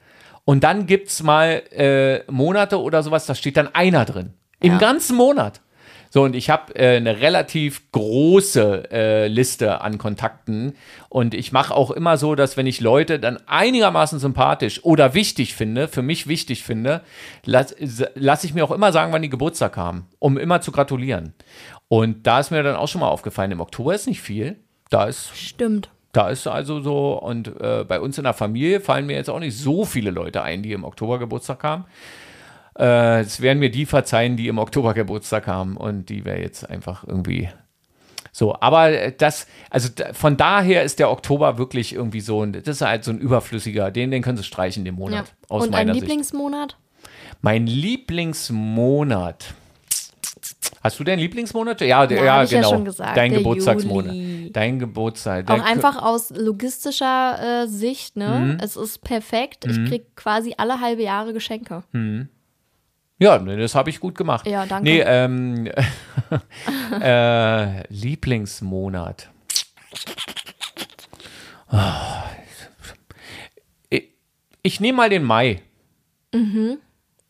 und 0.44 0.62
dann 0.62 0.86
gibt 0.86 1.08
es 1.08 1.22
mal 1.24 1.62
äh, 1.72 2.20
Monate 2.30 2.80
oder 2.80 3.02
sowas, 3.02 3.26
da 3.26 3.34
steht 3.34 3.56
dann 3.56 3.74
einer 3.74 4.04
drin. 4.04 4.34
Im 4.60 4.74
Ja. 4.74 4.78
ganzen 4.78 5.16
Monat. 5.16 5.60
So, 6.14 6.22
und 6.22 6.36
ich 6.36 6.48
habe 6.48 6.76
äh, 6.76 6.98
eine 6.98 7.20
relativ 7.20 7.90
große 7.90 8.88
äh, 8.92 9.26
Liste 9.26 9.80
an 9.80 9.98
Kontakten. 9.98 10.74
Und 11.08 11.34
ich 11.34 11.50
mache 11.50 11.74
auch 11.74 11.90
immer 11.90 12.18
so, 12.18 12.36
dass 12.36 12.56
wenn 12.56 12.68
ich 12.68 12.80
Leute 12.80 13.18
dann 13.18 13.40
einigermaßen 13.46 14.20
sympathisch 14.20 14.84
oder 14.84 15.14
wichtig 15.14 15.54
finde, 15.56 15.88
für 15.88 16.02
mich 16.02 16.28
wichtig 16.28 16.62
finde, 16.62 17.00
lasse 17.44 17.74
lass 18.14 18.44
ich 18.44 18.54
mir 18.54 18.62
auch 18.62 18.70
immer 18.70 18.92
sagen, 18.92 19.12
wann 19.12 19.22
die 19.22 19.28
Geburtstag 19.28 19.76
haben, 19.76 20.06
um 20.20 20.38
immer 20.38 20.60
zu 20.60 20.70
gratulieren. 20.70 21.34
Und 21.88 22.28
da 22.28 22.38
ist 22.38 22.52
mir 22.52 22.62
dann 22.62 22.76
auch 22.76 22.86
schon 22.86 23.00
mal 23.00 23.08
aufgefallen, 23.08 23.50
im 23.50 23.60
Oktober 23.60 23.92
ist 23.92 24.06
nicht 24.06 24.20
viel. 24.20 24.60
Da 24.90 25.06
ist 25.06 25.36
Stimmt. 25.36 25.90
da 26.12 26.28
ist 26.28 26.46
also 26.46 26.80
so, 26.80 27.20
und 27.20 27.60
äh, 27.60 27.84
bei 27.88 27.98
uns 27.98 28.18
in 28.18 28.24
der 28.24 28.34
Familie 28.34 28.78
fallen 28.78 29.06
mir 29.06 29.16
jetzt 29.16 29.30
auch 29.30 29.40
nicht 29.40 29.58
so 29.58 29.84
viele 29.84 30.12
Leute 30.12 30.42
ein, 30.42 30.62
die 30.62 30.74
im 30.74 30.84
Oktober 30.84 31.18
Geburtstag 31.18 31.64
haben. 31.64 31.86
Äh, 32.78 33.20
Es 33.20 33.40
werden 33.40 33.58
mir 33.58 33.70
die 33.70 33.86
verzeihen, 33.86 34.36
die 34.36 34.48
im 34.48 34.58
Oktober 34.58 34.94
Geburtstag 34.94 35.46
haben 35.46 35.76
und 35.76 36.08
die 36.08 36.24
wäre 36.24 36.40
jetzt 36.40 36.68
einfach 36.68 37.04
irgendwie 37.06 37.48
so. 38.32 38.56
Aber 38.60 38.90
äh, 38.90 39.12
das, 39.16 39.46
also 39.70 39.88
von 40.12 40.36
daher 40.36 40.82
ist 40.82 40.98
der 40.98 41.10
Oktober 41.10 41.56
wirklich 41.58 41.94
irgendwie 41.94 42.20
so, 42.20 42.42
ein- 42.42 42.52
das 42.52 42.66
ist 42.66 42.80
halt 42.82 43.04
so 43.04 43.12
ein 43.12 43.18
überflüssiger, 43.18 43.90
den, 43.92 44.10
den 44.10 44.22
können 44.22 44.36
sie 44.38 44.44
streichen, 44.44 44.84
den 44.84 44.94
Ja. 44.94 44.98
Monat. 44.98 45.34
Aus 45.48 45.62
Und 45.62 45.68
ein 45.68 45.72
meiner 45.72 45.94
Sicht. 45.94 46.02
Lieblingsmonat? 46.06 46.76
Mein 47.42 47.66
Lieblingsmonat. 47.66 49.54
Hast 50.82 51.00
du 51.00 51.04
deinen 51.04 51.18
Lieblingsmonat? 51.20 51.80
Ja, 51.80 52.06
der, 52.06 52.18
Ja, 52.18 52.24
ja, 52.24 52.42
ja 52.42 52.48
genau. 52.58 52.70
schon 52.70 52.84
gesagt, 52.84 53.16
Dein 53.16 53.32
Geburtstagsmonat. 53.32 54.12
Juli. 54.14 54.50
Dein 54.52 54.78
Geburtstag. 54.78 55.50
Auch 55.50 55.62
einfach 55.64 56.02
aus 56.02 56.30
logistischer 56.30 57.62
äh, 57.64 57.68
Sicht, 57.68 58.16
ne? 58.16 58.56
Mhm. 58.56 58.58
Es 58.62 58.76
ist 58.76 59.02
perfekt. 59.02 59.64
Ich 59.66 59.76
krieg 59.88 60.14
quasi 60.16 60.54
alle 60.58 60.80
halbe 60.80 61.02
Jahre 61.02 61.32
Geschenke. 61.32 61.84
Ja, 63.18 63.38
das 63.38 63.74
habe 63.74 63.90
ich 63.90 64.00
gut 64.00 64.16
gemacht. 64.16 64.46
Ja, 64.46 64.66
danke. 64.66 64.84
Nee, 64.84 65.00
ähm, 65.00 65.70
äh, 67.00 67.86
Lieblingsmonat. 67.92 69.30
Ah, 71.68 72.24
Ich, 73.90 74.10
ich 74.62 74.80
nehme 74.80 74.96
mal 74.96 75.10
den 75.10 75.22
Mai. 75.22 75.62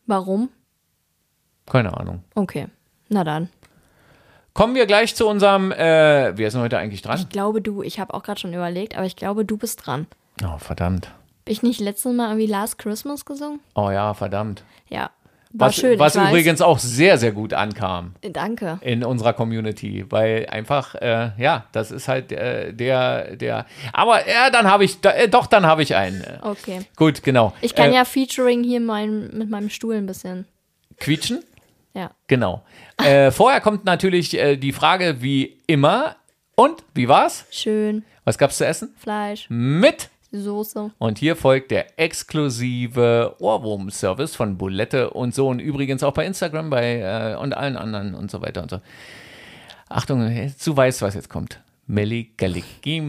Warum? 0.07 0.49
Keine 1.67 1.95
Ahnung. 1.97 2.23
Okay, 2.33 2.67
na 3.09 3.23
dann. 3.23 3.49
Kommen 4.53 4.73
wir 4.75 4.85
gleich 4.85 5.15
zu 5.15 5.27
unserem, 5.27 5.71
äh, 5.71 6.37
wer 6.37 6.47
ist 6.47 6.53
denn 6.53 6.61
heute 6.61 6.77
eigentlich 6.77 7.01
dran? 7.01 7.19
Ich 7.19 7.29
glaube 7.29 7.61
du, 7.61 7.81
ich 7.83 7.99
habe 7.99 8.13
auch 8.13 8.23
gerade 8.23 8.39
schon 8.39 8.53
überlegt, 8.53 8.95
aber 8.95 9.05
ich 9.05 9.15
glaube 9.15 9.45
du 9.45 9.57
bist 9.57 9.85
dran. 9.85 10.07
Oh, 10.43 10.57
verdammt. 10.57 11.07
Hab 11.07 11.49
ich 11.49 11.61
nicht 11.61 11.79
letztes 11.81 12.13
Mal 12.13 12.29
irgendwie 12.29 12.47
Last 12.47 12.77
Christmas 12.79 13.25
gesungen? 13.25 13.59
Oh 13.75 13.89
ja, 13.91 14.13
verdammt. 14.13 14.63
Ja. 14.89 15.09
War 15.57 15.69
Was, 15.69 15.75
schön. 15.75 15.97
was 15.97 16.15
ich 16.15 16.21
weiß. 16.21 16.29
übrigens 16.29 16.61
auch 16.61 16.79
sehr, 16.79 17.17
sehr 17.17 17.31
gut 17.31 17.53
ankam 17.53 18.13
Danke. 18.21 18.77
in 18.81 19.05
unserer 19.05 19.31
Community, 19.33 20.05
weil 20.09 20.47
einfach, 20.49 20.95
äh, 20.95 21.31
ja, 21.37 21.65
das 21.71 21.91
ist 21.91 22.07
halt 22.09 22.31
äh, 22.33 22.73
der, 22.73 23.37
der, 23.37 23.65
aber 23.93 24.27
ja, 24.27 24.49
dann 24.49 24.67
habe 24.69 24.83
ich, 24.83 24.97
äh, 25.05 25.27
doch, 25.29 25.47
dann 25.47 25.65
habe 25.65 25.81
ich 25.83 25.95
einen. 25.95 26.21
Äh, 26.21 26.39
Okay. 26.41 26.81
Gut, 26.97 27.23
genau. 27.23 27.53
Ich 27.61 27.73
kann 27.73 27.91
äh, 27.91 27.95
ja 27.95 28.05
Featuring 28.05 28.63
hier 28.63 28.79
mein, 28.81 29.29
mit 29.33 29.49
meinem 29.49 29.69
Stuhl 29.69 29.95
ein 29.95 30.05
bisschen. 30.05 30.45
Quietschen? 30.99 31.43
Ja. 31.93 32.11
Genau. 32.27 32.63
Äh, 33.03 33.31
vorher 33.31 33.61
kommt 33.61 33.85
natürlich 33.85 34.37
äh, 34.37 34.57
die 34.57 34.73
Frage, 34.73 35.21
wie 35.21 35.57
immer, 35.67 36.17
und, 36.55 36.83
wie 36.93 37.07
war's? 37.07 37.45
Schön. 37.51 38.03
Was 38.25 38.37
gab's 38.37 38.57
zu 38.57 38.65
essen? 38.65 38.93
Fleisch, 38.97 39.45
Mit 39.49 40.09
Soße. 40.41 40.91
Und 40.97 41.17
hier 41.17 41.35
folgt 41.35 41.71
der 41.71 41.99
exklusive 41.99 43.35
Ohrwurm-Service 43.39 44.35
von 44.35 44.57
Bulette 44.57 45.09
und 45.09 45.33
so 45.33 45.47
und 45.47 45.59
übrigens 45.59 46.03
auch 46.03 46.13
bei 46.13 46.25
Instagram 46.25 46.69
bei, 46.69 46.99
äh, 46.99 47.35
und 47.35 47.55
allen 47.55 47.77
anderen 47.77 48.15
und 48.15 48.31
so 48.31 48.41
weiter 48.41 48.61
und 48.61 48.69
so. 48.69 48.79
Achtung, 49.89 50.19
du 50.65 50.77
weißt, 50.77 51.01
was 51.01 51.13
jetzt 51.13 51.29
kommt. 51.29 51.61
Melli 51.87 52.31
Galiki. 52.37 53.01